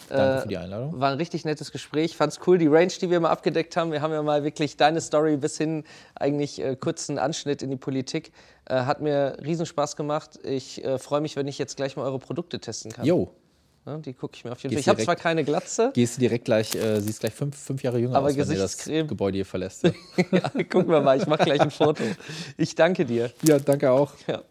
Danke 0.08 0.38
äh, 0.38 0.40
für 0.42 0.48
die 0.48 0.56
Einladung. 0.56 1.00
War 1.00 1.10
ein 1.10 1.16
richtig 1.16 1.44
nettes 1.44 1.72
Gespräch. 1.72 2.16
Fand's 2.16 2.38
cool, 2.46 2.56
die 2.56 2.68
Range, 2.68 2.92
die 3.00 3.10
wir 3.10 3.18
mal 3.18 3.30
abgedeckt 3.30 3.76
haben. 3.76 3.90
Wir 3.90 4.00
haben 4.00 4.12
ja 4.12 4.22
mal 4.22 4.44
wirklich 4.44 4.76
deine 4.76 5.00
Story 5.00 5.36
bis 5.36 5.58
hin 5.58 5.82
eigentlich 6.14 6.60
äh, 6.60 6.76
kurzen 6.76 7.18
Anschnitt 7.18 7.62
in 7.62 7.70
die 7.70 7.76
Politik. 7.76 8.32
Äh, 8.66 8.82
hat 8.82 9.00
mir 9.00 9.38
riesen 9.44 9.66
Spaß 9.66 9.96
gemacht. 9.96 10.38
Ich 10.44 10.84
äh, 10.84 10.98
freue 10.98 11.20
mich, 11.20 11.34
wenn 11.34 11.48
ich 11.48 11.58
jetzt 11.58 11.76
gleich 11.76 11.96
mal 11.96 12.04
eure 12.04 12.20
Produkte 12.20 12.60
testen 12.60 12.92
kann. 12.92 13.04
Jo, 13.04 13.34
Ne, 13.84 13.98
die 13.98 14.14
gucke 14.14 14.36
ich 14.36 14.44
mir 14.44 14.52
auf 14.52 14.62
jeden 14.62 14.74
Fall. 14.74 14.80
Ich 14.80 14.88
habe 14.88 15.02
zwar 15.02 15.16
keine 15.16 15.42
Glatze. 15.42 15.90
Gehst 15.92 16.16
du 16.16 16.20
direkt 16.20 16.44
gleich, 16.44 16.74
äh, 16.76 17.00
siehst 17.00 17.18
gleich 17.20 17.34
fünf, 17.34 17.56
fünf 17.56 17.82
Jahre 17.82 17.98
jünger 17.98 18.16
aber 18.16 18.28
aus, 18.28 18.36
wenn 18.36 18.48
du 18.48 18.56
das 18.56 18.84
Gebäude 18.84 19.38
hier 19.38 19.46
verlässt. 19.46 19.82
Ja. 19.82 19.92
ja, 20.30 20.48
gucken 20.64 20.88
wir 20.88 21.00
mal, 21.00 21.18
ich 21.18 21.26
mache 21.26 21.44
gleich 21.44 21.60
ein 21.60 21.70
Foto. 21.72 22.04
Ich 22.56 22.76
danke 22.76 23.04
dir. 23.04 23.32
Ja, 23.42 23.58
danke 23.58 23.90
auch. 23.90 24.12
Ja. 24.28 24.42